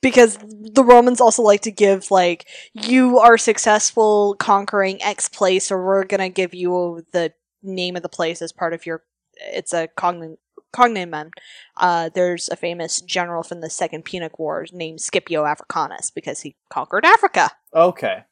Because 0.00 0.38
the 0.40 0.84
Romans 0.84 1.20
also 1.20 1.42
like 1.42 1.62
to 1.62 1.72
give, 1.72 2.12
like, 2.12 2.46
you 2.74 3.18
are 3.18 3.36
successful 3.36 4.36
conquering 4.38 5.02
X 5.02 5.28
place, 5.28 5.66
so 5.66 5.76
we're 5.76 6.04
gonna 6.04 6.28
give 6.28 6.54
you 6.54 7.04
the 7.12 7.32
name 7.60 7.96
of 7.96 8.02
the 8.02 8.08
place 8.08 8.40
as 8.40 8.52
part 8.52 8.72
of 8.72 8.86
your. 8.86 9.02
It's 9.34 9.72
a 9.72 9.88
cogn- 9.88 10.36
cognomen. 10.72 11.30
Uh, 11.76 12.10
there's 12.14 12.48
a 12.48 12.56
famous 12.56 13.00
general 13.00 13.42
from 13.42 13.60
the 13.60 13.70
Second 13.70 14.04
Punic 14.04 14.38
Wars 14.38 14.70
named 14.72 15.00
Scipio 15.00 15.44
Africanus 15.44 16.10
because 16.10 16.40
he 16.40 16.56
conquered 16.70 17.04
Africa. 17.04 17.50
Okay. 17.74 18.24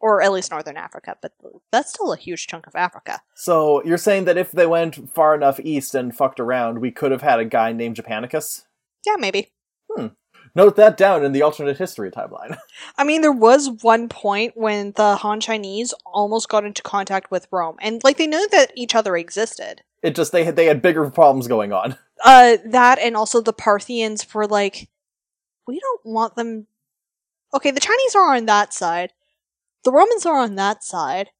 Or 0.00 0.20
at 0.20 0.32
least 0.32 0.50
northern 0.50 0.76
Africa, 0.76 1.16
but 1.22 1.32
that's 1.70 1.90
still 1.90 2.12
a 2.12 2.16
huge 2.16 2.48
chunk 2.48 2.66
of 2.66 2.74
Africa. 2.74 3.20
So 3.36 3.84
you're 3.84 3.98
saying 3.98 4.24
that 4.24 4.36
if 4.36 4.50
they 4.50 4.66
went 4.66 5.14
far 5.14 5.34
enough 5.34 5.60
east 5.60 5.94
and 5.94 6.14
fucked 6.14 6.40
around, 6.40 6.80
we 6.80 6.90
could 6.90 7.12
have 7.12 7.22
had 7.22 7.38
a 7.38 7.44
guy 7.44 7.72
named 7.72 7.96
Japanicus? 7.96 8.64
Yeah, 9.06 9.14
maybe. 9.16 9.52
Note 10.54 10.76
that 10.76 10.98
down 10.98 11.24
in 11.24 11.32
the 11.32 11.42
alternate 11.42 11.78
history 11.78 12.10
timeline. 12.10 12.58
I 12.98 13.04
mean, 13.04 13.22
there 13.22 13.32
was 13.32 13.70
one 13.80 14.08
point 14.08 14.52
when 14.54 14.92
the 14.92 15.16
Han 15.16 15.40
Chinese 15.40 15.94
almost 16.04 16.48
got 16.48 16.64
into 16.64 16.82
contact 16.82 17.30
with 17.30 17.48
Rome, 17.50 17.76
and 17.80 18.02
like 18.04 18.18
they 18.18 18.26
knew 18.26 18.46
that 18.50 18.72
each 18.76 18.94
other 18.94 19.16
existed. 19.16 19.82
It 20.02 20.14
just 20.14 20.32
they 20.32 20.44
had 20.44 20.56
they 20.56 20.66
had 20.66 20.82
bigger 20.82 21.08
problems 21.10 21.48
going 21.48 21.72
on. 21.72 21.96
Uh, 22.24 22.58
that 22.64 23.00
and 23.00 23.16
also 23.16 23.40
the 23.40 23.52
Parthians 23.52 24.32
were 24.32 24.46
like, 24.46 24.88
we 25.66 25.80
don't 25.80 26.02
want 26.04 26.36
them. 26.36 26.68
Okay, 27.52 27.72
the 27.72 27.80
Chinese 27.80 28.14
are 28.14 28.36
on 28.36 28.46
that 28.46 28.72
side, 28.72 29.12
the 29.82 29.90
Romans 29.90 30.24
are 30.24 30.38
on 30.38 30.54
that 30.54 30.84
side, 30.84 31.30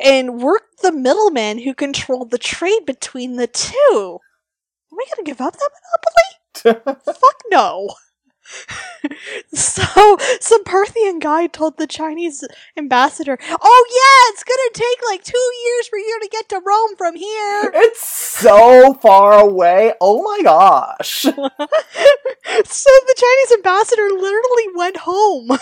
and 0.00 0.40
we're 0.40 0.60
the 0.82 0.92
middlemen 0.92 1.58
who 1.58 1.74
control 1.74 2.24
the 2.24 2.38
trade 2.38 2.86
between 2.86 3.34
the 3.34 3.48
two. 3.48 4.20
Are 4.92 4.96
we 4.96 5.04
gonna 5.16 5.26
give 5.26 5.40
up 5.40 5.54
that 5.56 5.70
monopoly? 6.62 6.94
Fuck 7.04 7.42
no. 7.50 7.90
so 9.54 10.16
some 10.40 10.64
Parthian 10.64 11.18
guy 11.18 11.46
told 11.46 11.76
the 11.76 11.86
Chinese 11.86 12.44
ambassador, 12.76 13.38
"Oh 13.40 13.84
yeah, 13.88 14.32
it's 14.32 14.44
gonna 14.44 14.70
take 14.72 14.98
like 15.08 15.24
two 15.24 15.50
years 15.64 15.88
for 15.88 15.98
you 15.98 16.18
to 16.22 16.28
get 16.28 16.48
to 16.50 16.62
Rome 16.64 16.96
from 16.96 17.16
here." 17.16 17.70
it's 17.74 18.06
so 18.06 18.94
far 18.94 19.40
away. 19.40 19.94
Oh 20.00 20.22
my 20.22 20.42
gosh. 20.42 21.22
so 21.22 21.30
the 21.32 23.14
Chinese 23.16 23.52
ambassador 23.54 24.08
literally 24.10 24.68
went 24.74 24.96
home. 24.98 25.58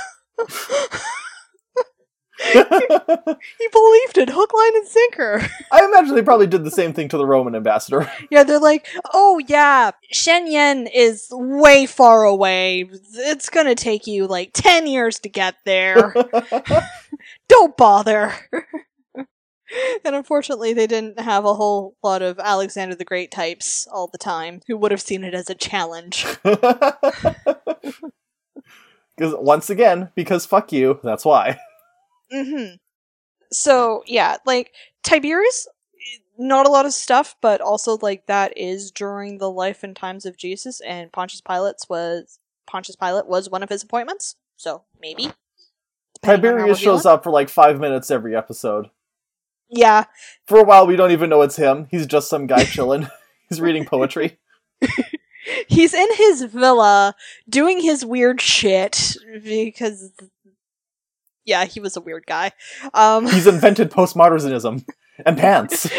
he 2.53 3.69
believed 3.73 4.19
it, 4.19 4.31
hook, 4.31 4.55
line, 4.55 4.77
and 4.77 4.87
sinker. 4.87 5.43
I 5.73 5.85
imagine 5.85 6.15
they 6.15 6.23
probably 6.23 6.47
did 6.47 6.65
the 6.65 6.71
same 6.71 6.93
thing 6.93 7.09
to 7.09 7.17
the 7.17 7.27
Roman 7.27 7.55
ambassador. 7.55 8.11
Yeah, 8.31 8.43
they're 8.43 8.61
like, 8.61 8.87
oh 9.15 9.41
yeah, 9.49 9.93
Shenyang 10.13 10.89
is 10.95 11.29
way 11.31 11.87
far 11.87 12.25
away. 12.25 12.89
It's 13.15 13.49
gonna 13.49 13.75
take 13.75 14.07
you 14.07 14.27
like 14.27 14.51
10 14.53 14.87
years 14.87 15.19
to 15.21 15.31
get 15.31 15.57
there. 15.65 16.15
Don't 17.49 17.75
bother. 17.77 18.35
and 19.15 20.15
unfortunately, 20.15 20.75
they 20.75 20.87
didn't 20.87 21.21
have 21.21 21.47
a 21.47 21.55
whole 21.55 21.97
lot 22.03 22.21
of 22.21 22.39
Alexander 22.39 22.95
the 22.95 23.05
Great 23.05 23.31
types 23.31 23.89
all 23.91 24.09
the 24.09 24.19
time 24.19 24.61
who 24.67 24.77
would 24.77 24.91
have 24.91 25.01
seen 25.01 25.25
it 25.25 25.33
as 25.33 25.49
a 25.49 25.55
challenge. 25.55 26.27
Because 29.19 29.35
once 29.39 29.71
again, 29.71 30.11
because 30.15 30.45
fuck 30.47 30.71
you, 30.71 31.01
that's 31.03 31.25
why. 31.25 31.59
Hmm 32.31 32.75
So 33.53 34.03
yeah, 34.07 34.37
like 34.47 34.73
Tiberius, 35.03 35.67
not 36.39 36.67
a 36.67 36.71
lot 36.71 36.87
of 36.87 36.93
stuff, 36.93 37.37
but 37.41 37.61
also 37.61 37.99
like 38.01 38.27
that 38.27 38.57
is 38.57 38.91
during 38.91 39.39
the 39.39 39.51
life 39.51 39.83
and 39.83 39.97
times 39.97 40.27
of 40.27 40.37
Jesus, 40.37 40.81
and 40.81 41.13
Pontius 41.13 41.41
Pilate's 41.41 41.89
was 41.89 42.39
Pontius 42.67 42.97
Pilate 42.97 43.27
was 43.27 43.51
one 43.51 43.63
of 43.63 43.69
his 43.69 43.83
appointments. 43.83 44.37
So 44.57 44.85
maybe 45.01 45.33
depending 46.15 46.51
on 46.51 46.59
how 46.59 46.61
Tiberius 46.61 46.79
shows 46.79 47.07
up 47.07 47.25
for 47.25 47.31
like 47.31 47.49
five 47.49 47.81
minutes 47.81 48.11
every 48.11 48.37
episode. 48.37 48.91
Yeah, 49.71 50.05
For 50.47 50.59
a 50.59 50.65
while, 50.65 50.87
we 50.87 50.97
don't 50.97 51.11
even 51.11 51.29
know 51.29 51.43
it's 51.43 51.57
him. 51.57 51.89
He's 51.91 52.07
just 52.07 52.31
some 52.31 52.47
guy 52.47 52.65
chilling. 52.65 53.07
He's 53.49 53.61
reading 53.63 53.87
poetry. 53.87 54.39
he's 55.69 55.95
in 55.95 56.09
his 56.17 56.43
villa 56.43 57.15
doing 57.49 57.81
his 57.81 58.05
weird 58.05 58.41
shit 58.41 59.17
because. 59.43 60.13
Yeah, 61.49 61.65
he 61.65 61.81
was 61.81 61.97
a 61.97 62.03
weird 62.03 62.27
guy. 62.27 62.53
Um, 62.93 63.27
He's 63.27 63.47
invented 63.47 63.91
postmodernism 63.91 64.85
and 65.25 65.39
pants. 65.39 65.91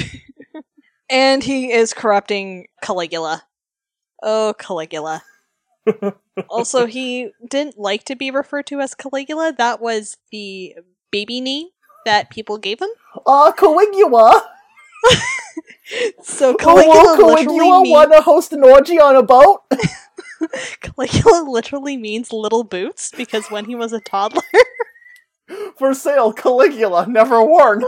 and 1.10 1.44
he 1.44 1.70
is 1.70 1.92
corrupting 1.92 2.68
Caligula. 2.80 3.42
Oh, 4.22 4.54
Caligula. 4.58 5.22
also, 6.48 6.86
he 6.86 7.32
didn't 7.46 7.78
like 7.78 8.04
to 8.04 8.16
be 8.16 8.30
referred 8.30 8.66
to 8.68 8.80
as 8.80 8.94
Caligula. 8.94 9.52
That 9.56 9.82
was 9.82 10.16
the 10.32 10.76
baby 11.10 11.42
name 11.42 11.66
that 12.06 12.30
people 12.30 12.56
gave 12.56 12.80
him. 12.80 12.88
Ah, 13.26 13.52
Caligula! 13.52 14.42
So 16.22 16.50
Oh, 16.52 16.56
Caligula 16.56 17.12
literally 17.12 17.44
Caligula 17.44 17.82
means 17.82 17.94
want 17.94 18.12
to 18.12 18.20
host 18.20 18.52
an 18.52 18.64
orgy 18.64 18.98
on 18.98 19.14
a 19.14 19.22
boat? 19.22 19.62
Caligula 20.80 21.48
literally 21.48 21.96
means 21.96 22.32
little 22.32 22.64
boots 22.64 23.12
because 23.16 23.50
when 23.50 23.64
he 23.64 23.74
was 23.74 23.92
a 23.92 24.00
toddler, 24.00 24.42
For 25.78 25.94
sale, 25.94 26.32
Caligula, 26.32 27.06
never 27.06 27.42
worn. 27.44 27.84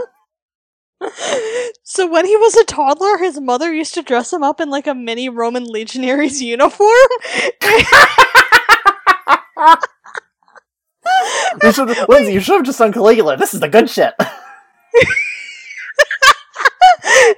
so 1.83 2.07
when 2.07 2.25
he 2.25 2.35
was 2.35 2.55
a 2.55 2.65
toddler, 2.65 3.17
his 3.17 3.39
mother 3.39 3.73
used 3.73 3.93
to 3.95 4.01
dress 4.01 4.31
him 4.31 4.43
up 4.43 4.61
in 4.61 4.69
like 4.69 4.87
a 4.87 4.95
mini 4.95 5.29
Roman 5.29 5.65
legionary's 5.65 6.41
uniform. 6.41 7.07
We 11.63 11.71
should, 11.73 11.89
Lindsay, 12.07 12.33
you 12.33 12.39
should 12.39 12.55
have 12.55 12.65
just 12.65 12.79
done 12.79 12.93
Caligula. 12.93 13.35
This 13.35 13.53
is 13.53 13.59
the 13.59 13.67
good 13.67 13.89
shit. 13.89 14.13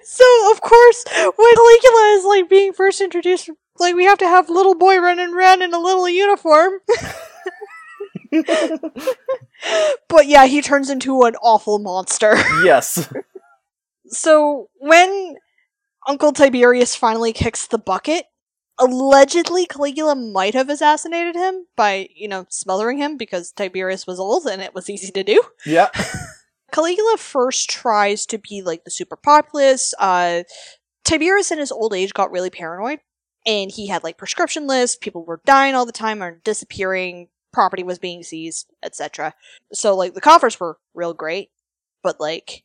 so 0.04 0.52
of 0.52 0.62
course, 0.62 1.06
when 1.08 1.56
Caligula 1.56 2.16
is 2.18 2.26
like 2.26 2.50
being 2.50 2.74
first 2.74 3.02
introduced, 3.02 3.50
like 3.82 3.96
we 3.96 4.06
have 4.06 4.20
to 4.20 4.28
have 4.28 4.50
little 4.50 4.76
boy 4.76 4.98
running 5.00 5.34
around 5.34 5.62
in 5.62 5.74
a 5.74 5.80
little 5.80 6.08
uniform. 6.08 6.80
but 10.08 10.26
yeah, 10.26 10.46
he 10.46 10.62
turns 10.62 10.90
into 10.90 11.24
an 11.24 11.36
awful 11.42 11.80
monster. 11.80 12.36
yes. 12.64 13.12
so 14.08 14.70
when 14.80 15.36
Uncle 16.08 16.32
Tiberius 16.32 16.96
finally 16.96 17.34
kicks 17.34 17.68
the 17.68 17.78
bucket, 17.78 18.26
allegedly 18.80 19.66
Caligula 19.66 20.16
might 20.16 20.54
have 20.54 20.70
assassinated 20.70 21.36
him 21.36 21.68
by, 21.76 22.08
you 22.16 22.28
know, 22.28 22.46
smothering 22.50 22.98
him 22.98 23.18
because 23.18 23.52
Tiberius 23.52 24.08
was 24.08 24.20
old 24.20 24.48
and 24.48 24.62
it 24.62 24.74
was 24.74 24.90
easy 24.90 25.12
to 25.12 25.24
do. 25.24 25.42
Yeah. 25.66 25.90
Caligula 26.72 27.18
first 27.18 27.70
tries 27.70 28.26
to 28.28 28.38
be 28.38 28.62
like 28.62 28.86
the 28.86 28.92
super 28.92 29.18
populace. 29.18 29.94
Uh, 30.00 30.44
Tiberius 31.04 31.52
in 31.52 31.60
his 31.60 31.72
old 31.72 31.94
age 31.94 32.14
got 32.14 32.32
really 32.32 32.50
paranoid, 32.50 33.00
and 33.46 33.72
he 33.72 33.88
had 33.88 34.04
like 34.04 34.18
proscription 34.18 34.68
lists. 34.68 34.96
People 34.96 35.26
were 35.26 35.42
dying 35.46 35.76
all 35.76 35.86
the 35.86 35.92
time 35.92 36.22
or 36.22 36.40
disappearing. 36.44 37.30
Property 37.52 37.84
was 37.84 38.00
being 38.00 38.24
seized, 38.24 38.72
etc. 38.82 39.34
So 39.74 39.96
like 39.96 40.14
the 40.14 40.22
coffers 40.22 40.60
were 40.60 40.78
real 40.94 41.14
great, 41.14 41.50
but 42.02 42.20
like 42.20 42.64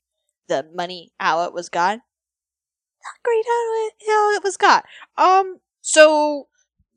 the 0.48 0.66
money 0.74 1.12
it 1.20 1.52
was 1.52 1.68
got, 1.68 1.98
not 1.98 3.22
great 3.24 3.44
how 3.46 3.86
it 3.86 3.92
how 4.06 4.32
it 4.34 4.44
was 4.44 4.56
got. 4.56 4.84
Um, 5.16 5.60
so 5.80 6.48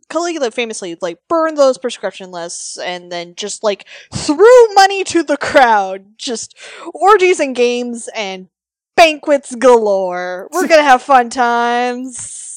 Caligula 0.09 0.51
famously 0.51 0.97
like 1.01 1.19
burned 1.27 1.57
those 1.57 1.77
proscription 1.77 2.32
lists 2.32 2.77
and 2.77 3.11
then 3.11 3.36
just 3.36 3.63
like 3.63 3.86
threw 4.13 4.73
money 4.73 5.03
to 5.05 5.23
the 5.23 5.38
crowd. 5.38 6.17
Just 6.17 6.55
orgies 6.93 7.39
and 7.39 7.55
games 7.55 8.09
and 8.15 8.49
banquets 8.95 9.55
galore. 9.55 10.49
We're 10.51 10.67
gonna 10.67 10.84
have 10.84 11.01
fun 11.01 11.30
times. 11.30 12.49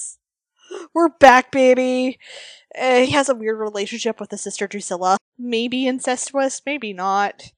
We're 0.95 1.09
back, 1.09 1.51
baby. 1.51 2.19
Uh, 2.79 3.01
he 3.01 3.11
has 3.13 3.29
a 3.29 3.35
weird 3.35 3.59
relationship 3.59 4.21
with 4.21 4.31
his 4.31 4.41
sister 4.43 4.67
Drusilla. 4.67 5.19
Maybe 5.39 5.87
incestuous, 5.87 6.63
maybe 6.65 6.93
not. 6.93 7.53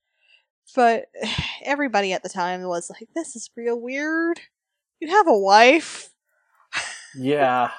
But 0.74 1.06
everybody 1.64 2.12
at 2.12 2.22
the 2.22 2.28
time 2.28 2.62
was 2.62 2.90
like, 2.90 3.08
this 3.14 3.36
is 3.36 3.50
real 3.56 3.80
weird. 3.80 4.40
You 5.00 5.08
have 5.08 5.28
a 5.28 5.38
wife. 5.38 6.10
Yeah. 7.16 7.70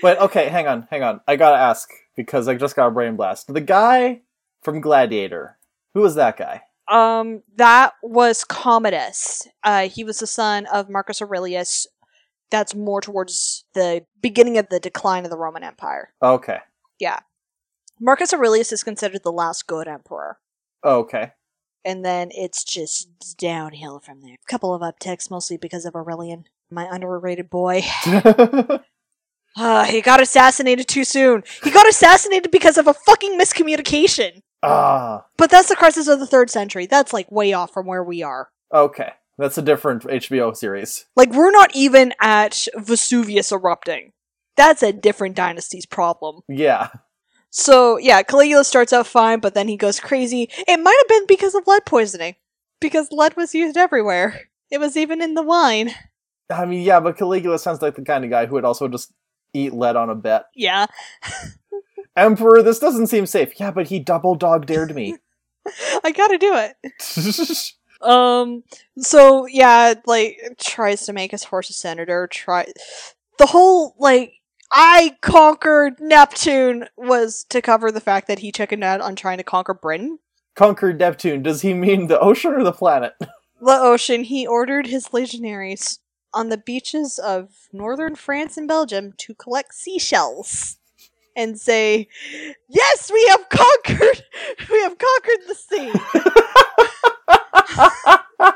But 0.00 0.18
okay, 0.18 0.48
hang 0.48 0.66
on, 0.66 0.88
hang 0.90 1.04
on. 1.04 1.20
I 1.28 1.36
gotta 1.36 1.56
ask 1.58 1.88
because 2.16 2.48
I 2.48 2.56
just 2.56 2.74
got 2.74 2.88
a 2.88 2.90
brain 2.90 3.14
blast. 3.14 3.52
The 3.54 3.60
guy 3.60 4.22
from 4.62 4.80
Gladiator. 4.80 5.58
Who 5.94 6.00
was 6.00 6.16
that 6.16 6.36
guy? 6.36 6.62
Um, 6.88 7.42
that 7.54 7.92
was 8.02 8.42
Commodus. 8.42 9.46
Uh, 9.62 9.88
he 9.88 10.02
was 10.02 10.18
the 10.18 10.26
son 10.26 10.66
of 10.66 10.90
Marcus 10.90 11.22
Aurelius. 11.22 11.86
That's 12.52 12.74
more 12.74 13.00
towards 13.00 13.64
the 13.72 14.04
beginning 14.20 14.58
of 14.58 14.68
the 14.68 14.78
decline 14.78 15.24
of 15.24 15.30
the 15.30 15.38
Roman 15.38 15.64
Empire. 15.64 16.12
Okay. 16.22 16.58
Yeah. 17.00 17.20
Marcus 17.98 18.34
Aurelius 18.34 18.72
is 18.72 18.84
considered 18.84 19.22
the 19.24 19.32
last 19.32 19.66
good 19.66 19.88
emperor. 19.88 20.38
Okay. 20.84 21.32
And 21.82 22.04
then 22.04 22.28
it's 22.30 22.62
just 22.62 23.38
downhill 23.38 24.00
from 24.00 24.20
there. 24.20 24.34
A 24.34 24.50
couple 24.50 24.74
of 24.74 24.82
upticks, 24.82 25.30
mostly 25.30 25.56
because 25.56 25.86
of 25.86 25.96
Aurelian, 25.96 26.44
my 26.70 26.86
underrated 26.90 27.48
boy. 27.48 27.80
Uh, 28.06 29.84
he 29.86 30.02
got 30.02 30.20
assassinated 30.20 30.86
too 30.86 31.04
soon. 31.04 31.44
He 31.64 31.70
got 31.70 31.88
assassinated 31.88 32.50
because 32.50 32.76
of 32.76 32.86
a 32.86 32.92
fucking 32.92 33.38
miscommunication. 33.40 34.42
ah. 34.62 35.24
But 35.38 35.50
that's 35.50 35.70
the 35.70 35.76
crisis 35.76 36.06
of 36.06 36.20
the 36.20 36.26
third 36.26 36.50
century. 36.50 36.84
That's 36.84 37.14
like 37.14 37.32
way 37.32 37.54
off 37.54 37.72
from 37.72 37.86
where 37.86 38.04
we 38.04 38.22
are. 38.22 38.50
Okay. 38.74 39.12
That's 39.38 39.58
a 39.58 39.62
different 39.62 40.02
HBO 40.04 40.56
series. 40.56 41.06
Like, 41.16 41.32
we're 41.32 41.50
not 41.50 41.74
even 41.74 42.12
at 42.20 42.66
Vesuvius 42.76 43.50
erupting. 43.50 44.12
That's 44.56 44.82
a 44.82 44.92
different 44.92 45.36
dynasty's 45.36 45.86
problem. 45.86 46.42
Yeah. 46.48 46.88
So, 47.50 47.96
yeah, 47.98 48.22
Caligula 48.22 48.64
starts 48.64 48.92
out 48.92 49.06
fine, 49.06 49.40
but 49.40 49.54
then 49.54 49.68
he 49.68 49.76
goes 49.76 50.00
crazy. 50.00 50.48
It 50.68 50.80
might 50.80 50.98
have 51.00 51.08
been 51.08 51.26
because 51.26 51.54
of 51.54 51.66
lead 51.66 51.84
poisoning. 51.86 52.36
Because 52.80 53.08
lead 53.10 53.36
was 53.36 53.54
used 53.54 53.76
everywhere. 53.76 54.40
It 54.70 54.80
was 54.80 54.96
even 54.96 55.22
in 55.22 55.34
the 55.34 55.42
wine. 55.42 55.92
I 56.50 56.66
mean, 56.66 56.82
yeah, 56.82 57.00
but 57.00 57.16
Caligula 57.16 57.58
sounds 57.58 57.82
like 57.82 57.94
the 57.94 58.02
kind 58.02 58.24
of 58.24 58.30
guy 58.30 58.46
who 58.46 58.54
would 58.54 58.64
also 58.64 58.88
just 58.88 59.12
eat 59.54 59.72
lead 59.72 59.96
on 59.96 60.10
a 60.10 60.14
bet. 60.14 60.46
Yeah. 60.54 60.86
Emperor, 62.16 62.62
this 62.62 62.78
doesn't 62.78 63.06
seem 63.06 63.26
safe. 63.26 63.58
Yeah, 63.58 63.70
but 63.70 63.88
he 63.88 63.98
double 63.98 64.34
dog 64.34 64.66
dared 64.66 64.94
me. 64.94 65.16
I 66.04 66.12
gotta 66.12 66.38
do 66.38 66.54
it. 66.54 67.72
Um. 68.02 68.64
So 68.98 69.46
yeah, 69.46 69.94
like 70.06 70.38
tries 70.58 71.06
to 71.06 71.12
make 71.12 71.30
his 71.30 71.44
horse 71.44 71.70
a 71.70 71.72
senator. 71.72 72.26
Try 72.26 72.66
the 73.38 73.46
whole 73.46 73.94
like 73.98 74.34
I 74.70 75.16
conquered 75.20 76.00
Neptune 76.00 76.86
was 76.96 77.44
to 77.50 77.60
cover 77.60 77.92
the 77.92 78.00
fact 78.00 78.26
that 78.28 78.38
he 78.38 78.50
chickened 78.50 78.82
out 78.82 79.00
on 79.00 79.14
trying 79.14 79.38
to 79.38 79.44
conquer 79.44 79.74
Britain. 79.74 80.18
Conquered 80.54 80.98
Neptune. 80.98 81.42
Does 81.42 81.62
he 81.62 81.74
mean 81.74 82.06
the 82.06 82.18
ocean 82.20 82.52
or 82.52 82.64
the 82.64 82.72
planet? 82.72 83.14
The 83.64 83.78
ocean. 83.78 84.24
He 84.24 84.44
ordered 84.44 84.88
his 84.88 85.12
legionaries 85.12 86.00
on 86.34 86.48
the 86.48 86.56
beaches 86.56 87.16
of 87.16 87.68
northern 87.72 88.16
France 88.16 88.56
and 88.56 88.66
Belgium 88.66 89.12
to 89.18 89.36
collect 89.36 89.72
seashells 89.72 90.78
and 91.36 91.60
say, 91.60 92.08
"Yes, 92.68 93.08
we 93.12 93.24
have 93.28 93.48
conquered. 93.48 94.24
We 94.68 94.80
have 94.80 94.98
conquered 94.98 95.46
the 95.46 95.54
sea." 95.54 95.92
yeah, 97.54 98.52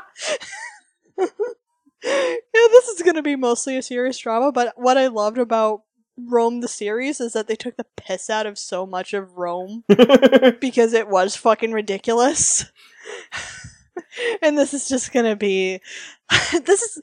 this 2.03 2.87
is 2.87 3.01
gonna 3.03 3.21
be 3.21 3.35
mostly 3.35 3.77
a 3.77 3.81
serious 3.81 4.17
drama, 4.17 4.51
but 4.51 4.73
what 4.75 4.97
I 4.97 5.07
loved 5.07 5.37
about 5.37 5.83
Rome 6.17 6.61
the 6.61 6.67
series 6.67 7.19
is 7.21 7.33
that 7.33 7.47
they 7.47 7.55
took 7.55 7.77
the 7.77 7.85
piss 7.95 8.29
out 8.29 8.47
of 8.47 8.57
so 8.57 8.85
much 8.85 9.13
of 9.13 9.37
Rome 9.37 9.83
because 10.59 10.93
it 10.93 11.07
was 11.07 11.35
fucking 11.35 11.71
ridiculous. 11.71 12.65
and 14.41 14.57
this 14.57 14.73
is 14.73 14.87
just 14.87 15.11
gonna 15.13 15.35
be 15.35 15.79
this 16.65 16.81
is 16.81 17.01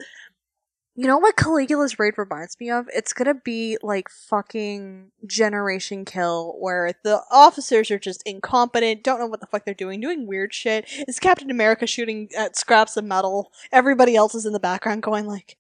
you 0.95 1.07
know 1.07 1.19
what 1.19 1.37
Caligula's 1.37 1.99
raid 1.99 2.15
reminds 2.17 2.59
me 2.61 2.71
of? 2.71 2.89
It's 2.95 3.13
gonna 3.13 3.35
be 3.35 3.79
like 3.83 4.09
fucking 4.09 5.11
Generation 5.27 6.05
Kill, 6.05 6.57
where 6.59 6.93
the 7.03 7.23
officers 7.31 7.91
are 7.91 7.99
just 7.99 8.23
incompetent, 8.25 9.03
don't 9.03 9.19
know 9.19 9.27
what 9.27 9.41
the 9.41 9.47
fuck 9.47 9.65
they're 9.65 9.75
doing, 9.75 10.01
doing 10.01 10.27
weird 10.27 10.55
shit. 10.55 10.85
It's 10.89 11.19
Captain 11.19 11.51
America 11.51 11.87
shooting 11.87 12.29
at 12.37 12.57
scraps 12.57 12.97
of 12.97 13.05
metal. 13.05 13.53
Everybody 13.73 14.17
else 14.17 14.35
is 14.35 14.47
in 14.47 14.53
the 14.53 14.61
background 14.61 15.03
going 15.03 15.27
like, 15.27 15.57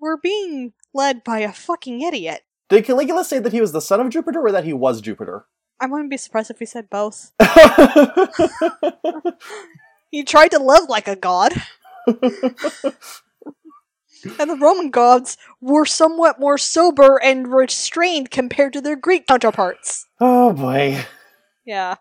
"We're 0.00 0.16
being 0.16 0.72
led 0.94 1.24
by 1.24 1.40
a 1.40 1.52
fucking 1.52 2.00
idiot." 2.00 2.42
Did 2.68 2.84
Caligula 2.84 3.24
say 3.24 3.38
that 3.38 3.52
he 3.52 3.60
was 3.60 3.72
the 3.72 3.80
son 3.80 4.00
of 4.00 4.10
Jupiter 4.10 4.40
or 4.40 4.52
that 4.52 4.64
he 4.64 4.72
was 4.72 5.00
Jupiter? 5.00 5.46
I 5.80 5.86
wouldn't 5.86 6.10
be 6.10 6.16
surprised 6.16 6.50
if 6.50 6.58
he 6.58 6.66
said 6.66 6.90
both. 6.90 7.32
He 10.10 10.24
tried 10.24 10.50
to 10.52 10.58
live 10.58 10.88
like 10.88 11.06
a 11.06 11.16
god. 11.16 11.52
and 14.38 14.50
the 14.50 14.56
Roman 14.56 14.90
gods 14.90 15.36
were 15.60 15.86
somewhat 15.86 16.40
more 16.40 16.58
sober 16.58 17.20
and 17.22 17.52
restrained 17.52 18.30
compared 18.30 18.72
to 18.72 18.80
their 18.80 18.96
Greek 18.96 19.26
counterparts. 19.26 20.06
oh 20.20 20.52
boy. 20.52 21.04
Yeah. 21.64 21.96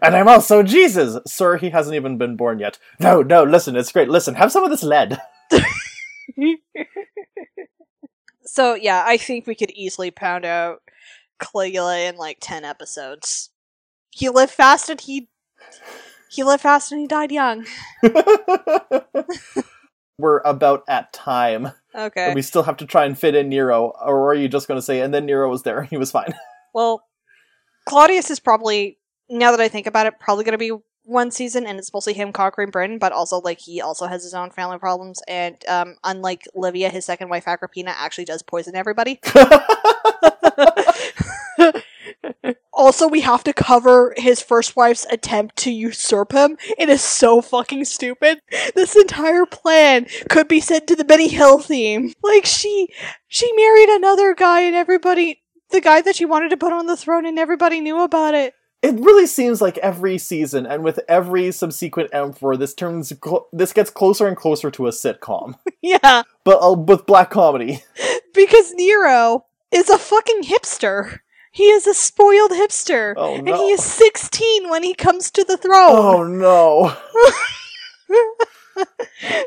And 0.00 0.14
I'm 0.14 0.28
also 0.28 0.62
Jesus! 0.62 1.18
Sir, 1.26 1.56
he 1.56 1.70
hasn't 1.70 1.96
even 1.96 2.18
been 2.18 2.36
born 2.36 2.60
yet. 2.60 2.78
No, 3.00 3.22
no, 3.22 3.42
listen, 3.42 3.74
it's 3.74 3.90
great. 3.90 4.08
Listen, 4.08 4.34
have 4.34 4.52
some 4.52 4.62
of 4.62 4.70
this 4.70 4.84
lead. 4.84 5.20
so 8.44 8.74
yeah, 8.74 9.02
I 9.06 9.16
think 9.16 9.46
we 9.46 9.54
could 9.54 9.70
easily 9.72 10.10
pound 10.10 10.44
out 10.44 10.82
Caligula 11.40 11.98
in 12.00 12.16
like 12.16 12.38
ten 12.40 12.64
episodes. 12.64 13.50
He 14.10 14.28
lived 14.28 14.52
fast 14.52 14.88
and 14.88 15.00
he 15.00 15.28
he 16.30 16.44
lived 16.44 16.62
fast 16.62 16.92
and 16.92 17.00
he 17.00 17.06
died 17.06 17.32
young. 17.32 17.66
We're 20.18 20.38
about 20.38 20.84
at 20.88 21.12
time. 21.12 21.72
Okay. 21.94 22.26
And 22.26 22.34
we 22.34 22.42
still 22.42 22.64
have 22.64 22.76
to 22.78 22.86
try 22.86 23.04
and 23.04 23.18
fit 23.18 23.34
in 23.34 23.48
Nero. 23.48 23.92
Or 24.00 24.30
are 24.30 24.34
you 24.34 24.48
just 24.48 24.68
going 24.68 24.78
to 24.78 24.82
say, 24.82 25.00
and 25.00 25.14
then 25.14 25.26
Nero 25.26 25.48
was 25.48 25.62
there, 25.62 25.80
and 25.80 25.88
he 25.88 25.96
was 25.96 26.10
fine? 26.10 26.34
Well, 26.74 27.02
Claudius 27.86 28.30
is 28.30 28.38
probably 28.38 28.98
now 29.30 29.50
that 29.52 29.58
I 29.58 29.68
think 29.68 29.86
about 29.86 30.06
it, 30.06 30.20
probably 30.20 30.44
going 30.44 30.52
to 30.52 30.58
be 30.58 30.70
one 31.04 31.30
season, 31.30 31.66
and 31.66 31.78
it's 31.78 31.92
mostly 31.92 32.12
him 32.12 32.30
conquering 32.30 32.70
Britain. 32.70 32.98
But 32.98 33.12
also, 33.12 33.40
like 33.40 33.58
he 33.58 33.80
also 33.80 34.06
has 34.06 34.22
his 34.22 34.34
own 34.34 34.50
family 34.50 34.78
problems, 34.78 35.22
and 35.26 35.56
um, 35.66 35.96
unlike 36.04 36.44
Livia, 36.54 36.90
his 36.90 37.06
second 37.06 37.30
wife 37.30 37.48
Agrippina 37.48 37.94
actually 37.96 38.26
does 38.26 38.42
poison 38.42 38.76
everybody. 38.76 39.18
also, 42.72 43.08
we 43.08 43.20
have 43.22 43.44
to 43.44 43.52
cover 43.52 44.14
his 44.16 44.40
first 44.40 44.76
wife's 44.76 45.06
attempt 45.10 45.56
to 45.56 45.70
usurp 45.70 46.32
him. 46.32 46.56
It 46.78 46.88
is 46.88 47.02
so 47.02 47.40
fucking 47.40 47.84
stupid. 47.86 48.40
This 48.74 48.96
entire 48.96 49.46
plan 49.46 50.06
could 50.28 50.48
be 50.48 50.60
sent 50.60 50.86
to 50.88 50.96
the 50.96 51.04
Benny 51.04 51.28
Hill 51.28 51.58
theme. 51.58 52.12
Like 52.22 52.46
she, 52.46 52.88
she 53.26 53.50
married 53.56 53.88
another 53.88 54.34
guy, 54.34 54.60
and 54.62 54.76
everybody, 54.76 55.42
the 55.70 55.80
guy 55.80 56.00
that 56.02 56.16
she 56.16 56.24
wanted 56.24 56.50
to 56.50 56.56
put 56.56 56.72
on 56.72 56.86
the 56.86 56.96
throne, 56.96 57.26
and 57.26 57.38
everybody 57.38 57.80
knew 57.80 58.00
about 58.02 58.34
it. 58.34 58.54
it 58.82 58.94
really 59.00 59.26
seems 59.26 59.60
like 59.60 59.76
every 59.78 60.18
season 60.18 60.64
and 60.64 60.84
with 60.84 61.00
every 61.08 61.50
subsequent 61.50 62.08
emperor 62.12 62.56
this 62.56 62.74
turns 62.74 63.12
cl- 63.24 63.48
this 63.52 63.72
gets 63.72 63.90
closer 63.90 64.28
and 64.28 64.36
closer 64.36 64.70
to 64.70 64.86
a 64.86 64.90
sitcom 64.90 65.58
Yeah, 65.82 66.22
but 66.44 66.58
uh, 66.62 66.74
with 66.74 67.04
black 67.04 67.30
comedy 67.30 67.82
because 68.34 68.72
Nero 68.74 69.46
is 69.72 69.90
a 69.90 69.98
fucking 69.98 70.42
hipster. 70.44 71.18
He 71.52 71.64
is 71.64 71.86
a 71.86 71.94
spoiled 71.94 72.50
hipster. 72.52 73.14
Oh, 73.16 73.36
And 73.36 73.48
he 73.48 73.70
is 73.70 73.82
16 73.82 74.68
when 74.68 74.82
he 74.82 74.94
comes 74.94 75.30
to 75.32 75.44
the 75.44 75.56
throne. 75.56 75.90
oh 75.90 76.22
no 76.24 76.96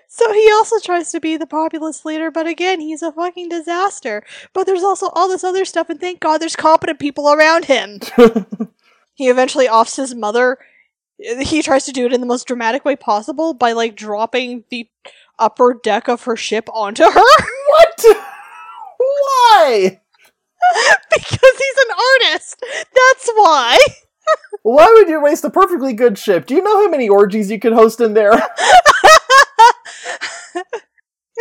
so 0.07 0.33
he 0.33 0.51
also 0.51 0.77
tries 0.79 1.11
to 1.11 1.19
be 1.19 1.37
the 1.37 1.47
populist 1.47 2.05
leader, 2.05 2.29
but 2.31 2.47
again, 2.47 2.79
he's 2.79 3.01
a 3.01 3.11
fucking 3.11 3.49
disaster. 3.49 4.23
But 4.53 4.65
there's 4.65 4.83
also 4.83 5.07
all 5.09 5.27
this 5.29 5.43
other 5.43 5.65
stuff, 5.65 5.89
and 5.89 5.99
thank 5.99 6.19
God 6.19 6.39
there's 6.39 6.55
competent 6.55 6.99
people 6.99 7.31
around 7.31 7.65
him. 7.65 7.99
he 9.13 9.29
eventually 9.29 9.67
offs 9.69 9.95
his 9.95 10.13
mother. 10.13 10.57
He 11.17 11.61
tries 11.61 11.85
to 11.85 11.91
do 11.91 12.05
it 12.05 12.13
in 12.13 12.19
the 12.21 12.27
most 12.27 12.47
dramatic 12.47 12.83
way 12.83 12.95
possible 12.95 13.53
by 13.53 13.71
like 13.73 13.95
dropping 13.95 14.63
the 14.69 14.89
upper 15.39 15.73
deck 15.73 16.07
of 16.07 16.23
her 16.23 16.35
ship 16.35 16.67
onto 16.73 17.03
her 17.03 17.11
what 17.67 18.05
why 18.97 20.00
because 21.11 21.55
he's 21.57 21.85
an 21.87 21.95
artist. 22.13 22.63
That's 22.63 23.29
why. 23.35 23.79
why 24.63 24.87
would 24.95 25.09
you 25.09 25.21
waste 25.21 25.43
a 25.43 25.49
perfectly 25.49 25.93
good 25.93 26.15
ship 26.17 26.45
do 26.45 26.53
you 26.53 26.61
know 26.61 26.83
how 26.83 26.87
many 26.87 27.09
orgies 27.09 27.49
you 27.49 27.59
could 27.59 27.73
host 27.73 27.99
in 27.99 28.13
there 28.13 28.31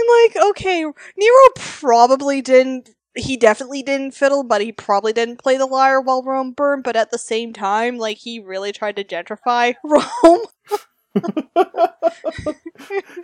and 0.00 0.08
like, 0.08 0.36
okay, 0.50 0.82
Nero 0.82 1.48
probably 1.56 2.42
didn't. 2.42 2.90
He 3.16 3.36
definitely 3.36 3.82
didn't 3.82 4.14
fiddle, 4.14 4.44
but 4.44 4.62
he 4.62 4.70
probably 4.72 5.12
didn't 5.12 5.42
play 5.42 5.56
the 5.56 5.66
lyre 5.66 6.00
while 6.00 6.22
Rome 6.22 6.52
burned. 6.52 6.84
But 6.84 6.96
at 6.96 7.10
the 7.10 7.18
same 7.18 7.52
time, 7.52 7.98
like, 7.98 8.18
he 8.18 8.38
really 8.38 8.72
tried 8.72 8.96
to 8.96 9.04
gentrify 9.04 9.74
Rome. 9.84 10.46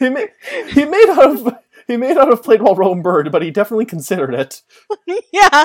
he 0.01 0.11
made 0.11 0.31
he 0.73 0.85
made 0.85 1.09
out 1.09 1.37
of 1.37 1.55
he 1.89 1.97
may 1.97 2.13
not 2.13 2.29
have 2.29 2.43
played 2.43 2.63
while 2.63 2.75
Rome 2.75 3.03
burned, 3.03 3.31
but 3.33 3.43
he 3.43 3.51
definitely 3.51 3.87
considered 3.87 4.35
it 4.35 4.63
yeah. 5.33 5.65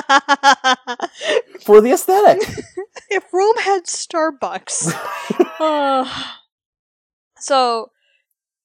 for 1.64 1.80
the 1.80 1.92
aesthetic. 1.92 2.48
if 3.10 3.24
Rome 3.32 3.58
had 3.58 3.84
Starbucks. 3.84 4.92
Uh, 5.58 6.08
so, 7.38 7.90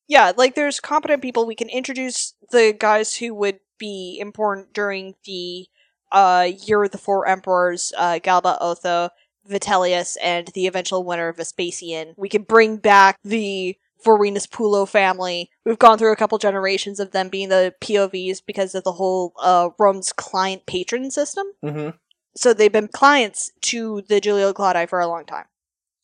yeah, 0.08 0.32
like 0.38 0.56
there's 0.56 0.80
competent 0.80 1.22
people. 1.22 1.46
We 1.46 1.56
can 1.56 1.70
introduce 1.70 2.34
the 2.52 2.76
guys 2.78 3.16
who 3.16 3.34
would 3.36 3.60
be 3.80 4.18
important 4.20 4.74
during 4.74 5.16
the 5.26 5.68
uh, 6.12 6.50
Year 6.66 6.84
of 6.84 6.92
the 6.92 6.98
Four 6.98 7.28
Emperors, 7.28 7.94
uh, 7.98 8.20
Galba, 8.20 8.58
Otho, 8.62 9.10
Vitellius, 9.50 10.16
and 10.22 10.48
the 10.50 10.68
eventual 10.68 11.04
winner, 11.04 11.34
Vespasian. 11.34 12.14
We 12.18 12.30
can 12.30 12.44
bring 12.44 12.78
back 12.78 13.18
the 13.24 13.78
Vorenus 14.06 14.48
Pullo 14.48 14.88
family. 14.88 15.50
We've 15.66 15.80
gone 15.80 15.98
through 15.98 16.12
a 16.12 16.18
couple 16.18 16.38
generations 16.38 17.00
of 17.00 17.12
them 17.12 17.30
being 17.30 17.50
the 17.50 17.74
POVs 17.82 18.42
because 18.46 18.76
of 18.76 18.84
the 18.84 18.94
whole 18.94 19.34
uh, 19.42 19.70
Rome's 19.78 20.14
client 20.14 20.66
patron 20.66 21.12
system 21.12 21.48
hmm 21.62 21.90
so 22.38 22.54
they've 22.54 22.72
been 22.72 22.88
clients 22.88 23.52
to 23.62 24.04
the 24.08 24.20
Julio 24.24 24.54
Claudi 24.54 24.88
for 24.88 25.00
a 25.00 25.08
long 25.08 25.26
time. 25.26 25.46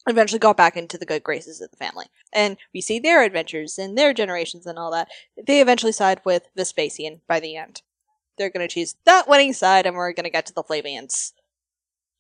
Eventually 0.08 0.39
got 0.39 0.58
back 0.58 0.76
into 0.76 0.98
the 0.98 1.06
good 1.06 1.24
graces 1.24 1.62
of 1.62 1.72
the 1.72 1.78
family. 1.78 2.08
And 2.34 2.58
we 2.74 2.82
see 2.82 3.00
their 3.00 3.24
adventures 3.24 3.78
and 3.78 3.98
their 3.98 4.14
generations 4.14 4.66
and 4.66 4.78
all 4.78 4.91
that. 4.91 5.08
They 5.41 5.62
eventually 5.62 5.94
side 5.94 6.20
with 6.26 6.48
Vespasian 6.58 7.22
by 7.28 7.39
the 7.39 7.56
end. 7.56 7.84
They're 8.38 8.50
gonna 8.50 8.68
choose 8.68 8.96
that 9.06 9.30
winning 9.30 9.54
side 9.54 9.86
and 9.86 9.96
we're 9.96 10.12
gonna 10.12 10.30
get 10.30 10.46
to 10.48 10.54
the 10.54 10.64
Flavians. 10.64 11.34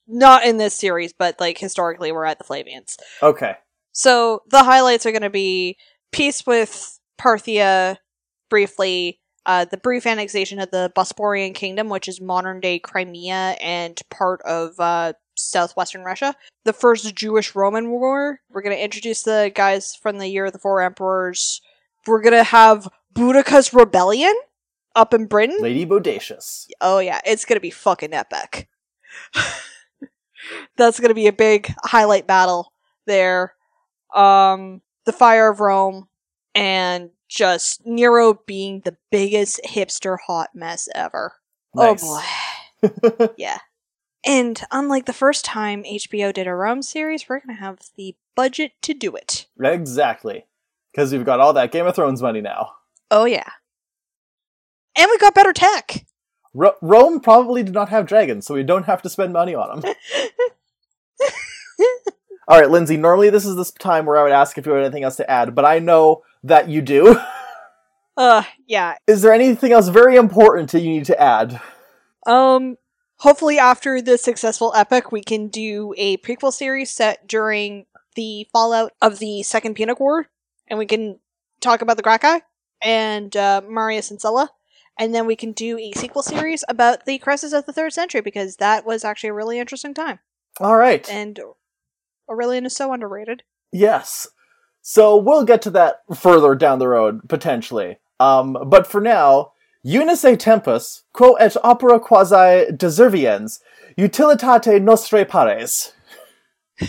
Not 0.07 0.45
in 0.45 0.57
this 0.59 0.75
series, 0.75 1.11
but 1.11 1.39
like 1.39 1.57
historically 1.57 2.11
we're 2.11 2.25
at 2.25 2.37
the 2.37 2.45
Flavians. 2.45 2.97
Okay. 3.21 3.57
So 3.93 4.41
the 4.49 4.63
highlights 4.63 5.05
are 5.05 5.11
going 5.11 5.21
to 5.21 5.29
be 5.29 5.77
peace 6.11 6.45
with 6.45 6.99
Parthia 7.19 7.97
briefly, 8.49 9.19
uh, 9.45 9.65
the 9.65 9.77
brief 9.77 10.05
annexation 10.05 10.59
of 10.59 10.71
the 10.71 10.91
Bosporan 10.95 11.53
Kingdom, 11.55 11.89
which 11.89 12.07
is 12.07 12.19
modern 12.19 12.59
day 12.59 12.79
Crimea 12.79 13.55
and 13.61 13.99
part 14.09 14.41
of 14.41 14.79
uh, 14.79 15.13
southwestern 15.35 16.03
Russia, 16.03 16.35
the 16.65 16.73
first 16.73 17.15
Jewish 17.15 17.55
Roman 17.55 17.89
war. 17.89 18.39
We're 18.49 18.61
going 18.61 18.75
to 18.75 18.83
introduce 18.83 19.23
the 19.23 19.51
guys 19.53 19.95
from 19.95 20.17
the 20.17 20.27
Year 20.27 20.45
of 20.45 20.53
the 20.53 20.59
Four 20.59 20.81
Emperors. 20.81 21.61
We're 22.05 22.21
going 22.21 22.33
to 22.33 22.43
have 22.43 22.87
Boudica's 23.13 23.73
Rebellion. 23.73 24.33
up 24.95 25.13
in 25.13 25.25
Britain. 25.25 25.57
Lady 25.59 25.85
Bodacious. 25.85 26.67
Oh 26.79 26.99
yeah, 26.99 27.19
it's 27.25 27.45
gonna 27.45 27.59
be 27.59 27.71
fucking 27.71 28.13
epic. 28.13 28.69
That's 30.77 30.99
gonna 30.99 31.13
be 31.15 31.25
a 31.27 31.33
big 31.33 31.73
highlight 31.83 32.27
battle 32.27 32.71
there. 33.07 33.53
Um, 34.13 34.81
the 35.05 35.11
Fire 35.11 35.49
of 35.49 35.59
Rome, 35.59 36.07
and 36.55 37.09
just 37.27 37.85
Nero 37.85 38.39
being 38.45 38.81
the 38.81 38.95
biggest 39.11 39.59
hipster 39.67 40.17
hot 40.27 40.49
mess 40.53 40.87
ever. 40.93 41.33
Nice. 41.73 42.03
Oh 42.03 42.23
boy. 43.09 43.29
yeah. 43.37 43.57
And 44.25 44.61
unlike 44.71 45.05
the 45.05 45.13
first 45.13 45.43
time 45.43 45.83
HBO 45.83 46.33
did 46.33 46.47
a 46.47 46.53
Rome 46.53 46.81
series, 46.81 47.27
we're 47.27 47.39
gonna 47.39 47.59
have 47.59 47.79
the 47.97 48.15
budget 48.35 48.73
to 48.83 48.93
do 48.93 49.15
it. 49.15 49.47
Exactly. 49.59 50.45
Because 50.91 51.11
we've 51.11 51.25
got 51.25 51.39
all 51.39 51.53
that 51.53 51.71
Game 51.71 51.87
of 51.87 51.95
Thrones 51.95 52.21
money 52.21 52.41
now. 52.41 52.73
Oh 53.09 53.25
yeah. 53.25 53.49
And 54.95 55.07
we 55.09 55.17
got 55.17 55.33
better 55.33 55.53
tech. 55.53 56.05
Ro- 56.53 56.75
Rome 56.81 57.19
probably 57.19 57.63
did 57.63 57.73
not 57.73 57.89
have 57.89 58.05
dragons, 58.05 58.45
so 58.45 58.53
we 58.53 58.63
don't 58.63 58.85
have 58.85 59.01
to 59.01 59.09
spend 59.09 59.33
money 59.33 59.55
on 59.55 59.79
them. 59.79 59.93
all 62.53 62.59
right, 62.59 62.69
Lindsay, 62.69 62.97
normally 62.97 63.31
this 63.31 63.47
is 63.47 63.55
this 63.55 63.71
time 63.71 64.05
where 64.05 64.15
I 64.15 64.21
would 64.21 64.31
ask 64.31 64.59
if 64.59 64.67
you 64.67 64.73
had 64.73 64.83
anything 64.83 65.03
else 65.03 65.15
to 65.15 65.27
add, 65.27 65.55
but 65.55 65.65
I 65.65 65.79
know 65.79 66.21
that 66.43 66.69
you 66.69 66.81
do. 66.81 67.19
Uh 68.15 68.43
yeah. 68.67 68.93
Is 69.07 69.23
there 69.23 69.33
anything 69.33 69.71
else 69.71 69.87
very 69.87 70.17
important 70.17 70.69
that 70.69 70.81
you 70.81 70.89
need 70.89 71.05
to 71.05 71.19
add? 71.19 71.59
Um 72.27 72.77
hopefully 73.15 73.57
after 73.57 74.03
the 74.03 74.19
successful 74.19 74.71
epic 74.75 75.11
we 75.11 75.23
can 75.23 75.47
do 75.47 75.95
a 75.97 76.17
prequel 76.17 76.53
series 76.53 76.91
set 76.91 77.27
during 77.27 77.87
the 78.13 78.47
fallout 78.53 78.91
of 79.01 79.17
the 79.17 79.41
Second 79.41 79.73
Punic 79.73 79.99
War 79.99 80.27
and 80.67 80.77
we 80.77 80.85
can 80.85 81.17
talk 81.59 81.81
about 81.81 81.97
the 81.97 82.03
Gracchi 82.03 82.45
and 82.83 83.35
uh, 83.35 83.61
Marius 83.67 84.11
and 84.11 84.21
Sulla 84.21 84.51
and 84.99 85.15
then 85.15 85.25
we 85.25 85.35
can 85.35 85.51
do 85.51 85.79
a 85.79 85.91
sequel 85.93 86.21
series 86.21 86.63
about 86.69 87.05
the 87.05 87.17
crisis 87.17 87.51
of 87.51 87.65
the 87.65 87.73
third 87.73 87.93
century 87.93 88.21
because 88.21 88.57
that 88.57 88.85
was 88.85 89.03
actually 89.03 89.29
a 89.29 89.33
really 89.33 89.57
interesting 89.57 89.95
time 89.95 90.19
All 90.59 90.77
right. 90.77 91.09
and 91.09 91.39
Aurelian 92.29 92.65
is 92.65 92.75
so 92.75 92.93
underrated. 92.93 93.43
Yes. 93.71 94.27
So 94.81 95.15
we'll 95.15 95.45
get 95.45 95.61
to 95.63 95.69
that 95.71 96.01
further 96.15 96.55
down 96.55 96.79
the 96.79 96.87
road, 96.87 97.27
potentially. 97.29 97.97
Um, 98.19 98.57
but 98.67 98.85
for 98.85 99.01
now, 99.01 99.53
Unice 99.85 100.39
tempus, 100.39 101.03
quo 101.13 101.33
et 101.33 101.57
opera 101.61 101.99
quasi 101.99 102.71
deserviens, 102.71 103.59
utilitate 103.97 104.81
nostre 104.81 105.25
pares. 105.25 105.91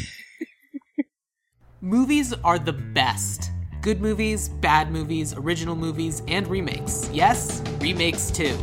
Movies 1.81 2.33
are 2.45 2.59
the 2.59 2.73
best. 2.73 3.51
Good 3.83 4.01
movies, 4.01 4.49
bad 4.49 4.91
movies, 4.93 5.35
original 5.35 5.75
movies, 5.75 6.23
and 6.29 6.47
remakes. 6.47 7.11
Yes, 7.13 7.63
remakes 7.81 8.31
too. 8.31 8.57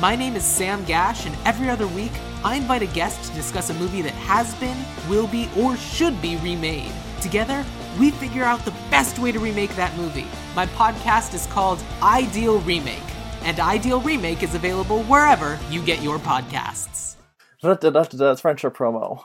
My 0.00 0.14
name 0.14 0.36
is 0.36 0.44
Sam 0.44 0.84
Gash, 0.84 1.26
and 1.26 1.36
every 1.44 1.68
other 1.68 1.88
week, 1.88 2.12
I 2.44 2.54
invite 2.54 2.82
a 2.82 2.86
guest 2.86 3.28
to 3.28 3.34
discuss 3.34 3.70
a 3.70 3.74
movie 3.74 4.00
that 4.02 4.12
has 4.12 4.54
been, 4.60 4.76
will 5.08 5.26
be, 5.26 5.50
or 5.58 5.76
should 5.76 6.22
be 6.22 6.36
remade. 6.36 6.92
Together, 7.20 7.66
we 7.98 8.12
figure 8.12 8.44
out 8.44 8.64
the 8.64 8.70
best 8.92 9.18
way 9.18 9.32
to 9.32 9.40
remake 9.40 9.74
that 9.74 9.96
movie. 9.96 10.28
My 10.54 10.66
podcast 10.66 11.34
is 11.34 11.46
called 11.46 11.82
Ideal 12.00 12.60
Remake, 12.60 13.02
and 13.42 13.58
Ideal 13.58 14.00
Remake 14.00 14.44
is 14.44 14.54
available 14.54 15.02
wherever 15.02 15.58
you 15.68 15.82
get 15.82 16.00
your 16.00 16.18
podcasts. 16.20 17.16
That's 17.60 18.40
friendship 18.40 18.76
promo. 18.76 19.24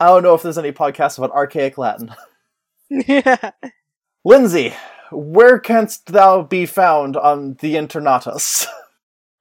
I 0.00 0.06
don't 0.06 0.22
know 0.22 0.32
if 0.32 0.42
there's 0.42 0.56
any 0.56 0.72
podcasts 0.72 1.18
about 1.18 1.32
archaic 1.32 1.76
Latin. 1.76 2.14
yeah. 2.88 3.50
Lindsay, 4.24 4.72
where 5.12 5.58
canst 5.58 6.06
thou 6.06 6.40
be 6.42 6.64
found 6.64 7.18
on 7.18 7.58
the 7.60 7.74
internatus? 7.74 8.66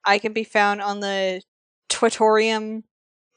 I 0.06 0.20
can 0.20 0.34
be 0.34 0.44
found 0.44 0.82
on 0.82 1.00
the 1.00 1.42
Twitterium 1.90 2.84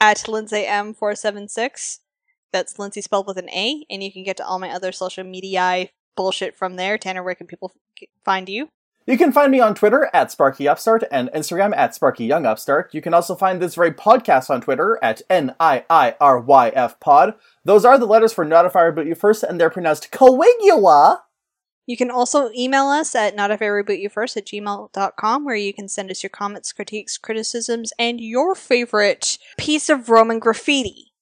at 0.00 0.28
Lindsay 0.28 0.64
M476. 0.64 1.98
That's 2.52 2.78
Lindsay 2.78 3.02
spelled 3.02 3.26
with 3.26 3.38
an 3.38 3.50
A, 3.50 3.84
and 3.90 4.02
you 4.02 4.12
can 4.12 4.22
get 4.24 4.36
to 4.38 4.46
all 4.46 4.58
my 4.58 4.70
other 4.70 4.92
social 4.92 5.24
media 5.24 5.88
bullshit 6.16 6.56
from 6.56 6.76
there. 6.76 6.98
Tanner, 6.98 7.22
where 7.22 7.34
can 7.34 7.46
people 7.46 7.72
f- 8.00 8.08
find 8.24 8.48
you? 8.48 8.68
You 9.06 9.16
can 9.16 9.32
find 9.32 9.50
me 9.50 9.58
on 9.58 9.74
Twitter 9.74 10.10
at 10.12 10.28
SparkyUpstart 10.28 11.04
and 11.10 11.30
Instagram 11.30 11.74
at 11.74 11.92
SparkyYoungUpstart. 11.92 12.92
You 12.92 13.00
can 13.00 13.14
also 13.14 13.34
find 13.34 13.60
this 13.60 13.74
very 13.74 13.90
podcast 13.90 14.50
on 14.50 14.60
Twitter 14.60 14.98
at 15.02 15.22
N-I-I-R-Y-F 15.30 17.00
pod. 17.00 17.34
Those 17.64 17.86
are 17.86 17.98
the 17.98 18.06
letters 18.06 18.34
for 18.34 18.44
notifier, 18.44 18.94
but 18.94 19.06
You 19.06 19.14
First, 19.14 19.42
and 19.42 19.58
they're 19.58 19.70
pronounced 19.70 20.10
Caligula. 20.10 21.22
You 21.88 21.96
can 21.96 22.10
also 22.10 22.50
email 22.54 22.88
us 22.88 23.14
at 23.14 23.34
not 23.34 23.50
if 23.50 23.62
I 23.62 23.64
reboot 23.64 23.98
you 23.98 24.10
first 24.10 24.36
at 24.36 24.44
gmail.com 24.44 25.44
where 25.46 25.56
you 25.56 25.72
can 25.72 25.88
send 25.88 26.10
us 26.10 26.22
your 26.22 26.28
comments, 26.28 26.70
critiques, 26.70 27.16
criticisms, 27.16 27.94
and 27.98 28.20
your 28.20 28.54
favorite 28.54 29.38
piece 29.56 29.88
of 29.88 30.10
Roman 30.10 30.38
graffiti. 30.38 31.14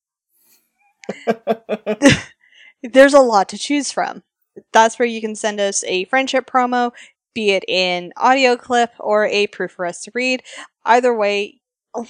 There's 2.82 3.14
a 3.14 3.20
lot 3.20 3.48
to 3.50 3.58
choose 3.58 3.92
from. 3.92 4.24
That's 4.72 4.98
where 4.98 5.06
you 5.06 5.20
can 5.20 5.36
send 5.36 5.60
us 5.60 5.84
a 5.84 6.04
friendship 6.06 6.50
promo, 6.50 6.90
be 7.32 7.52
it 7.52 7.64
in 7.68 8.12
audio 8.16 8.56
clip 8.56 8.90
or 8.98 9.24
a 9.26 9.46
proof 9.46 9.70
for 9.70 9.86
us 9.86 10.02
to 10.02 10.10
read. 10.14 10.42
Either 10.84 11.14
way, 11.14 11.60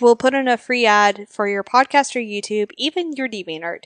we'll 0.00 0.16
put 0.16 0.32
in 0.32 0.48
a 0.48 0.56
free 0.56 0.86
ad 0.86 1.26
for 1.28 1.46
your 1.46 1.62
podcast 1.62 2.16
or 2.16 2.20
YouTube, 2.20 2.70
even 2.78 3.12
your 3.12 3.28
DeviantArt. 3.28 3.80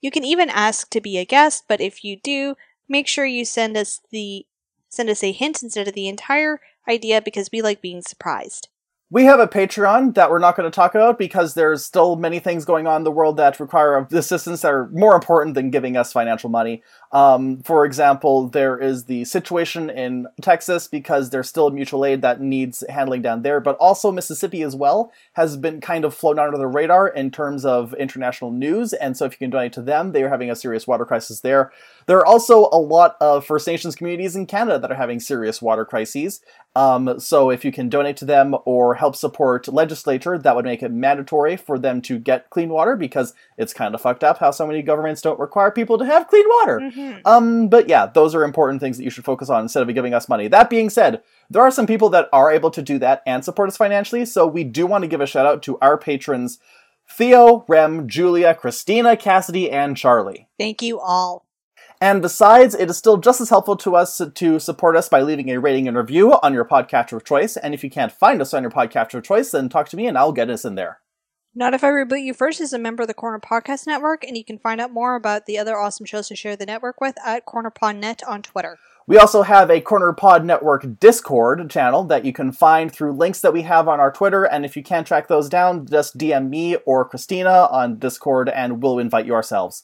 You 0.00 0.10
can 0.10 0.24
even 0.24 0.50
ask 0.50 0.90
to 0.90 1.00
be 1.00 1.16
a 1.16 1.24
guest, 1.24 1.66
but 1.68 1.80
if 1.80 2.02
you 2.02 2.16
do, 2.16 2.56
make 2.90 3.08
sure 3.08 3.26
you 3.26 3.46
send 3.46 3.76
us 3.78 4.02
the 4.10 4.46
send 4.90 5.10
us 5.10 5.24
a 5.24 5.32
hint 5.32 5.62
instead 5.62 5.88
of 5.88 5.94
the 5.94 6.08
entire 6.08 6.60
idea 6.88 7.22
because 7.22 7.50
we 7.52 7.62
like 7.62 7.80
being 7.80 8.02
surprised. 8.02 8.69
We 9.12 9.24
have 9.24 9.40
a 9.40 9.48
Patreon 9.48 10.14
that 10.14 10.30
we're 10.30 10.38
not 10.38 10.54
going 10.54 10.70
to 10.70 10.74
talk 10.74 10.94
about 10.94 11.18
because 11.18 11.54
there's 11.54 11.84
still 11.84 12.14
many 12.14 12.38
things 12.38 12.64
going 12.64 12.86
on 12.86 12.98
in 12.98 13.02
the 13.02 13.10
world 13.10 13.38
that 13.38 13.58
require 13.58 14.06
assistance 14.12 14.62
that 14.62 14.72
are 14.72 14.88
more 14.90 15.16
important 15.16 15.56
than 15.56 15.70
giving 15.70 15.96
us 15.96 16.12
financial 16.12 16.48
money. 16.48 16.84
Um, 17.10 17.60
for 17.64 17.84
example, 17.84 18.46
there 18.46 18.78
is 18.78 19.06
the 19.06 19.24
situation 19.24 19.90
in 19.90 20.28
Texas 20.40 20.86
because 20.86 21.30
there's 21.30 21.48
still 21.48 21.70
mutual 21.70 22.04
aid 22.04 22.22
that 22.22 22.40
needs 22.40 22.84
handling 22.88 23.20
down 23.20 23.42
there, 23.42 23.58
but 23.58 23.76
also 23.78 24.12
Mississippi 24.12 24.62
as 24.62 24.76
well 24.76 25.10
has 25.32 25.56
been 25.56 25.80
kind 25.80 26.04
of 26.04 26.14
flown 26.14 26.38
under 26.38 26.56
the 26.56 26.68
radar 26.68 27.08
in 27.08 27.32
terms 27.32 27.64
of 27.64 27.92
international 27.94 28.52
news. 28.52 28.92
And 28.92 29.16
so 29.16 29.24
if 29.24 29.32
you 29.32 29.38
can 29.38 29.50
donate 29.50 29.72
to 29.72 29.82
them, 29.82 30.12
they 30.12 30.22
are 30.22 30.28
having 30.28 30.52
a 30.52 30.54
serious 30.54 30.86
water 30.86 31.04
crisis 31.04 31.40
there. 31.40 31.72
There 32.06 32.18
are 32.18 32.26
also 32.26 32.68
a 32.70 32.78
lot 32.78 33.16
of 33.20 33.44
First 33.44 33.66
Nations 33.66 33.96
communities 33.96 34.36
in 34.36 34.46
Canada 34.46 34.78
that 34.78 34.92
are 34.92 34.96
having 34.96 35.18
serious 35.18 35.60
water 35.60 35.84
crises. 35.84 36.40
Um, 36.76 37.18
so 37.18 37.50
if 37.50 37.64
you 37.64 37.72
can 37.72 37.88
donate 37.88 38.16
to 38.18 38.24
them 38.24 38.54
or 38.64 38.99
help 39.00 39.16
support 39.16 39.66
legislature, 39.66 40.38
that 40.38 40.54
would 40.54 40.64
make 40.64 40.82
it 40.82 40.92
mandatory 40.92 41.56
for 41.56 41.78
them 41.78 42.00
to 42.02 42.18
get 42.18 42.50
clean 42.50 42.68
water 42.68 42.94
because 42.94 43.34
it's 43.56 43.72
kind 43.72 43.94
of 43.94 44.00
fucked 44.00 44.22
up 44.22 44.38
how 44.38 44.52
so 44.52 44.66
many 44.66 44.82
governments 44.82 45.22
don't 45.22 45.40
require 45.40 45.70
people 45.70 45.98
to 45.98 46.04
have 46.04 46.28
clean 46.28 46.44
water. 46.48 46.78
Mm-hmm. 46.80 47.18
Um, 47.24 47.68
but 47.68 47.88
yeah, 47.88 48.06
those 48.06 48.34
are 48.34 48.44
important 48.44 48.80
things 48.80 48.96
that 48.96 49.04
you 49.04 49.10
should 49.10 49.24
focus 49.24 49.50
on 49.50 49.62
instead 49.62 49.82
of 49.82 49.94
giving 49.94 50.14
us 50.14 50.28
money. 50.28 50.46
That 50.46 50.70
being 50.70 50.90
said, 50.90 51.22
there 51.48 51.62
are 51.62 51.70
some 51.70 51.86
people 51.86 52.10
that 52.10 52.28
are 52.32 52.52
able 52.52 52.70
to 52.70 52.82
do 52.82 52.98
that 53.00 53.22
and 53.26 53.44
support 53.44 53.68
us 53.68 53.76
financially, 53.76 54.24
so 54.24 54.46
we 54.46 54.62
do 54.62 54.86
want 54.86 55.02
to 55.02 55.08
give 55.08 55.20
a 55.20 55.26
shout 55.26 55.46
out 55.46 55.62
to 55.64 55.78
our 55.80 55.98
patrons 55.98 56.58
Theo, 57.08 57.64
Rem, 57.66 58.06
Julia, 58.06 58.54
Christina, 58.54 59.16
Cassidy, 59.16 59.68
and 59.68 59.96
Charlie. 59.96 60.48
Thank 60.58 60.80
you 60.80 61.00
all. 61.00 61.44
And 62.00 62.22
besides, 62.22 62.74
it 62.74 62.88
is 62.88 62.96
still 62.96 63.18
just 63.18 63.42
as 63.42 63.50
helpful 63.50 63.76
to 63.76 63.94
us 63.94 64.20
to 64.34 64.58
support 64.58 64.96
us 64.96 65.08
by 65.10 65.20
leaving 65.20 65.50
a 65.50 65.60
rating 65.60 65.86
and 65.86 65.96
review 65.96 66.32
on 66.42 66.54
your 66.54 66.64
podcatcher 66.64 67.12
of 67.12 67.24
choice. 67.24 67.58
And 67.58 67.74
if 67.74 67.84
you 67.84 67.90
can't 67.90 68.10
find 68.10 68.40
us 68.40 68.54
on 68.54 68.62
your 68.62 68.70
podcatcher 68.70 69.18
of 69.18 69.24
choice, 69.24 69.50
then 69.50 69.68
talk 69.68 69.88
to 69.90 69.96
me 69.98 70.06
and 70.06 70.16
I'll 70.16 70.32
get 70.32 70.48
us 70.48 70.64
in 70.64 70.76
there. 70.76 71.00
Not 71.54 71.74
If 71.74 71.82
I 71.82 71.88
Reboot 71.88 72.22
You 72.22 72.32
First 72.32 72.60
is 72.60 72.72
a 72.72 72.78
member 72.78 73.02
of 73.02 73.08
the 73.08 73.14
Corner 73.14 73.40
Podcast 73.40 73.84
Network, 73.84 74.22
and 74.22 74.36
you 74.36 74.44
can 74.44 74.56
find 74.56 74.80
out 74.80 74.92
more 74.92 75.16
about 75.16 75.46
the 75.46 75.58
other 75.58 75.76
awesome 75.76 76.06
shows 76.06 76.28
to 76.28 76.36
share 76.36 76.54
the 76.54 76.64
network 76.64 77.00
with 77.00 77.16
at 77.26 77.44
CornerPodNet 77.44 78.20
on 78.28 78.42
Twitter. 78.42 78.78
We 79.08 79.18
also 79.18 79.42
have 79.42 79.68
a 79.68 79.80
Corner 79.80 80.12
Pod 80.12 80.44
Network 80.44 81.00
Discord 81.00 81.68
channel 81.68 82.04
that 82.04 82.24
you 82.24 82.32
can 82.32 82.52
find 82.52 82.92
through 82.92 83.14
links 83.14 83.40
that 83.40 83.52
we 83.52 83.62
have 83.62 83.88
on 83.88 83.98
our 83.98 84.12
Twitter. 84.12 84.44
And 84.44 84.64
if 84.64 84.76
you 84.76 84.84
can't 84.84 85.04
track 85.04 85.26
those 85.26 85.48
down, 85.48 85.86
just 85.86 86.16
DM 86.16 86.48
me 86.48 86.76
or 86.86 87.04
Christina 87.04 87.66
on 87.72 87.98
Discord 87.98 88.48
and 88.48 88.80
we'll 88.80 89.00
invite 89.00 89.26
you 89.26 89.34
ourselves. 89.34 89.82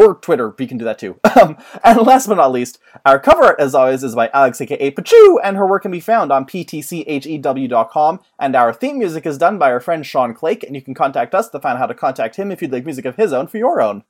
Or 0.00 0.14
Twitter, 0.14 0.54
we 0.56 0.66
can 0.68 0.78
do 0.78 0.84
that 0.84 0.98
too. 0.98 1.18
Um, 1.40 1.56
and 1.84 2.00
last 2.02 2.26
but 2.28 2.34
not 2.36 2.50
least, 2.52 2.78
our 3.06 3.18
cover 3.20 3.42
art, 3.44 3.60
as 3.60 3.74
always, 3.74 4.02
is 4.02 4.14
by 4.14 4.28
Alex 4.34 4.60
aka 4.60 4.90
Pachu, 4.90 5.36
and 5.42 5.56
her 5.56 5.66
work 5.68 5.82
can 5.82 5.90
be 5.92 6.00
found 6.00 6.32
on 6.32 6.44
ptchew.com. 6.46 8.20
And 8.40 8.56
our 8.56 8.72
theme 8.72 8.98
music 8.98 9.24
is 9.26 9.38
done 9.38 9.58
by 9.58 9.70
our 9.70 9.78
friend 9.80 10.04
Sean 10.04 10.34
Clake, 10.34 10.64
and 10.64 10.74
you 10.74 10.82
can 10.82 10.94
contact 10.94 11.34
us 11.34 11.48
to 11.50 11.60
find 11.60 11.74
out 11.74 11.80
how 11.80 11.86
to 11.86 11.94
contact 11.94 12.36
him 12.36 12.50
if 12.50 12.60
you'd 12.62 12.72
like 12.72 12.84
music 12.84 13.04
of 13.04 13.16
his 13.16 13.32
own 13.32 13.46
for 13.46 13.58
your 13.58 13.80
own. 13.80 14.02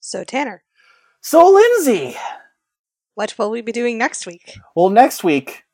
So, 0.00 0.24
Tanner, 0.24 0.62
So, 1.20 1.50
Lindsay, 1.50 2.16
what 3.14 3.36
will 3.38 3.50
we 3.50 3.60
be 3.60 3.72
doing 3.72 3.98
next 3.98 4.26
week? 4.26 4.56
well, 4.74 4.88
next 4.90 5.22
week, 5.24 5.64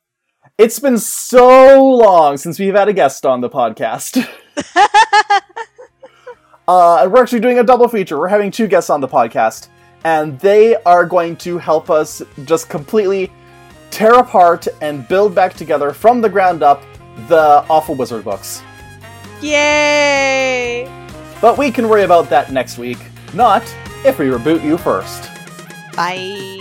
it's 0.57 0.79
been 0.79 0.97
so 0.97 1.83
long 1.95 2.35
since 2.37 2.59
we've 2.59 2.75
had 2.75 2.89
a 2.89 2.93
guest 2.93 3.25
on 3.25 3.39
the 3.41 3.49
podcast. 3.49 4.27
Uh, 6.71 7.05
we're 7.05 7.21
actually 7.21 7.41
doing 7.41 7.59
a 7.59 7.63
double 7.65 7.89
feature. 7.89 8.17
We're 8.17 8.29
having 8.29 8.49
two 8.49 8.65
guests 8.65 8.89
on 8.89 9.01
the 9.01 9.07
podcast, 9.07 9.67
and 10.05 10.39
they 10.39 10.77
are 10.83 11.05
going 11.05 11.35
to 11.37 11.57
help 11.57 11.89
us 11.89 12.21
just 12.45 12.69
completely 12.69 13.29
tear 13.89 14.13
apart 14.13 14.69
and 14.79 15.05
build 15.09 15.35
back 15.35 15.53
together 15.53 15.91
from 15.91 16.21
the 16.21 16.29
ground 16.29 16.63
up 16.63 16.81
the 17.27 17.65
Awful 17.69 17.95
Wizard 17.95 18.23
books. 18.23 18.63
Yay! 19.41 20.89
But 21.41 21.57
we 21.57 21.71
can 21.71 21.89
worry 21.89 22.03
about 22.03 22.29
that 22.29 22.53
next 22.53 22.77
week. 22.77 22.99
Not 23.33 23.63
if 24.05 24.17
we 24.17 24.27
reboot 24.27 24.63
you 24.63 24.77
first. 24.77 25.29
Bye. 25.93 26.60